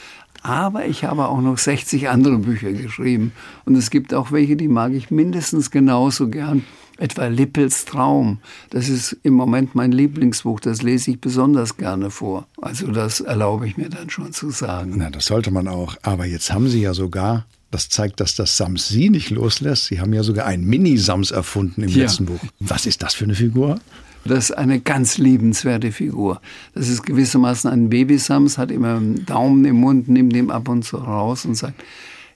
aber 0.42 0.86
ich 0.86 1.04
habe 1.04 1.28
auch 1.28 1.40
noch 1.40 1.58
60 1.58 2.08
andere 2.08 2.38
Bücher 2.38 2.72
geschrieben. 2.72 3.32
Und 3.64 3.76
es 3.76 3.90
gibt 3.90 4.14
auch 4.14 4.32
welche, 4.32 4.56
die 4.56 4.68
mag 4.68 4.92
ich 4.92 5.10
mindestens 5.10 5.70
genauso 5.70 6.28
gern. 6.28 6.64
Etwa 6.98 7.28
Lippels 7.28 7.86
Traum. 7.86 8.40
Das 8.68 8.90
ist 8.90 9.16
im 9.22 9.32
Moment 9.32 9.74
mein 9.74 9.90
Lieblingsbuch. 9.90 10.60
Das 10.60 10.82
lese 10.82 11.12
ich 11.12 11.20
besonders 11.20 11.78
gerne 11.78 12.10
vor. 12.10 12.46
Also 12.60 12.88
das 12.88 13.20
erlaube 13.20 13.66
ich 13.66 13.78
mir 13.78 13.88
dann 13.88 14.10
schon 14.10 14.32
zu 14.32 14.50
sagen. 14.50 14.94
Na, 14.96 15.08
das 15.08 15.24
sollte 15.24 15.50
man 15.50 15.66
auch. 15.66 15.96
Aber 16.02 16.26
jetzt 16.26 16.52
haben 16.52 16.68
Sie 16.68 16.82
ja 16.82 16.92
sogar 16.92 17.46
das 17.70 17.88
zeigt, 17.88 18.20
dass 18.20 18.34
das 18.34 18.56
Sams 18.56 18.88
Sie 18.88 19.10
nicht 19.10 19.30
loslässt. 19.30 19.86
Sie 19.86 20.00
haben 20.00 20.12
ja 20.12 20.22
sogar 20.22 20.46
einen 20.46 20.64
Mini-Sams 20.64 21.30
erfunden 21.30 21.82
im 21.82 21.88
ja. 21.88 22.02
letzten 22.02 22.26
Buch. 22.26 22.40
Was 22.58 22.84
ist 22.84 23.02
das 23.02 23.14
für 23.14 23.24
eine 23.24 23.34
Figur? 23.34 23.80
Das 24.24 24.50
ist 24.50 24.58
eine 24.58 24.80
ganz 24.80 25.18
liebenswerte 25.18 25.92
Figur. 25.92 26.40
Das 26.74 26.88
ist 26.88 27.04
gewissermaßen 27.04 27.70
ein 27.70 27.88
Babysams, 27.88 28.58
hat 28.58 28.70
immer 28.70 28.96
einen 28.96 29.24
Daumen 29.26 29.64
im 29.64 29.76
Mund, 29.76 30.08
nimmt 30.08 30.34
ihn 30.36 30.50
ab 30.50 30.68
und 30.68 30.84
zu 30.84 30.98
raus 30.98 31.44
und 31.44 31.54
sagt, 31.54 31.82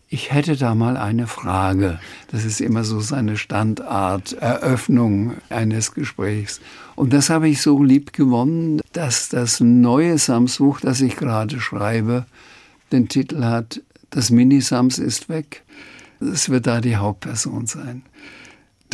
ich 0.09 0.33
hätte 0.33 0.57
da 0.57 0.75
mal 0.75 0.97
eine 0.97 1.27
Frage. 1.27 1.99
Das 2.31 2.45
ist 2.45 2.61
immer 2.61 2.85
so 2.85 3.01
seine 3.01 3.37
Standart, 3.37 4.35
Eröffnung 4.35 5.35
eines 5.49 5.93
Gesprächs. 5.93 6.61
Und 6.95 7.13
das 7.13 7.31
habe 7.31 7.49
ich 7.49 7.61
so 7.61 7.83
lieb 7.83 8.13
gewonnen, 8.13 8.81
dass 8.93 9.29
das 9.29 9.61
neue 9.61 10.17
Sams-Buch, 10.19 10.81
das 10.81 11.01
ich 11.01 11.17
gerade 11.17 11.61
schreibe, 11.61 12.27
den 12.93 13.09
Titel 13.09 13.45
hat, 13.45 13.81
das 14.11 14.31
Mini-Sams 14.31 14.99
ist 14.99 15.29
weg. 15.29 15.65
Es 16.21 16.49
wird 16.49 16.69
da 16.69 16.81
die 16.81 16.97
Hauptperson 16.97 17.67
sein. 17.67 18.03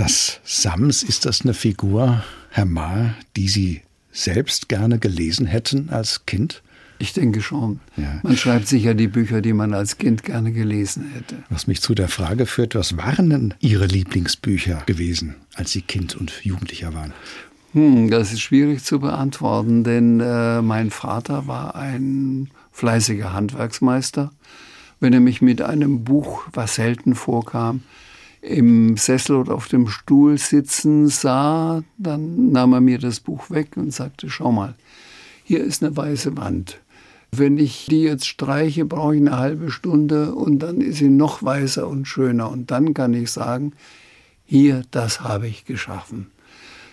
Das 0.01 0.41
Sams, 0.45 1.03
ist 1.03 1.27
das 1.27 1.43
eine 1.43 1.53
Figur, 1.53 2.25
Herr 2.49 2.65
Mahr, 2.65 3.17
die 3.37 3.51
Sie 3.51 3.83
selbst 4.11 4.71
gerne 4.71 4.99
gelesen 4.99 5.45
hätten 5.45 5.91
als 5.91 6.25
Kind? 6.25 6.63
Ich 6.99 7.13
denke 7.13 7.43
schon. 7.43 7.81
Ja. 7.99 8.19
Man 8.23 8.35
schreibt 8.39 8.67
sicher 8.67 8.95
die 8.95 9.09
Bücher, 9.09 9.43
die 9.43 9.53
man 9.53 9.75
als 9.75 9.99
Kind 9.99 10.23
gerne 10.23 10.53
gelesen 10.53 11.11
hätte. 11.15 11.43
Was 11.51 11.67
mich 11.67 11.83
zu 11.83 11.95
der 11.95 12.09
Frage 12.09 12.47
führt, 12.47 12.75
was 12.75 12.97
waren 12.97 13.29
denn 13.29 13.55
Ihre 13.61 13.85
Lieblingsbücher 13.85 14.85
gewesen, 14.87 15.35
als 15.55 15.73
Sie 15.73 15.83
Kind 15.83 16.17
und 16.17 16.33
Jugendlicher 16.45 16.95
waren? 16.95 17.13
Hm, 17.75 18.11
das 18.11 18.33
ist 18.33 18.41
schwierig 18.41 18.83
zu 18.83 19.01
beantworten, 19.01 19.85
denn 19.85 20.19
äh, 20.21 20.63
mein 20.63 20.89
Vater 20.89 21.47
war 21.47 21.75
ein 21.75 22.49
fleißiger 22.73 23.35
Handwerksmeister. 23.35 24.31
Wenn 24.99 25.13
er 25.13 25.21
mich 25.21 25.43
mit 25.43 25.61
einem 25.61 26.05
Buch, 26.05 26.45
was 26.55 26.77
selten 26.77 27.15
vorkam, 27.15 27.83
im 28.43 28.97
Sessel 28.97 29.37
oder 29.37 29.55
auf 29.55 29.69
dem 29.69 29.89
Stuhl 29.89 30.39
sitzen 30.39 31.09
sah, 31.09 31.83
dann 31.99 32.53
nahm 32.53 32.73
er 32.73 32.81
mir 32.81 32.99
das 32.99 33.21
Buch 33.21 33.51
weg 33.51 33.77
und 33.77 33.93
sagte, 33.93 34.31
schau 34.31 34.53
mal, 34.53 34.75
hier 35.45 35.63
ist 35.63 35.83
eine 35.83 35.97
weiße 35.97 36.37
Wand. 36.37 36.81
Wenn 37.33 37.59
ich 37.59 37.87
die 37.87 38.03
jetzt 38.03 38.27
streiche, 38.27 38.85
brauche 38.85 39.15
ich 39.15 39.21
eine 39.21 39.39
halbe 39.39 39.71
Stunde 39.71 40.35
und 40.35 40.61
dann 40.61 40.81
ist 40.81 40.99
sie 40.99 41.09
noch 41.09 41.43
weißer 41.43 41.87
und 41.87 42.07
schöner. 42.07 42.51
Und 42.51 42.71
dann 42.71 42.93
kann 42.95 43.15
ich 43.15 43.31
sagen, 43.31 43.73
hier, 44.47 44.83
das 44.91 45.21
habe 45.21 45.47
ich 45.47 45.65
geschaffen. 45.65 46.27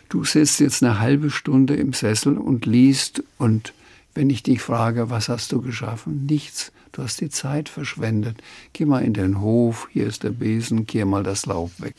Du 0.09 0.23
sitzt 0.23 0.59
jetzt 0.59 0.83
eine 0.83 0.99
halbe 0.99 1.31
Stunde 1.31 1.75
im 1.75 1.93
Sessel 1.93 2.37
und 2.37 2.65
liest 2.65 3.23
und 3.37 3.73
wenn 4.13 4.29
ich 4.29 4.41
dich 4.41 4.61
frage, 4.61 5.09
was 5.09 5.29
hast 5.29 5.51
du 5.51 5.61
geschaffen? 5.61 6.25
Nichts. 6.25 6.71
Du 6.97 7.03
hast 7.03 7.21
die 7.21 7.29
Zeit 7.29 7.69
verschwendet. 7.69 8.37
Geh 8.73 8.85
mal 8.85 9.03
in 9.03 9.13
den 9.13 9.39
Hof, 9.39 9.87
hier 9.91 10.07
ist 10.07 10.23
der 10.23 10.31
Besen, 10.31 10.87
kehr 10.87 11.05
mal 11.05 11.21
das 11.21 11.45
Laub 11.45 11.69
weg. 11.77 11.93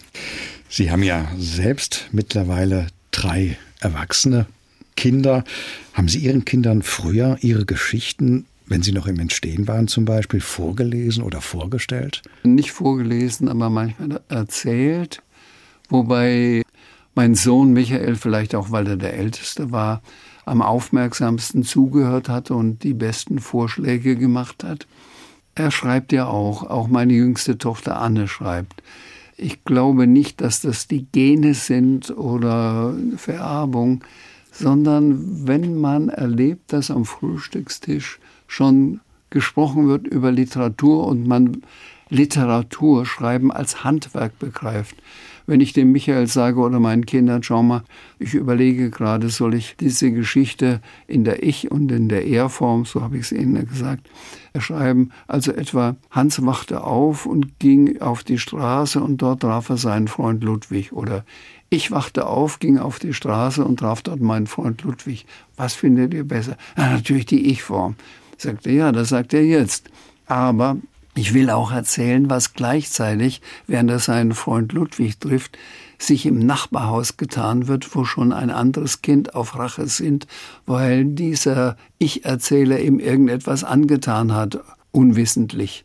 Sie 0.70 0.90
haben 0.90 1.02
ja 1.02 1.30
selbst 1.36 2.08
mittlerweile 2.10 2.86
drei 3.10 3.58
erwachsene 3.80 4.46
Kinder. 4.96 5.44
Haben 5.92 6.08
Sie 6.08 6.20
Ihren 6.20 6.46
Kindern 6.46 6.80
früher 6.80 7.36
Ihre 7.42 7.66
Geschichten 7.66 8.46
wenn 8.66 8.82
Sie 8.82 8.92
noch 8.92 9.08
im 9.08 9.18
Entstehen 9.18 9.66
waren 9.66 9.88
zum 9.88 10.04
Beispiel, 10.04 10.40
vorgelesen 10.40 11.24
oder 11.24 11.40
vorgestellt? 11.40 12.22
Nicht 12.44 12.70
vorgelesen, 12.70 13.48
aber 13.48 13.68
manchmal 13.68 14.20
erzählt. 14.28 15.22
Wobei 15.88 16.62
mein 17.16 17.34
Sohn 17.34 17.72
Michael, 17.72 18.14
vielleicht 18.14 18.54
auch 18.54 18.70
weil 18.70 18.86
er 18.86 18.96
der 18.96 19.14
Älteste 19.14 19.72
war, 19.72 20.02
am 20.50 20.62
aufmerksamsten 20.62 21.62
zugehört 21.62 22.28
hat 22.28 22.50
und 22.50 22.82
die 22.82 22.92
besten 22.92 23.38
Vorschläge 23.38 24.16
gemacht 24.16 24.64
hat. 24.64 24.88
Er 25.54 25.70
schreibt 25.70 26.10
ja 26.10 26.26
auch, 26.26 26.64
auch 26.64 26.88
meine 26.88 27.12
jüngste 27.12 27.56
Tochter 27.56 28.00
Anne 28.00 28.26
schreibt. 28.26 28.82
Ich 29.36 29.64
glaube 29.64 30.08
nicht, 30.08 30.40
dass 30.40 30.60
das 30.60 30.88
die 30.88 31.06
Gene 31.12 31.54
sind 31.54 32.10
oder 32.10 32.94
Vererbung, 33.16 34.02
sondern 34.50 35.46
wenn 35.46 35.80
man 35.80 36.08
erlebt, 36.08 36.72
dass 36.72 36.90
am 36.90 37.04
Frühstückstisch 37.04 38.18
schon 38.48 38.98
gesprochen 39.30 39.86
wird 39.86 40.08
über 40.08 40.32
Literatur 40.32 41.06
und 41.06 41.28
man 41.28 41.62
Literatur 42.10 43.06
schreiben 43.06 43.50
als 43.50 43.84
Handwerk 43.84 44.38
begreift, 44.38 44.96
wenn 45.46 45.60
ich 45.60 45.72
dem 45.72 45.90
Michael 45.90 46.28
sage 46.28 46.60
oder 46.60 46.78
meinen 46.78 47.06
Kindern, 47.06 47.42
schau 47.42 47.62
mal, 47.62 47.82
ich 48.20 48.34
überlege 48.34 48.88
gerade, 48.90 49.30
soll 49.30 49.54
ich 49.54 49.74
diese 49.80 50.12
Geschichte 50.12 50.80
in 51.08 51.24
der 51.24 51.42
Ich- 51.42 51.70
und 51.70 51.90
in 51.90 52.08
der 52.08 52.26
Er-Form, 52.26 52.84
so 52.84 53.02
habe 53.02 53.16
ich 53.16 53.22
es 53.22 53.32
Ihnen 53.32 53.66
gesagt, 53.66 54.08
schreiben. 54.58 55.10
Also 55.26 55.50
etwa, 55.52 55.96
Hans 56.10 56.44
wachte 56.44 56.84
auf 56.84 57.26
und 57.26 57.58
ging 57.58 58.00
auf 58.00 58.22
die 58.22 58.38
Straße 58.38 59.00
und 59.00 59.22
dort 59.22 59.40
traf 59.40 59.70
er 59.70 59.76
seinen 59.76 60.06
Freund 60.06 60.44
Ludwig. 60.44 60.92
Oder 60.92 61.24
ich 61.68 61.90
wachte 61.90 62.26
auf, 62.26 62.58
ging 62.58 62.78
auf 62.78 62.98
die 62.98 63.12
Straße 63.12 63.64
und 63.64 63.80
traf 63.80 64.02
dort 64.02 64.20
meinen 64.20 64.46
Freund 64.46 64.82
Ludwig. 64.82 65.26
Was 65.56 65.74
findet 65.74 66.14
ihr 66.14 66.24
besser? 66.24 66.56
Ja, 66.76 66.90
natürlich 66.90 67.26
die 67.26 67.50
Ich-Form. 67.50 67.96
Sagte, 68.36 68.70
ja, 68.70 68.92
das 68.92 69.08
sagt 69.08 69.34
er 69.34 69.44
jetzt. 69.44 69.90
Aber 70.26 70.76
ich 71.14 71.34
will 71.34 71.50
auch 71.50 71.72
erzählen, 71.72 72.30
was 72.30 72.54
gleichzeitig, 72.54 73.42
während 73.66 73.90
er 73.90 73.98
seinen 73.98 74.32
Freund 74.32 74.72
Ludwig 74.72 75.18
trifft, 75.18 75.58
sich 75.98 76.24
im 76.24 76.38
Nachbarhaus 76.38 77.16
getan 77.16 77.66
wird, 77.66 77.94
wo 77.94 78.04
schon 78.04 78.32
ein 78.32 78.50
anderes 78.50 79.02
Kind 79.02 79.34
auf 79.34 79.56
Rache 79.56 79.86
sind, 79.86 80.26
weil 80.66 81.04
dieser 81.04 81.76
Ich-Erzähler 81.98 82.80
ihm 82.80 82.98
irgendetwas 83.00 83.64
angetan 83.64 84.32
hat, 84.32 84.60
unwissentlich. 84.92 85.84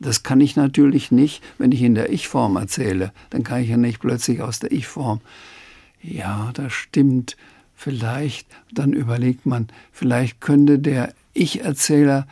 Das 0.00 0.22
kann 0.22 0.40
ich 0.40 0.54
natürlich 0.54 1.10
nicht, 1.10 1.42
wenn 1.58 1.72
ich 1.72 1.82
in 1.82 1.94
der 1.94 2.12
Ich-Form 2.12 2.56
erzähle. 2.56 3.12
Dann 3.30 3.42
kann 3.42 3.62
ich 3.62 3.68
ja 3.68 3.76
nicht 3.76 4.00
plötzlich 4.00 4.42
aus 4.42 4.60
der 4.60 4.70
Ich-Form. 4.70 5.20
Ja, 6.00 6.50
das 6.54 6.72
stimmt. 6.72 7.36
Vielleicht, 7.74 8.46
dann 8.72 8.92
überlegt 8.92 9.44
man, 9.44 9.68
vielleicht 9.92 10.40
könnte 10.40 10.78
der 10.78 11.14
Ich-Erzähler 11.32 12.28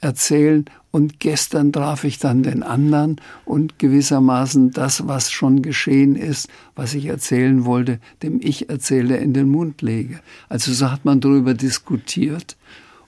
erzählen 0.00 0.64
und 0.90 1.20
gestern 1.20 1.72
traf 1.72 2.04
ich 2.04 2.18
dann 2.18 2.42
den 2.42 2.62
anderen 2.62 3.20
und 3.44 3.78
gewissermaßen 3.78 4.72
das, 4.72 5.06
was 5.06 5.30
schon 5.30 5.62
geschehen 5.62 6.16
ist, 6.16 6.48
was 6.74 6.94
ich 6.94 7.06
erzählen 7.06 7.64
wollte, 7.64 8.00
dem 8.22 8.40
Ich 8.42 8.68
erzähle 8.68 9.16
in 9.18 9.32
den 9.32 9.48
Mund 9.48 9.82
lege. 9.82 10.20
Also 10.48 10.72
so 10.72 10.90
hat 10.90 11.04
man 11.04 11.20
darüber 11.20 11.54
diskutiert 11.54 12.56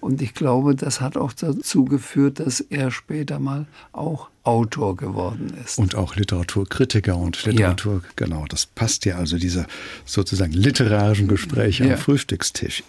und 0.01 0.21
ich 0.21 0.35
glaube, 0.35 0.75
das 0.75 1.01
hat 1.01 1.17
auch 1.17 1.33
dazu 1.33 1.85
geführt, 1.85 2.41
dass 2.41 2.61
er 2.61 2.91
später 2.91 3.39
mal 3.39 3.67
auch 3.93 4.32
Autor 4.45 4.97
geworden 4.97 5.55
ist. 5.65 5.79
Und 5.79 5.95
auch 5.95 6.17
Literaturkritiker 6.17 7.17
und 7.17 7.45
Literatur, 7.45 8.03
ja. 8.03 8.11
genau, 8.17 8.45
das 8.49 8.67
passt 8.67 9.05
ja 9.05 9.17
also 9.17 9.39
diese 9.39 9.67
sozusagen 10.05 10.53
literarischen 10.53 11.29
Gespräche 11.29 11.85
ja. 11.85 11.95
am 11.95 11.99
Frühstückstisch. 11.99 12.83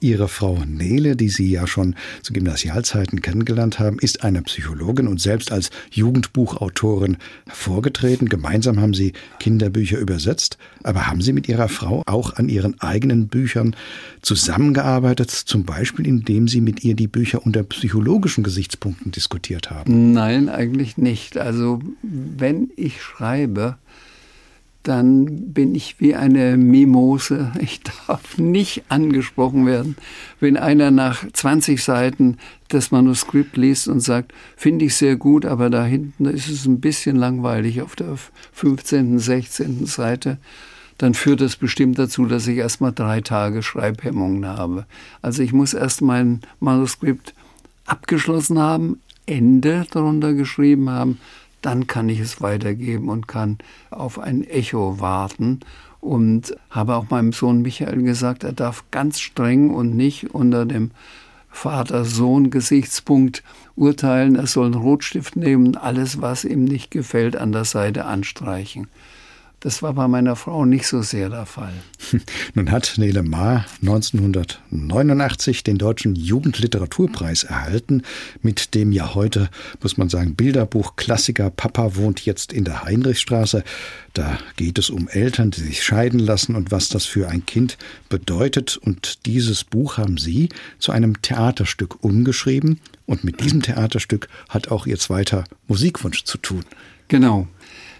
Ihre 0.00 0.28
Frau 0.28 0.62
Nele, 0.66 1.16
die 1.16 1.30
Sie 1.30 1.50
ja 1.50 1.66
schon 1.66 1.96
zu 2.22 2.34
Gymnasialzeiten 2.34 3.22
kennengelernt 3.22 3.78
haben, 3.78 3.98
ist 3.98 4.22
eine 4.22 4.42
Psychologin 4.42 5.08
und 5.08 5.18
selbst 5.20 5.50
als 5.50 5.70
Jugendbuchautorin 5.90 7.16
hervorgetreten. 7.46 8.28
Gemeinsam 8.28 8.78
haben 8.78 8.92
Sie 8.92 9.14
Kinderbücher 9.40 9.98
übersetzt. 9.98 10.58
Aber 10.82 11.06
haben 11.06 11.22
Sie 11.22 11.32
mit 11.32 11.48
Ihrer 11.48 11.68
Frau 11.68 12.02
auch 12.06 12.34
an 12.36 12.48
Ihren 12.50 12.78
eigenen 12.80 13.28
Büchern 13.28 13.74
zusammengearbeitet, 14.20 15.30
zum 15.30 15.64
Beispiel 15.64 16.06
indem 16.06 16.48
Sie 16.48 16.60
mit 16.60 16.84
ihr 16.84 16.94
die 16.94 17.08
Bücher 17.08 17.44
unter 17.44 17.62
psychologischen 17.62 18.44
Gesichtspunkten 18.44 19.10
diskutiert 19.10 19.70
haben? 19.70 20.12
Nein, 20.12 20.48
eigentlich 20.48 20.97
nicht. 20.98 21.38
Also 21.38 21.80
wenn 22.02 22.70
ich 22.76 23.00
schreibe, 23.02 23.76
dann 24.82 25.52
bin 25.52 25.74
ich 25.74 26.00
wie 26.00 26.14
eine 26.14 26.56
Mimose. 26.56 27.52
Ich 27.60 27.80
darf 27.82 28.38
nicht 28.38 28.84
angesprochen 28.88 29.66
werden. 29.66 29.96
Wenn 30.40 30.56
einer 30.56 30.90
nach 30.90 31.24
20 31.30 31.82
Seiten 31.82 32.38
das 32.68 32.90
Manuskript 32.90 33.56
liest 33.56 33.88
und 33.88 34.00
sagt, 34.00 34.32
finde 34.56 34.86
ich 34.86 34.96
sehr 34.96 35.16
gut, 35.16 35.44
aber 35.44 35.68
da 35.68 35.84
hinten 35.84 36.24
ist 36.26 36.48
es 36.48 36.64
ein 36.64 36.80
bisschen 36.80 37.16
langweilig 37.16 37.82
auf 37.82 37.96
der 37.96 38.16
15., 38.52 39.18
16. 39.18 39.86
Seite, 39.86 40.38
dann 40.96 41.14
führt 41.14 41.40
das 41.40 41.56
bestimmt 41.56 41.98
dazu, 41.98 42.26
dass 42.26 42.46
ich 42.46 42.58
erstmal 42.58 42.92
drei 42.92 43.20
Tage 43.20 43.62
Schreibhemmungen 43.62 44.46
habe. 44.46 44.86
Also 45.22 45.42
ich 45.42 45.52
muss 45.52 45.74
erst 45.74 46.00
mein 46.02 46.40
Manuskript 46.60 47.34
abgeschlossen 47.84 48.58
haben, 48.58 49.00
Ende 49.28 49.86
darunter 49.90 50.32
geschrieben 50.32 50.90
haben, 50.90 51.18
dann 51.62 51.86
kann 51.86 52.08
ich 52.08 52.20
es 52.20 52.40
weitergeben 52.40 53.08
und 53.08 53.28
kann 53.28 53.58
auf 53.90 54.18
ein 54.18 54.44
Echo 54.44 55.00
warten. 55.00 55.60
Und 56.00 56.56
habe 56.70 56.94
auch 56.94 57.10
meinem 57.10 57.32
Sohn 57.32 57.62
Michael 57.62 58.02
gesagt, 58.02 58.44
er 58.44 58.52
darf 58.52 58.84
ganz 58.92 59.18
streng 59.18 59.70
und 59.70 59.96
nicht 59.96 60.32
unter 60.32 60.64
dem 60.64 60.92
Vater-Sohn-Gesichtspunkt 61.50 63.42
urteilen. 63.74 64.36
Er 64.36 64.46
soll 64.46 64.66
einen 64.66 64.74
Rotstift 64.74 65.34
nehmen, 65.34 65.76
alles, 65.76 66.22
was 66.22 66.44
ihm 66.44 66.64
nicht 66.64 66.92
gefällt, 66.92 67.36
an 67.36 67.50
der 67.50 67.64
Seite 67.64 68.04
anstreichen. 68.04 68.86
Das 69.60 69.82
war 69.82 69.92
bei 69.92 70.06
meiner 70.06 70.36
Frau 70.36 70.64
nicht 70.64 70.86
so 70.86 71.02
sehr 71.02 71.30
der 71.30 71.44
Fall. 71.44 71.72
Nun 72.54 72.70
hat 72.70 72.94
Nele 72.96 73.24
Maar 73.24 73.66
1989 73.80 75.64
den 75.64 75.78
Deutschen 75.78 76.14
Jugendliteraturpreis 76.14 77.42
erhalten, 77.42 78.02
mit 78.40 78.76
dem 78.76 78.92
ja 78.92 79.16
heute, 79.16 79.50
muss 79.82 79.96
man 79.96 80.10
sagen, 80.10 80.36
Bilderbuch 80.36 80.94
Klassiker 80.94 81.50
Papa 81.50 81.96
wohnt 81.96 82.24
jetzt 82.24 82.52
in 82.52 82.62
der 82.62 82.84
Heinrichstraße. 82.84 83.64
Da 84.14 84.38
geht 84.54 84.78
es 84.78 84.90
um 84.90 85.08
Eltern, 85.08 85.50
die 85.50 85.62
sich 85.62 85.82
scheiden 85.82 86.20
lassen 86.20 86.54
und 86.54 86.70
was 86.70 86.88
das 86.88 87.04
für 87.04 87.28
ein 87.28 87.44
Kind 87.44 87.78
bedeutet. 88.08 88.76
Und 88.76 89.26
dieses 89.26 89.64
Buch 89.64 89.96
haben 89.96 90.18
Sie 90.18 90.50
zu 90.78 90.92
einem 90.92 91.20
Theaterstück 91.20 92.04
umgeschrieben. 92.04 92.78
Und 93.06 93.24
mit 93.24 93.40
diesem 93.40 93.62
Theaterstück 93.62 94.28
hat 94.48 94.68
auch 94.68 94.86
Ihr 94.86 94.98
zweiter 94.98 95.42
Musikwunsch 95.66 96.22
zu 96.22 96.38
tun. 96.38 96.64
Genau. 97.08 97.48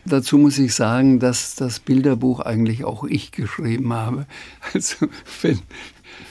Dazu 0.04 0.38
muss 0.38 0.58
ich 0.58 0.74
sagen, 0.74 1.18
dass 1.18 1.54
das 1.54 1.80
Bilderbuch 1.80 2.40
eigentlich 2.40 2.84
auch 2.84 3.04
ich 3.04 3.32
geschrieben 3.32 3.92
habe. 3.92 4.26
Also 4.74 5.08
wenn 5.42 5.60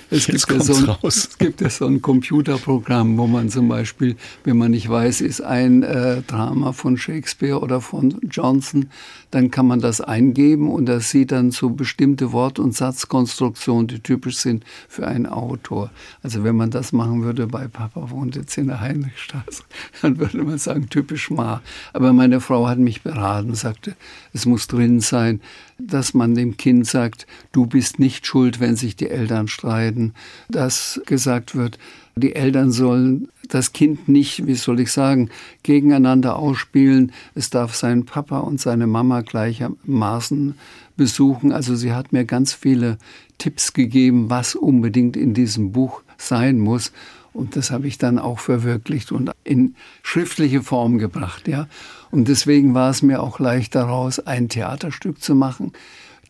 es 0.10 0.28
gibt, 0.28 0.50
ja 0.50 0.60
so 0.62 0.74
ein, 0.76 0.96
es 1.04 1.38
gibt 1.38 1.62
ja 1.62 1.70
so 1.70 1.86
ein 1.86 2.02
Computerprogramm, 2.02 3.18
wo 3.18 3.28
man 3.28 3.50
zum 3.50 3.68
Beispiel, 3.68 4.16
wenn 4.44 4.58
man 4.58 4.72
nicht 4.72 4.90
weiß, 4.90 5.22
ist 5.22 5.42
ein 5.42 5.84
äh, 5.84 6.22
Drama 6.22 6.72
von 6.72 6.98
Shakespeare 6.98 7.60
oder 7.60 7.82
von 7.82 8.20
Johnson, 8.30 8.90
dann 9.32 9.52
kann 9.52 9.68
man 9.68 9.82
das 9.82 10.00
eingeben 10.00 10.72
und 10.72 10.86
das 10.86 11.10
sieht 11.10 11.32
dann 11.32 11.52
so 11.52 11.70
bestimmte 11.70 12.32
Wort- 12.32 12.60
und 12.60 12.74
Satzkonstruktionen, 12.74 13.88
die 13.88 14.00
typisch 14.00 14.38
sind 14.38 14.64
für 14.88 15.08
einen 15.08 15.26
Autor. 15.26 15.92
Also 16.24 16.44
wenn 16.44 16.56
man 16.56 16.72
das 16.72 16.94
machen 16.94 17.24
würde 17.24 17.48
bei 17.48 17.68
Papa 17.68 18.10
wohnt 18.10 18.36
jetzt 18.36 18.58
in 18.58 18.68
der 18.68 18.80
Heinrichstraße, 18.80 19.64
dann 20.02 20.18
würde 20.18 20.44
man 20.44 20.58
sagen, 20.58 20.90
typisch 20.90 21.30
Ma. 21.30 21.62
Aber 21.94 22.14
meine 22.14 22.40
Frau 22.40 22.68
hat 22.68 22.80
mich 22.80 23.02
beraten, 23.02 23.56
sagte, 23.56 23.96
es 24.34 24.46
muss 24.46 24.68
drin 24.68 25.02
sein, 25.02 25.42
dass 25.80 26.14
man 26.14 26.36
dem 26.36 26.58
Kind 26.58 26.88
sagt, 26.88 27.28
du 27.52 27.66
bist 27.66 28.00
nicht 28.00 28.26
schuld, 28.26 28.60
wenn 28.60 28.76
sich 28.76 28.96
die 28.96 29.10
Eltern 29.10 29.48
streiten, 29.48 30.14
dass 30.50 31.02
gesagt 31.06 31.56
wird, 31.56 31.78
die 32.16 32.36
Eltern 32.36 32.72
sollen 32.72 33.30
das 33.48 33.74
Kind 33.74 34.10
nicht, 34.10 34.48
wie 34.48 34.56
soll 34.56 34.80
ich 34.80 34.92
sagen, 34.92 35.30
gegeneinander 35.64 36.38
ausspielen. 36.38 37.12
Es 37.36 37.50
darf 37.50 37.76
seinen 37.76 38.06
Papa 38.06 38.40
und 38.40 38.60
seine 38.60 38.88
Mama 38.88 39.22
gleichermaßen 39.22 40.56
besuchen. 40.96 41.52
Also 41.52 41.76
sie 41.76 41.94
hat 41.94 42.12
mir 42.14 42.26
ganz 42.26 42.54
viele 42.54 42.98
Tipps 43.38 43.74
gegeben, 43.74 44.30
was 44.30 44.56
unbedingt 44.56 45.16
in 45.16 45.34
diesem 45.34 45.72
Buch 45.72 46.02
sein 46.18 46.60
muss. 46.60 46.92
Und 47.38 47.56
das 47.56 47.70
habe 47.70 47.88
ich 47.88 48.00
dann 48.00 48.18
auch 48.18 48.40
verwirklicht 48.40 49.12
und 49.12 49.32
in 49.44 49.76
schriftliche 50.02 50.64
Form 50.64 50.98
gebracht, 50.98 51.48
ja. 51.48 51.68
Und 52.10 52.28
deswegen 52.28 52.74
war 52.74 52.90
es 52.90 53.04
mir 53.04 53.22
auch 53.22 53.40
leicht 53.40 53.76
daraus, 53.76 54.20
ein 54.20 54.50
Theaterstück 54.50 55.22
zu 55.22 55.36
machen. 55.36 55.74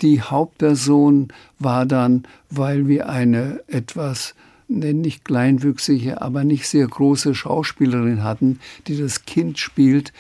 Die 0.01 0.21
Hauptperson 0.21 1.29
war 1.59 1.85
dann, 1.85 2.23
weil 2.49 2.89
wir 2.89 3.07
eine 3.07 3.61
etwas 3.67 4.35
nicht 4.67 5.23
kleinwüchsige, 5.23 6.21
aber 6.21 6.43
nicht 6.43 6.67
sehr 6.67 6.85
große 6.85 7.33
Schauspielerin 7.33 8.21
hatten, 8.21 8.59
die 8.87 8.97
das 8.97 9.23
Kind 9.23 9.59
spielt, 9.59 10.11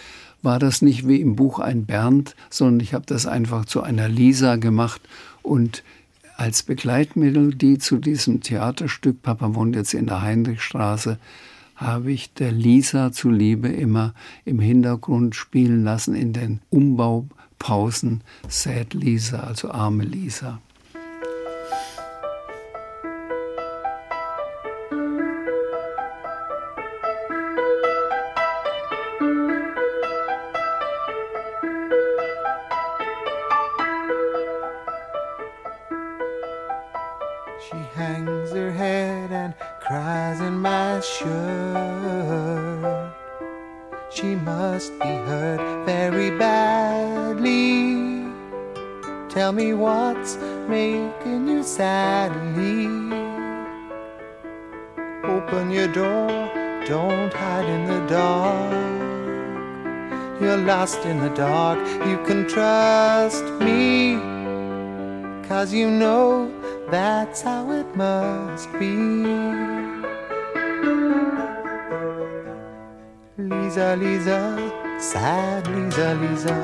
war 0.41 0.57
das 0.57 0.81
nicht 0.81 1.05
wie 1.05 1.19
im 1.19 1.35
Buch 1.35 1.59
ein 1.59 1.85
Bernd, 1.85 2.33
sondern 2.49 2.79
ich 2.79 2.93
habe 2.93 3.05
das 3.05 3.25
einfach 3.25 3.65
zu 3.65 3.81
einer 3.81 4.07
Lisa 4.07 4.55
gemacht 4.55 5.01
und 5.41 5.83
als 6.37 6.61
Begleitmelodie 6.61 7.79
zu 7.79 7.97
diesem 7.97 8.41
Theaterstück, 8.41 9.23
Papa 9.23 9.55
wohnt 9.55 9.75
jetzt 9.75 9.95
in 9.95 10.05
der 10.05 10.21
Heinrichstraße, 10.21 11.17
habe 11.75 12.11
ich 12.11 12.31
der 12.33 12.51
Lisa 12.51 13.11
zuliebe 13.11 13.67
immer 13.69 14.13
im 14.45 14.59
Hintergrund 14.59 15.35
spielen 15.35 15.83
lassen 15.83 16.13
in 16.13 16.33
den 16.33 16.59
Umbaupausen 16.69 18.21
Sad 18.47 18.93
Lisa, 18.93 19.39
also 19.39 19.71
arme 19.71 20.03
Lisa. 20.03 20.61
shirt. 41.17 43.13
She 44.09 44.35
must 44.35 44.91
be 44.99 45.13
hurt 45.29 45.85
very 45.85 46.31
badly. 46.31 47.95
Tell 49.29 49.51
me 49.51 49.73
what's 49.73 50.37
making 50.67 51.47
you 51.47 51.63
sadly. 51.63 52.87
Open 55.23 55.71
your 55.71 55.87
door, 55.87 56.27
don't 56.85 57.33
hide 57.33 57.65
in 57.65 57.85
the 57.85 58.01
dark. 58.07 58.87
You're 60.41 60.57
lost 60.57 61.05
in 61.05 61.19
the 61.19 61.29
dark, 61.29 61.79
you 62.07 62.17
can 62.25 62.47
trust 62.47 63.43
me. 63.59 64.17
Cause 65.47 65.73
you 65.73 65.89
know 65.89 66.51
that's 66.89 67.41
how 67.41 67.71
it 67.71 67.95
must 67.95 68.71
be. 68.79 69.76
Lisa, 73.77 73.95
Lisa, 73.95 74.99
sad 74.99 75.67
Lisa, 75.67 76.15
Lisa. 76.15 76.57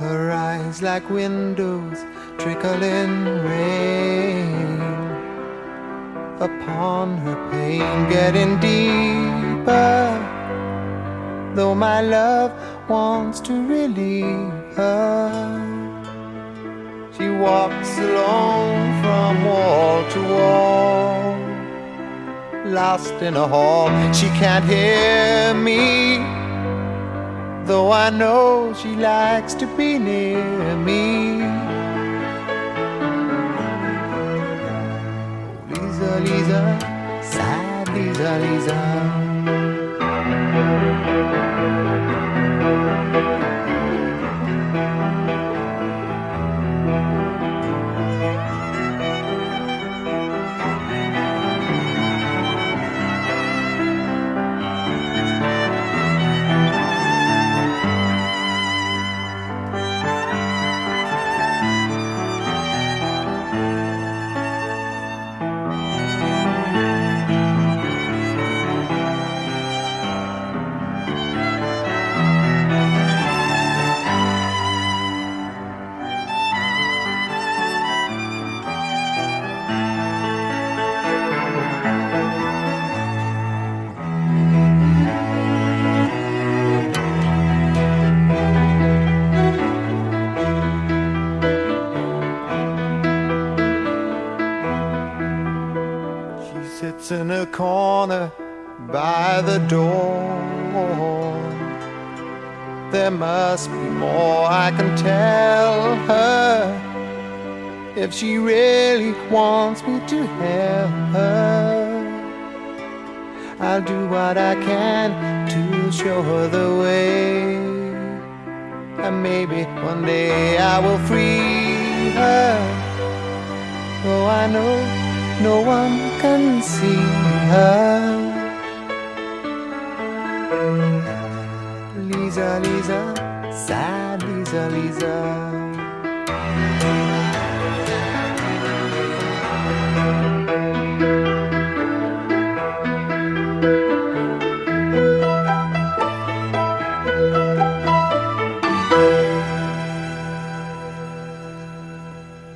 Her 0.00 0.32
eyes 0.32 0.82
like 0.82 1.08
windows 1.10 2.04
trickling 2.38 3.24
rain 3.46 4.80
upon 6.40 7.18
her 7.18 7.38
pain 7.52 8.10
getting 8.10 8.58
deeper. 8.58 10.10
Though 11.54 11.76
my 11.76 12.00
love 12.00 12.50
wants 12.88 13.38
to 13.42 13.52
relieve 13.64 14.74
her, 14.74 15.51
walks 17.42 17.98
alone 17.98 19.02
from 19.02 19.44
wall 19.44 20.08
to 20.12 20.20
wall, 20.32 21.36
lost 22.64 23.14
in 23.20 23.34
a 23.34 23.48
hall. 23.48 23.88
She 24.14 24.28
can't 24.40 24.64
hear 24.64 25.52
me, 25.52 26.18
though 27.66 27.90
I 27.90 28.10
know 28.10 28.72
she 28.80 28.94
likes 28.94 29.54
to 29.54 29.66
be 29.76 29.98
near 29.98 30.76
me. 30.76 31.42
Oh, 35.74 35.74
Lisa, 35.74 36.10
Lisa, 36.26 36.60
sad 37.22 37.88
Lisa, 37.88 38.38
Lisa. 38.44 39.01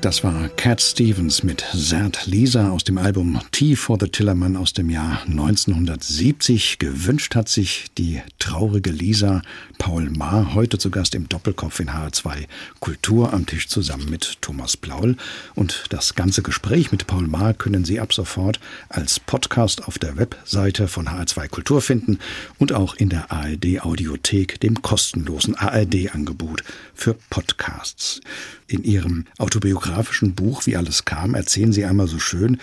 Das 0.06 0.22
war 0.22 0.50
Cat 0.66 0.82
Stevens 0.82 1.44
mit 1.44 1.64
Zert 1.76 2.26
Lisa 2.26 2.70
aus 2.70 2.82
dem 2.82 2.98
Album 2.98 3.40
Tea 3.52 3.76
for 3.76 3.98
the 4.00 4.08
Tillerman 4.08 4.56
aus 4.56 4.72
dem 4.72 4.90
Jahr 4.90 5.22
1970. 5.28 6.80
Gewünscht 6.80 7.36
hat 7.36 7.48
sich 7.48 7.84
die 7.96 8.20
traurige 8.40 8.90
Lisa 8.90 9.42
Paul 9.78 10.10
Maar, 10.10 10.54
heute 10.54 10.76
zu 10.78 10.90
Gast 10.90 11.14
im 11.14 11.28
Doppelkopf 11.28 11.78
in 11.78 11.90
HR2 11.90 12.48
Kultur 12.80 13.32
am 13.32 13.46
Tisch 13.46 13.68
zusammen 13.68 14.10
mit 14.10 14.42
Thomas 14.42 14.76
Blaul. 14.76 15.16
Und 15.54 15.84
das 15.90 16.16
ganze 16.16 16.42
Gespräch 16.42 16.90
mit 16.90 17.06
Paul 17.06 17.28
Maar 17.28 17.54
können 17.54 17.84
Sie 17.84 18.00
ab 18.00 18.12
sofort 18.12 18.58
als 18.88 19.20
Podcast 19.20 19.86
auf 19.86 20.00
der 20.00 20.16
Webseite 20.16 20.88
von 20.88 21.06
HR2 21.08 21.46
Kultur 21.46 21.80
finden 21.80 22.18
und 22.58 22.72
auch 22.72 22.96
in 22.96 23.08
der 23.08 23.30
ARD 23.30 23.82
Audiothek, 23.82 24.58
dem 24.58 24.82
kostenlosen 24.82 25.54
ARD-Angebot 25.54 26.64
für 26.92 27.14
Podcasts. 27.30 28.20
In 28.66 28.82
Ihrem 28.82 29.26
autobiografischen 29.38 30.34
Buch 30.34 30.55
Wie 30.64 30.76
alles 30.76 31.04
kam 31.04 31.34
erzählen 31.34 31.72
Sie 31.72 31.84
einmal 31.84 32.08
so 32.08 32.18
schön, 32.18 32.58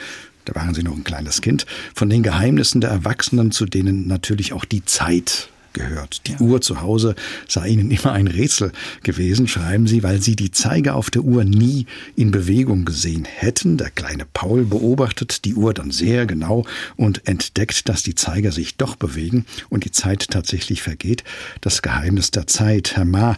da 0.46 0.56
waren 0.56 0.74
Sie 0.74 0.84
noch 0.84 0.96
ein 0.96 1.04
kleines 1.04 1.42
Kind, 1.42 1.66
von 1.94 2.10
den 2.10 2.24
Geheimnissen 2.24 2.82
der 2.82 2.90
Erwachsenen, 2.90 3.52
zu 3.52 3.66
denen 3.66 4.08
natürlich 4.08 4.54
auch 4.54 4.66
die 4.66 4.84
Zeit 4.86 5.50
gehört. 5.74 6.22
Die 6.28 6.34
ja. 6.34 6.40
Uhr 6.40 6.62
zu 6.62 6.82
Hause 6.82 7.16
sei 7.48 7.68
ihnen 7.70 7.92
immer 7.92 8.14
ein 8.14 8.28
Rätsel 8.28 8.72
gewesen, 9.02 9.48
schreiben 9.48 9.88
sie, 9.88 10.04
weil 10.04 10.22
sie 10.22 10.36
die 10.36 10.52
Zeiger 10.52 10.96
auf 10.96 11.10
der 11.10 11.24
Uhr 11.24 11.44
nie 11.44 11.88
in 12.16 12.32
Bewegung 12.32 12.86
gesehen 12.86 13.26
hätten. 13.26 13.78
Der 13.78 13.90
kleine 13.90 14.26
Paul 14.32 14.66
beobachtet 14.66 15.46
die 15.46 15.56
Uhr 15.56 15.74
dann 15.74 15.92
sehr 15.92 16.26
genau 16.26 16.66
und 16.96 17.28
entdeckt, 17.28 17.90
dass 17.90 18.04
die 18.04 18.16
Zeiger 18.16 18.52
sich 18.52 18.78
doch 18.78 18.96
bewegen 18.96 19.46
und 19.70 19.84
die 19.84 19.92
Zeit 19.92 20.30
tatsächlich 20.30 20.82
vergeht. 20.82 21.24
Das 21.62 21.82
Geheimnis 21.82 22.32
der 22.32 22.48
Zeit. 22.48 22.96
Herr 22.96 23.06
Ma, 23.06 23.38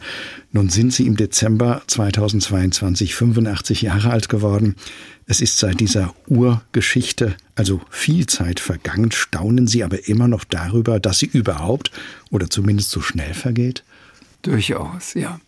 nun 0.56 0.70
sind 0.70 0.94
Sie 0.94 1.06
im 1.06 1.18
Dezember 1.18 1.82
2022 1.88 3.14
85 3.14 3.82
Jahre 3.82 4.12
alt 4.12 4.30
geworden. 4.30 4.78
Es 5.28 5.42
ist 5.42 5.58
seit 5.58 5.82
dieser 5.82 6.16
Urgeschichte 6.28 7.36
also 7.56 7.82
viel 7.90 8.26
Zeit 8.28 8.62
vergangen. 8.62 9.12
Staunen 9.12 9.68
Sie 9.68 9.84
aber 9.84 10.08
immer 10.08 10.30
noch 10.30 10.46
darüber, 10.46 11.02
dass 11.02 11.20
sie 11.20 11.26
überhaupt 11.26 11.92
oder 12.32 12.50
zumindest 12.50 12.92
so 12.92 13.02
schnell 13.02 13.34
vergeht? 13.34 13.84
Durchaus, 14.44 15.14
ja. 15.14 15.42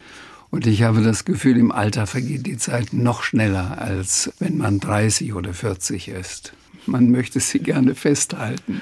Und 0.50 0.68
ich 0.68 0.84
habe 0.84 1.02
das 1.02 1.24
Gefühl, 1.24 1.56
im 1.56 1.72
Alter 1.72 2.06
vergeht 2.06 2.46
die 2.46 2.58
Zeit 2.58 2.92
noch 2.92 3.24
schneller, 3.24 3.82
als 3.82 4.34
wenn 4.40 4.58
man 4.58 4.82
30 4.82 5.34
oder 5.34 5.54
40 5.54 6.10
ist. 6.10 6.52
Man 6.86 7.12
möchte 7.12 7.40
sie 7.40 7.60
gerne 7.60 7.96
festhalten. 7.96 8.82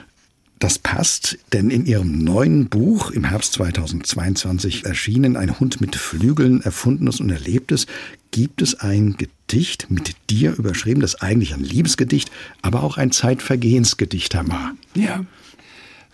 Das 0.65 0.79
passt, 0.79 1.37
denn 1.53 1.69
in 1.69 1.85
ihrem 1.85 2.23
neuen 2.23 2.69
Buch, 2.69 3.11
im 3.11 3.23
Herbst 3.23 3.53
2022 3.53 4.83
erschienen, 4.83 5.37
Ein 5.37 5.59
Hund 5.59 5.79
mit 5.79 5.95
Flügeln, 5.95 6.59
Erfundenes 6.63 7.19
und 7.19 7.29
Erlebtes, 7.29 7.85
gibt 8.31 8.63
es 8.63 8.73
ein 8.73 9.15
Gedicht 9.15 9.91
mit 9.91 10.15
dir 10.31 10.55
überschrieben, 10.57 11.01
das 11.01 11.21
eigentlich 11.21 11.53
ein 11.53 11.63
Liebesgedicht, 11.63 12.31
aber 12.63 12.81
auch 12.81 12.97
ein 12.97 13.11
Zeitvergehensgedicht, 13.11 14.33
Ma. 14.33 14.73
Ja, 14.95 15.23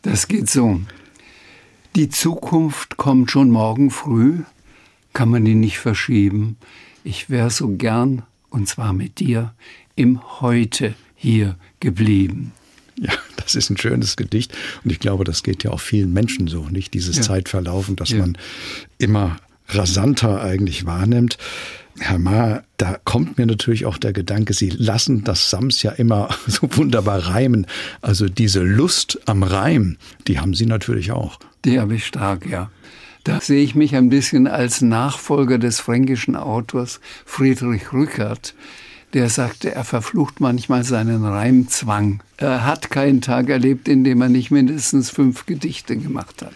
das 0.02 0.28
geht 0.28 0.50
so. 0.50 0.82
Die 1.96 2.10
Zukunft 2.10 2.98
kommt 2.98 3.32
schon 3.32 3.52
morgen 3.52 3.90
früh, 3.90 4.40
kann 5.14 5.30
man 5.30 5.46
die 5.46 5.56
nicht 5.56 5.80
verschieben. 5.80 6.58
Ich 7.06 7.30
wäre 7.30 7.52
so 7.52 7.70
gern, 7.70 8.24
und 8.50 8.68
zwar 8.68 8.92
mit 8.92 9.20
dir, 9.22 9.54
im 9.96 10.42
Heute 10.42 10.94
hier 11.16 11.56
geblieben. 11.80 12.52
Ja, 13.08 13.14
das 13.38 13.56
ist 13.56 13.72
ein 13.72 13.78
schönes 13.78 14.16
Gedicht. 14.16 14.56
Und 14.84 14.92
ich 14.92 15.00
glaube, 15.00 15.24
das 15.24 15.42
geht 15.42 15.64
ja 15.64 15.72
auch 15.72 15.80
vielen 15.80 16.14
Menschen 16.14 16.48
so, 16.48 16.68
nicht? 16.70 16.94
Dieses 16.94 17.16
ja. 17.16 17.22
Zeitverlaufen, 17.24 17.96
dass 17.96 18.12
ja. 18.12 18.20
man 18.20 18.38
immer 19.00 19.38
rasanter 19.70 20.44
eigentlich 20.44 20.86
wahrnimmt. 20.86 21.40
Herr 22.00 22.20
Ma, 22.20 22.64
da 22.78 23.00
kommt 23.04 23.40
mir 23.40 23.48
natürlich 23.48 23.86
auch 23.88 23.98
der 23.98 24.14
Gedanke, 24.14 24.54
Sie 24.54 24.70
lassen 24.70 25.24
das 25.24 25.50
Sams 25.50 25.82
ja 25.82 25.92
immer 25.92 26.30
so 26.48 26.70
wunderbar 26.78 27.28
reimen. 27.28 27.66
Also 28.02 28.30
diese 28.30 28.62
Lust 28.62 29.20
am 29.26 29.42
Reim, 29.42 29.98
die 30.28 30.40
haben 30.40 30.54
Sie 30.54 30.68
natürlich 30.68 31.12
auch. 31.12 31.40
Die 31.66 31.80
habe 31.80 31.96
ich 31.96 32.06
stark, 32.06 32.46
ja. 32.46 32.70
Da 33.24 33.40
sehe 33.40 33.64
ich 33.64 33.76
mich 33.76 33.96
ein 33.96 34.10
bisschen 34.10 34.48
als 34.48 34.82
Nachfolger 34.82 35.58
des 35.58 35.80
fränkischen 35.80 36.36
Autors 36.36 37.00
Friedrich 37.26 37.94
Rückert, 37.94 38.56
der 39.14 39.30
sagte, 39.30 39.74
er 39.74 39.84
verflucht 39.84 40.40
manchmal 40.40 40.84
seinen 40.84 41.26
Reimzwang. 41.26 42.22
Er 42.38 42.66
hat 42.66 42.90
keinen 42.90 43.22
Tag 43.22 43.50
erlebt, 43.50 43.88
in 43.88 44.04
dem 44.04 44.22
er 44.22 44.30
nicht 44.30 44.52
mindestens 44.52 45.10
fünf 45.10 45.46
Gedichte 45.46 45.98
gemacht 45.98 46.42
hat. 46.42 46.54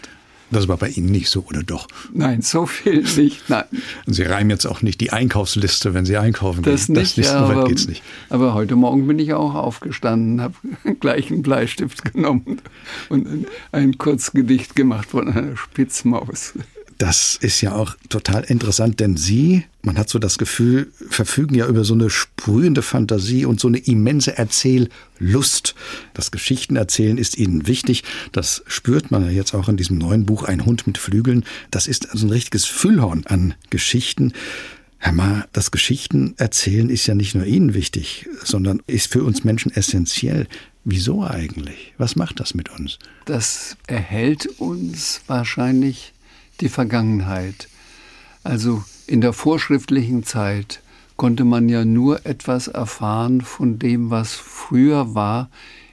Das 0.50 0.68
war 0.68 0.76
bei 0.76 0.88
Ihnen 0.88 1.10
nicht 1.10 1.28
so, 1.28 1.44
oder 1.48 1.62
doch? 1.62 1.88
Nein, 2.12 2.40
so 2.40 2.66
viel 2.66 3.02
nicht. 3.16 3.48
Nein. 3.50 3.64
Und 4.06 4.12
Sie 4.12 4.22
reimen 4.22 4.50
jetzt 4.50 4.64
auch 4.64 4.80
nicht 4.80 5.00
die 5.00 5.12
Einkaufsliste, 5.12 5.92
wenn 5.92 6.06
Sie 6.06 6.16
einkaufen 6.16 6.62
gehen. 6.62 6.72
Das 6.72 6.88
nicht, 6.88 7.18
das 7.18 7.26
ja, 7.26 7.40
aber, 7.40 7.64
geht's 7.64 7.88
nicht. 7.88 8.02
Aber 8.30 8.54
heute 8.54 8.76
Morgen 8.76 9.08
bin 9.08 9.18
ich 9.18 9.34
auch 9.34 9.54
aufgestanden, 9.54 10.40
habe 10.40 10.54
gleich 11.00 11.30
einen 11.30 11.42
Bleistift 11.42 12.12
genommen 12.12 12.60
und 13.08 13.46
ein 13.72 13.98
Kurzgedicht 13.98 14.76
gemacht 14.76 15.10
von 15.10 15.28
einer 15.28 15.56
Spitzmaus. 15.56 16.54
Das 16.98 17.36
ist 17.40 17.60
ja 17.60 17.74
auch 17.74 17.94
total 18.08 18.44
interessant, 18.44 19.00
denn 19.00 19.18
Sie, 19.18 19.64
man 19.82 19.98
hat 19.98 20.08
so 20.08 20.18
das 20.18 20.38
Gefühl, 20.38 20.90
verfügen 21.10 21.54
ja 21.54 21.66
über 21.66 21.84
so 21.84 21.92
eine 21.92 22.08
sprühende 22.08 22.80
Fantasie 22.80 23.44
und 23.44 23.60
so 23.60 23.68
eine 23.68 23.78
immense 23.78 24.38
Erzähllust. 24.38 25.74
Das 26.14 26.30
Geschichtenerzählen 26.30 27.18
ist 27.18 27.36
Ihnen 27.36 27.66
wichtig. 27.66 28.02
Das 28.32 28.62
spürt 28.66 29.10
man 29.10 29.24
ja 29.24 29.30
jetzt 29.30 29.52
auch 29.52 29.68
in 29.68 29.76
diesem 29.76 29.98
neuen 29.98 30.24
Buch 30.24 30.44
Ein 30.44 30.64
Hund 30.64 30.86
mit 30.86 30.96
Flügeln. 30.96 31.44
Das 31.70 31.86
ist 31.86 32.10
also 32.10 32.26
ein 32.26 32.32
richtiges 32.32 32.64
Füllhorn 32.64 33.26
an 33.26 33.54
Geschichten. 33.68 34.32
Herr 34.98 35.12
Ma, 35.12 35.46
das 35.52 35.70
Geschichtenerzählen 35.70 36.88
ist 36.88 37.06
ja 37.06 37.14
nicht 37.14 37.34
nur 37.34 37.44
Ihnen 37.44 37.74
wichtig, 37.74 38.26
sondern 38.42 38.82
ist 38.86 39.12
für 39.12 39.22
uns 39.22 39.44
Menschen 39.44 39.70
essentiell. 39.70 40.48
Wieso 40.84 41.24
eigentlich? 41.24 41.92
Was 41.98 42.16
macht 42.16 42.40
das 42.40 42.54
mit 42.54 42.70
uns? 42.70 42.98
Das 43.26 43.76
erhält 43.86 44.46
uns 44.58 45.20
wahrscheinlich 45.26 46.12
die 46.60 46.68
Vergangenheit. 46.68 47.68
Also 48.44 48.82
in 49.06 49.20
der 49.20 49.32
vorschriftlichen 49.32 50.24
Zeit 50.24 50.80
konnte 51.16 51.44
man 51.44 51.68
ja 51.68 51.84
nur 51.84 52.26
etwas 52.26 52.68
erfahren 52.68 53.40
von 53.40 53.78
dem, 53.78 54.10
was 54.10 54.34
früher 54.34 55.14
war, 55.14 55.48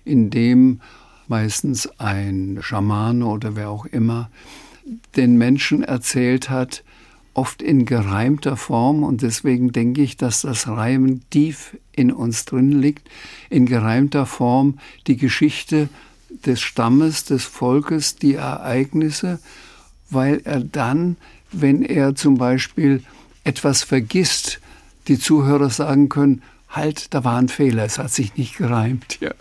in 0.06 0.30
dem 0.30 0.82
meistens 1.28 1.88
ein 2.00 2.60
Schamane 2.62 3.26
oder 3.26 3.56
wer 3.56 3.70
auch 3.70 3.86
immer 3.86 4.30
den 5.16 5.38
Menschen 5.38 5.84
erzählt 5.84 6.50
hat, 6.50 6.84
oft 7.34 7.62
in 7.62 7.86
gereimter 7.86 8.58
Form 8.58 9.04
und 9.04 9.22
deswegen 9.22 9.72
denke 9.72 10.02
ich, 10.02 10.18
dass 10.18 10.42
das 10.42 10.68
Reimen 10.68 11.28
tief 11.30 11.78
in 11.92 12.12
uns 12.12 12.46
drin 12.46 12.72
liegt, 12.72 13.10
in 13.50 13.66
gereimter 13.66 14.26
Form 14.26 14.78
die 15.08 15.18
Geschichte 15.18 15.90
des 16.46 16.62
Stammes, 16.62 17.26
des 17.26 17.46
Volkes, 17.46 18.18
die 18.18 18.36
Ereignisse 18.36 19.40
weil 20.14 20.42
er 20.44 20.60
dann, 20.62 21.18
wenn 21.52 21.84
er 21.84 22.16
zum 22.16 22.38
Beispiel 22.38 23.04
etwas 23.44 23.84
vergisst, 23.84 24.60
die 25.08 25.20
Zuhörer 25.20 25.70
sagen 25.70 26.10
können, 26.10 26.42
halt, 26.70 27.14
da 27.14 27.24
war 27.24 27.38
ein 27.38 27.50
Fehler, 27.50 27.86
es 27.86 28.00
hat 28.00 28.12
sich 28.12 28.36
nicht 28.36 28.58
gereimt. 28.58 29.20
Ja. 29.20 29.32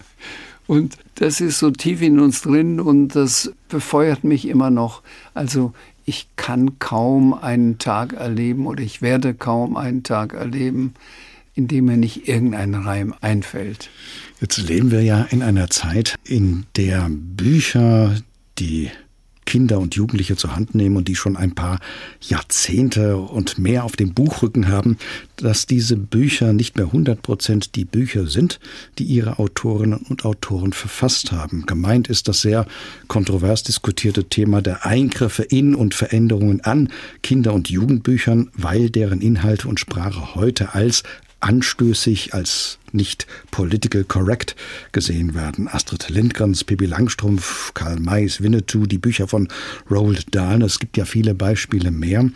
Und 0.66 0.96
das 1.16 1.40
ist 1.40 1.58
so 1.58 1.70
tief 1.70 2.02
in 2.02 2.20
uns 2.20 2.42
drin 2.42 2.80
und 2.80 3.08
das 3.08 3.52
befeuert 3.68 4.24
mich 4.24 4.46
immer 4.46 4.70
noch. 4.70 5.02
Also 5.34 5.72
ich 6.04 6.28
kann 6.36 6.78
kaum 6.78 7.34
einen 7.34 7.78
Tag 7.78 8.12
erleben 8.12 8.66
oder 8.66 8.82
ich 8.82 9.02
werde 9.02 9.34
kaum 9.34 9.76
einen 9.76 10.02
Tag 10.02 10.34
erleben, 10.34 10.94
in 11.54 11.68
dem 11.68 11.86
mir 11.86 11.96
nicht 11.96 12.28
irgendein 12.28 12.74
Reim 12.74 13.14
einfällt. 13.20 13.90
Jetzt 14.40 14.58
leben 14.58 14.90
wir 14.90 15.02
ja 15.02 15.22
in 15.30 15.42
einer 15.42 15.68
Zeit, 15.70 16.16
in 16.24 16.64
der 16.76 17.08
Bücher, 17.10 18.16
die 18.58 18.90
Kinder 19.44 19.78
und 19.78 19.94
Jugendliche 19.94 20.36
zur 20.36 20.54
Hand 20.56 20.74
nehmen 20.74 20.96
und 20.96 21.08
die 21.08 21.16
schon 21.16 21.36
ein 21.36 21.54
paar 21.54 21.80
Jahrzehnte 22.20 23.16
und 23.16 23.58
mehr 23.58 23.84
auf 23.84 23.96
dem 23.96 24.14
Buchrücken 24.14 24.68
haben, 24.68 24.96
dass 25.36 25.66
diese 25.66 25.96
Bücher 25.96 26.52
nicht 26.52 26.76
mehr 26.76 26.86
100 26.86 27.20
Prozent 27.20 27.74
die 27.74 27.84
Bücher 27.84 28.26
sind, 28.26 28.60
die 28.98 29.04
ihre 29.04 29.38
Autorinnen 29.38 29.98
und 30.08 30.24
Autoren 30.24 30.72
verfasst 30.72 31.32
haben. 31.32 31.66
Gemeint 31.66 32.08
ist 32.08 32.28
das 32.28 32.40
sehr 32.40 32.66
kontrovers 33.08 33.62
diskutierte 33.62 34.24
Thema 34.24 34.62
der 34.62 34.86
Eingriffe 34.86 35.42
in 35.42 35.74
und 35.74 35.94
Veränderungen 35.94 36.60
an 36.62 36.90
Kinder- 37.22 37.54
und 37.54 37.70
Jugendbüchern, 37.70 38.50
weil 38.54 38.90
deren 38.90 39.20
Inhalte 39.20 39.68
und 39.68 39.80
Sprache 39.80 40.34
heute 40.34 40.74
als 40.74 41.02
anstößig, 41.42 42.34
als 42.34 42.78
nicht 42.92 43.26
political 43.50 44.04
correct 44.04 44.54
gesehen 44.92 45.34
werden. 45.34 45.68
Astrid 45.68 46.08
Lindgrens, 46.08 46.64
Pippi 46.64 46.86
Langstrumpf, 46.86 47.72
Karl 47.74 47.98
Mays, 47.98 48.42
Winnetou, 48.42 48.86
die 48.86 48.98
Bücher 48.98 49.28
von 49.28 49.48
Roald 49.90 50.34
Dahl, 50.34 50.62
es 50.62 50.78
gibt 50.78 50.96
ja 50.96 51.04
viele 51.04 51.34
Beispiele 51.34 51.90
mehr. 51.90 52.28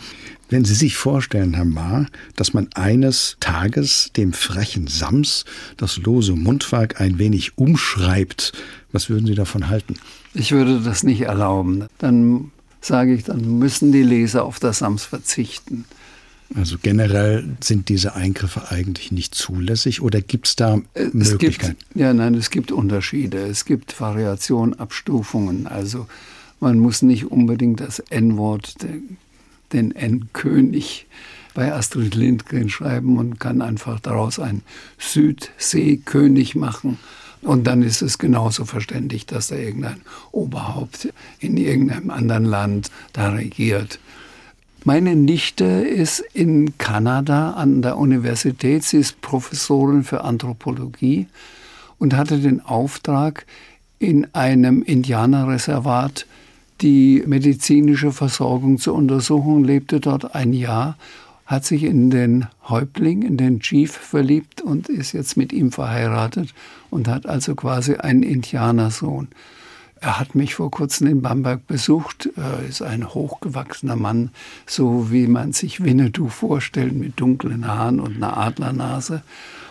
Wenn 0.48 0.64
Sie 0.64 0.74
sich 0.74 0.96
vorstellen, 0.96 1.54
Herr 1.54 1.64
Maar, 1.64 2.06
dass 2.36 2.54
man 2.54 2.68
eines 2.74 3.36
Tages 3.40 4.10
dem 4.16 4.32
frechen 4.32 4.86
Sams 4.86 5.44
das 5.76 5.96
lose 5.98 6.32
Mundwerk 6.32 7.00
ein 7.00 7.18
wenig 7.18 7.58
umschreibt, 7.58 8.52
was 8.92 9.10
würden 9.10 9.26
Sie 9.26 9.34
davon 9.34 9.68
halten? 9.68 9.96
Ich 10.34 10.52
würde 10.52 10.80
das 10.80 11.02
nicht 11.02 11.22
erlauben. 11.22 11.86
Dann 11.98 12.52
sage 12.80 13.14
ich, 13.14 13.24
dann 13.24 13.58
müssen 13.58 13.90
die 13.90 14.02
Leser 14.02 14.44
auf 14.44 14.60
das 14.60 14.78
Sams 14.78 15.04
verzichten. 15.04 15.84
Also 16.54 16.76
generell 16.80 17.56
sind 17.60 17.88
diese 17.88 18.14
Eingriffe 18.14 18.70
eigentlich 18.70 19.10
nicht 19.10 19.34
zulässig 19.34 20.00
oder 20.00 20.20
gibt 20.20 20.46
es 20.46 20.56
da 20.56 20.80
Möglichkeiten? 21.12 21.76
Gibt, 21.78 21.96
ja, 21.96 22.14
nein, 22.14 22.34
es 22.34 22.50
gibt 22.50 22.70
Unterschiede. 22.70 23.38
Es 23.38 23.64
gibt 23.64 24.00
Variationen, 24.00 24.78
Abstufungen. 24.78 25.66
Also 25.66 26.06
man 26.60 26.78
muss 26.78 27.02
nicht 27.02 27.26
unbedingt 27.26 27.80
das 27.80 27.98
N-Wort, 27.98 28.76
den 29.72 29.90
N-König 29.90 31.06
bei 31.54 31.72
Astrid 31.72 32.14
Lindgren 32.14 32.68
schreiben 32.68 33.18
und 33.18 33.40
kann 33.40 33.62
einfach 33.62 33.98
daraus 33.98 34.38
einen 34.38 34.62
Südseekönig 34.98 36.54
machen. 36.54 36.98
Und 37.42 37.66
dann 37.66 37.82
ist 37.82 38.02
es 38.02 38.18
genauso 38.18 38.64
verständlich, 38.64 39.26
dass 39.26 39.48
da 39.48 39.56
irgendein 39.56 40.00
Oberhaupt 40.32 41.08
in 41.38 41.56
irgendeinem 41.56 42.10
anderen 42.10 42.44
Land 42.44 42.90
da 43.12 43.30
regiert. 43.30 43.98
Meine 44.86 45.16
Nichte 45.16 45.64
ist 45.64 46.20
in 46.32 46.78
Kanada 46.78 47.54
an 47.54 47.82
der 47.82 47.98
Universität. 47.98 48.84
Sie 48.84 48.98
ist 48.98 49.20
Professorin 49.20 50.04
für 50.04 50.22
Anthropologie 50.22 51.26
und 51.98 52.14
hatte 52.14 52.38
den 52.38 52.60
Auftrag, 52.60 53.46
in 53.98 54.32
einem 54.32 54.84
Indianerreservat 54.84 56.26
die 56.82 57.24
medizinische 57.26 58.12
Versorgung 58.12 58.78
zu 58.78 58.94
untersuchen, 58.94 59.64
lebte 59.64 59.98
dort 59.98 60.36
ein 60.36 60.52
Jahr, 60.52 60.96
hat 61.46 61.64
sich 61.64 61.82
in 61.82 62.10
den 62.10 62.46
Häuptling, 62.68 63.22
in 63.22 63.36
den 63.36 63.58
Chief 63.58 63.90
verliebt 63.90 64.60
und 64.60 64.88
ist 64.88 65.10
jetzt 65.10 65.36
mit 65.36 65.52
ihm 65.52 65.72
verheiratet 65.72 66.54
und 66.90 67.08
hat 67.08 67.26
also 67.26 67.56
quasi 67.56 67.96
einen 67.96 68.22
Indianersohn. 68.22 69.26
Er 70.00 70.20
hat 70.20 70.34
mich 70.34 70.54
vor 70.54 70.70
kurzem 70.70 71.06
in 71.06 71.22
Bamberg 71.22 71.66
besucht. 71.66 72.28
Er 72.36 72.62
ist 72.68 72.82
ein 72.82 73.14
hochgewachsener 73.14 73.96
Mann, 73.96 74.30
so 74.66 75.10
wie 75.10 75.26
man 75.26 75.52
sich 75.52 75.82
Winnetou 75.82 76.28
vorstellt, 76.28 76.94
mit 76.94 77.18
dunklen 77.18 77.66
Haaren 77.66 78.00
und 78.00 78.16
einer 78.16 78.36
Adlernase. 78.36 79.22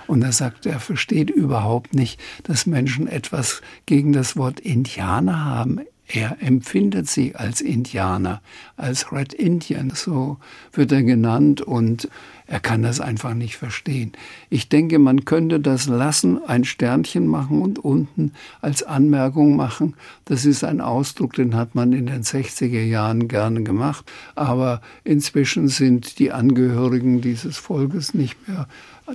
Und 0.07 0.23
er 0.23 0.31
sagt, 0.31 0.65
er 0.65 0.79
versteht 0.79 1.29
überhaupt 1.29 1.93
nicht, 1.93 2.19
dass 2.43 2.65
Menschen 2.65 3.07
etwas 3.07 3.61
gegen 3.85 4.13
das 4.13 4.35
Wort 4.35 4.59
Indianer 4.59 5.45
haben. 5.45 5.81
Er 6.07 6.37
empfindet 6.39 7.09
sie 7.09 7.35
als 7.35 7.61
Indianer, 7.61 8.41
als 8.77 9.11
Red 9.11 9.33
Indian, 9.33 9.91
so 9.93 10.37
wird 10.71 10.91
er 10.91 11.01
genannt 11.01 11.61
und 11.61 12.09
er 12.47 12.59
kann 12.59 12.83
das 12.83 12.99
einfach 13.01 13.33
nicht 13.33 13.57
verstehen. 13.57 14.11
Ich 14.51 14.69
denke, 14.69 14.99
man 14.99 15.25
könnte 15.25 15.59
das 15.59 15.87
lassen, 15.87 16.43
ein 16.45 16.63
Sternchen 16.63 17.25
machen 17.25 17.59
und 17.59 17.79
unten 17.79 18.33
als 18.61 18.83
Anmerkung 18.83 19.55
machen. 19.55 19.95
Das 20.25 20.45
ist 20.45 20.63
ein 20.63 20.79
Ausdruck, 20.79 21.33
den 21.33 21.55
hat 21.55 21.73
man 21.73 21.91
in 21.91 22.05
den 22.05 22.21
60er 22.21 22.83
Jahren 22.83 23.27
gerne 23.27 23.63
gemacht. 23.63 24.05
Aber 24.35 24.81
inzwischen 25.03 25.69
sind 25.69 26.19
die 26.19 26.31
Angehörigen 26.31 27.19
dieses 27.19 27.57
Volkes 27.57 28.13
nicht 28.13 28.47
mehr 28.47 28.67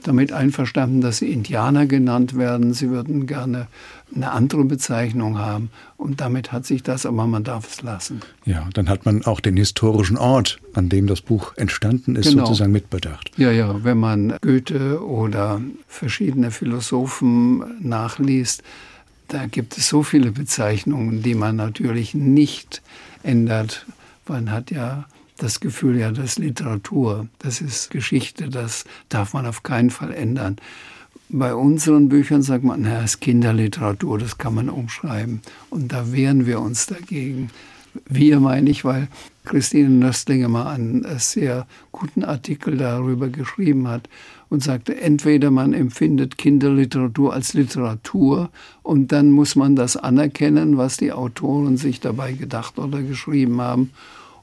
damit 0.05 0.32
einverstanden, 0.32 1.01
dass 1.01 1.18
sie 1.18 1.32
Indianer 1.32 1.86
genannt 1.86 2.36
werden. 2.36 2.72
Sie 2.74 2.91
würden 2.91 3.26
gerne 3.26 3.66
eine 4.14 4.30
andere 4.30 4.64
Bezeichnung 4.64 5.38
haben. 5.38 5.70
Und 5.97 6.20
damit 6.20 6.53
hat 6.53 6.64
sich 6.64 6.82
das, 6.82 7.07
aber 7.07 7.26
man 7.26 7.45
darf 7.45 7.68
es 7.68 7.82
lassen. 7.82 8.20
Ja, 8.45 8.68
dann 8.72 8.88
hat 8.88 9.05
man 9.05 9.24
auch 9.24 9.41
den 9.41 9.57
historischen 9.57 10.16
Ort, 10.16 10.61
an 10.74 10.88
dem 10.88 11.07
das 11.07 11.20
Buch 11.20 11.57
entstanden 11.57 12.16
ist, 12.16 12.30
genau. 12.30 12.45
sozusagen 12.45 12.72
mitbedacht. 12.72 13.32
Ja, 13.36 13.51
ja, 13.51 13.82
wenn 13.82 13.99
man 13.99 14.34
Goethe 14.41 15.05
oder 15.05 15.61
verschiedene 15.88 16.51
Philosophen 16.51 17.64
nachliest, 17.80 18.62
da 19.28 19.47
gibt 19.47 19.76
es 19.76 19.88
so 19.88 20.03
viele 20.03 20.32
Bezeichnungen, 20.32 21.22
die 21.22 21.34
man 21.34 21.57
natürlich 21.57 22.14
nicht 22.14 22.82
ändert. 23.22 23.86
Man 24.26 24.51
hat 24.51 24.70
ja 24.70 25.07
das 25.43 25.61
Gefühl, 25.61 25.99
ja, 25.99 26.11
das 26.12 26.32
ist 26.32 26.38
Literatur, 26.38 27.28
das 27.38 27.61
ist 27.61 27.91
Geschichte, 27.91 28.49
das 28.49 28.84
darf 29.09 29.32
man 29.32 29.47
auf 29.47 29.62
keinen 29.62 29.91
Fall 29.91 30.12
ändern. 30.12 30.57
Bei 31.28 31.55
unseren 31.55 32.09
Büchern 32.09 32.43
sagt 32.43 32.64
man, 32.64 32.82
naja, 32.82 32.99
es 32.99 33.14
ist 33.14 33.20
Kinderliteratur, 33.20 34.18
das 34.18 34.36
kann 34.36 34.55
man 34.55 34.68
umschreiben. 34.68 35.41
Und 35.70 35.93
da 35.93 36.12
wehren 36.12 36.45
wir 36.47 36.61
uns 36.61 36.86
dagegen. 36.86 37.51
Wir 38.09 38.38
meine 38.41 38.70
ich, 38.70 38.84
weil 38.84 39.09
Christine 39.45 39.88
Nöstlinger 39.88 40.49
mal 40.49 40.72
einen 40.72 41.07
sehr 41.18 41.66
guten 41.93 42.24
Artikel 42.24 42.76
darüber 42.76 43.28
geschrieben 43.28 43.88
hat 43.88 44.09
und 44.49 44.62
sagte, 44.62 45.01
entweder 45.01 45.51
man 45.51 45.72
empfindet 45.72 46.36
Kinderliteratur 46.36 47.32
als 47.32 47.55
Literatur 47.55 48.51
und 48.82 49.12
dann 49.12 49.30
muss 49.30 49.57
man 49.57 49.76
das 49.76 49.97
anerkennen, 49.97 50.76
was 50.76 50.99
die 50.99 51.12
Autoren 51.12 51.76
sich 51.76 52.01
dabei 52.01 52.32
gedacht 52.32 52.78
oder 52.78 53.03
geschrieben 53.03 53.61
haben, 53.61 53.91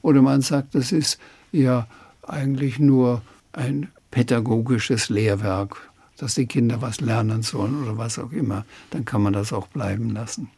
oder 0.08 0.22
man 0.22 0.40
sagt, 0.40 0.74
das 0.74 0.90
ist 0.90 1.18
ja 1.52 1.86
eigentlich 2.26 2.78
nur 2.78 3.22
ein 3.52 3.88
pädagogisches 4.10 5.10
Lehrwerk, 5.10 5.76
dass 6.16 6.34
die 6.34 6.46
Kinder 6.46 6.80
was 6.80 7.00
lernen 7.00 7.42
sollen 7.42 7.82
oder 7.82 7.98
was 7.98 8.18
auch 8.18 8.32
immer, 8.32 8.64
dann 8.90 9.04
kann 9.04 9.22
man 9.22 9.34
das 9.34 9.52
auch 9.52 9.66
bleiben 9.68 10.10
lassen. 10.10 10.48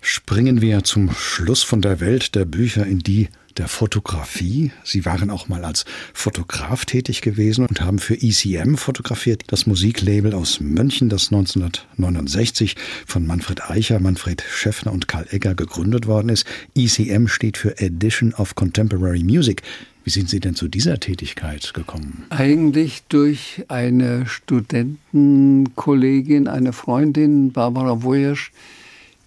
Springen 0.00 0.60
wir 0.60 0.82
zum 0.82 1.12
Schluss 1.12 1.62
von 1.62 1.80
der 1.80 2.00
Welt 2.00 2.34
der 2.34 2.44
Bücher 2.44 2.86
in 2.86 2.98
die 2.98 3.28
der 3.60 3.68
Fotografie. 3.68 4.72
Sie 4.84 5.04
waren 5.04 5.28
auch 5.28 5.48
mal 5.48 5.66
als 5.66 5.84
Fotograf 6.14 6.86
tätig 6.86 7.20
gewesen 7.20 7.66
und 7.66 7.82
haben 7.82 7.98
für 7.98 8.14
ECM 8.14 8.76
fotografiert, 8.76 9.42
das 9.48 9.66
Musiklabel 9.66 10.32
aus 10.32 10.60
München, 10.60 11.10
das 11.10 11.30
1969 11.30 12.76
von 13.06 13.26
Manfred 13.26 13.70
Eicher, 13.70 14.00
Manfred 14.00 14.42
Schäffner 14.50 14.94
und 14.94 15.08
Karl 15.08 15.26
Egger 15.28 15.54
gegründet 15.54 16.06
worden 16.06 16.30
ist. 16.30 16.46
ECM 16.74 17.26
steht 17.26 17.58
für 17.58 17.78
Edition 17.78 18.32
of 18.32 18.54
Contemporary 18.54 19.22
Music. 19.22 19.60
Wie 20.04 20.10
sind 20.10 20.30
Sie 20.30 20.40
denn 20.40 20.54
zu 20.54 20.68
dieser 20.68 20.98
Tätigkeit 20.98 21.74
gekommen? 21.74 22.24
Eigentlich 22.30 23.02
durch 23.10 23.62
eine 23.68 24.24
Studentenkollegin, 24.24 26.48
eine 26.48 26.72
Freundin, 26.72 27.52
Barbara 27.52 28.02
Wojersch, 28.02 28.52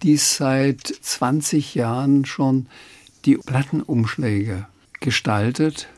die 0.02 0.16
seit 0.16 0.88
20 0.88 1.76
Jahren 1.76 2.24
schon 2.24 2.66
die 3.24 3.36
Plattenumschläge 3.36 4.66
gestaltet. 5.00 5.88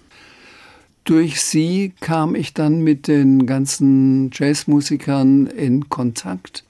Durch 1.05 1.41
sie 1.41 1.93
kam 2.01 2.35
ich 2.35 2.53
dann 2.53 2.81
mit 2.81 3.07
den 3.07 3.47
ganzen 3.47 4.31
Jazzmusikern 4.33 5.47
in 5.47 5.89
Kontakt. 5.89 6.65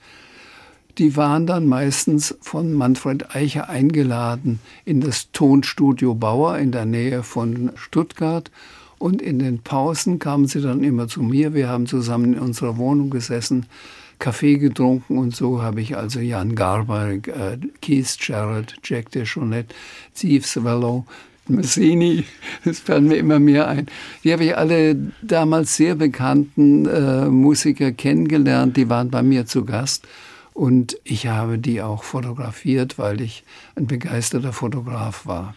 Die 0.98 1.16
waren 1.16 1.46
dann 1.46 1.66
meistens 1.66 2.36
von 2.40 2.72
Manfred 2.72 3.34
Eicher 3.34 3.68
eingeladen 3.68 4.60
in 4.84 5.00
das 5.00 5.30
Tonstudio 5.32 6.14
Bauer 6.14 6.58
in 6.58 6.72
der 6.72 6.86
Nähe 6.86 7.22
von 7.22 7.72
Stuttgart. 7.76 8.50
Und 8.98 9.20
in 9.20 9.38
den 9.38 9.58
Pausen 9.58 10.18
kamen 10.18 10.46
sie 10.46 10.62
dann 10.62 10.82
immer 10.82 11.06
zu 11.06 11.22
mir. 11.22 11.52
Wir 11.52 11.68
haben 11.68 11.86
zusammen 11.86 12.34
in 12.34 12.40
unserer 12.40 12.78
Wohnung 12.78 13.10
gesessen, 13.10 13.66
Kaffee 14.18 14.58
getrunken 14.58 15.18
und 15.18 15.34
so 15.34 15.62
habe 15.62 15.80
ich 15.80 15.96
also 15.96 16.20
Jan 16.20 16.54
Garbarek, 16.54 17.28
äh, 17.28 17.58
Keith 17.80 18.16
Jarrett, 18.20 18.74
Jack 18.82 19.10
DeChonette, 19.10 19.74
Steve 20.14 20.44
Swallow, 20.44 21.04
Massini, 21.48 22.24
es 22.64 22.80
fallen 22.86 23.08
mir 23.08 23.16
immer 23.16 23.38
mehr 23.38 23.68
ein. 23.68 23.86
Die 24.24 24.32
habe 24.32 24.44
ich 24.44 24.56
alle 24.56 24.96
damals 25.22 25.76
sehr 25.76 25.94
bekannten 25.94 26.86
äh, 26.86 27.26
Musiker 27.26 27.92
kennengelernt, 27.92 28.76
die 28.76 28.88
waren 28.88 29.10
bei 29.10 29.22
mir 29.22 29.46
zu 29.46 29.64
Gast. 29.64 30.06
Und 30.54 30.98
ich 31.04 31.26
habe 31.26 31.58
die 31.58 31.82
auch 31.82 32.02
fotografiert, 32.02 32.98
weil 32.98 33.20
ich 33.20 33.44
ein 33.74 33.86
begeisterter 33.86 34.54
Fotograf 34.54 35.26
war. 35.26 35.54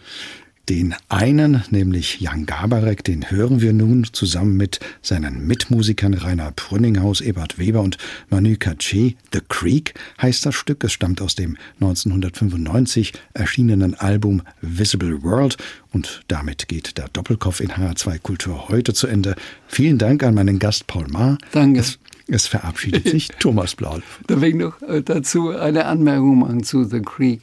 Den 0.68 0.94
einen, 1.08 1.64
nämlich 1.70 2.20
Jan 2.20 2.46
Gabarek, 2.46 3.02
den 3.02 3.30
hören 3.30 3.60
wir 3.60 3.72
nun 3.72 4.06
zusammen 4.12 4.56
mit 4.56 4.78
seinen 5.02 5.46
Mitmusikern 5.46 6.14
Rainer 6.14 6.52
Prünninghaus, 6.52 7.20
Ebert 7.20 7.58
Weber 7.58 7.80
und 7.80 7.98
Manu 8.28 8.50
Katché. 8.50 9.16
The 9.32 9.40
Creek 9.48 9.94
heißt 10.22 10.46
das 10.46 10.54
Stück. 10.54 10.84
Es 10.84 10.92
stammt 10.92 11.20
aus 11.22 11.34
dem 11.34 11.56
1995 11.80 13.12
erschienenen 13.34 13.94
Album 13.94 14.42
Visible 14.60 15.22
World 15.24 15.56
und 15.92 16.22
damit 16.28 16.68
geht 16.68 16.98
der 16.98 17.08
Doppelkopf 17.08 17.60
in 17.60 17.70
HR2 17.70 18.20
Kultur 18.20 18.68
heute 18.68 18.94
zu 18.94 19.08
Ende. 19.08 19.34
Vielen 19.66 19.98
Dank 19.98 20.22
an 20.22 20.34
meinen 20.34 20.60
Gast 20.60 20.86
Paul 20.86 21.08
Maar. 21.08 21.38
Danke. 21.50 21.80
Es, 21.80 21.98
es 22.28 22.46
verabschiedet 22.46 23.08
sich 23.08 23.28
Thomas 23.40 23.74
Blau. 23.74 23.98
Da 24.28 24.40
will 24.40 24.50
ich 24.50 24.54
noch 24.54 24.80
äh, 24.82 25.02
dazu 25.02 25.50
eine 25.50 25.86
Anmerkung 25.86 26.38
machen 26.38 26.62
zu 26.62 26.84
The 26.84 27.00
Creek. 27.00 27.40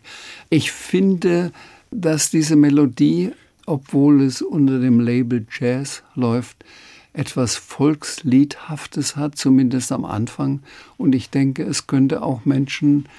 Ich 0.49 0.72
finde, 0.72 1.51
dass 1.97 2.29
diese 2.29 2.55
Melodie, 2.55 3.31
obwohl 3.65 4.21
es 4.21 4.41
unter 4.41 4.79
dem 4.79 4.99
Label 4.99 5.45
Jazz 5.51 6.03
läuft, 6.13 6.63
etwas 7.11 7.55
Volksliedhaftes 7.55 9.15
hat, 9.15 9.37
zumindest 9.37 9.91
am 9.91 10.05
Anfang. 10.05 10.61
Und 10.97 11.15
ich 11.15 11.31
denke, 11.31 11.63
es 11.63 11.87
könnte 11.87 12.21
auch 12.21 12.45
Menschen 12.45 13.09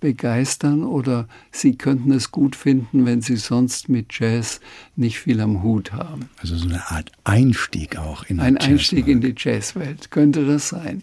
begeistern 0.00 0.84
oder 0.84 1.26
sie 1.50 1.76
könnten 1.76 2.12
es 2.12 2.30
gut 2.30 2.54
finden, 2.54 3.06
wenn 3.06 3.22
sie 3.22 3.36
sonst 3.36 3.88
mit 3.88 4.08
Jazz 4.10 4.60
nicht 4.94 5.18
viel 5.18 5.40
am 5.40 5.62
Hut 5.62 5.92
haben. 5.92 6.28
Also 6.38 6.56
so 6.56 6.68
eine 6.68 6.90
Art 6.90 7.10
Einstieg 7.24 7.96
auch 7.96 8.24
in 8.24 8.36
die 8.36 8.42
Ein 8.42 8.58
Einstieg 8.58 9.08
in 9.08 9.22
die 9.22 9.34
Jazzwelt 9.34 10.10
könnte 10.10 10.46
das 10.46 10.68
sein. 10.68 11.02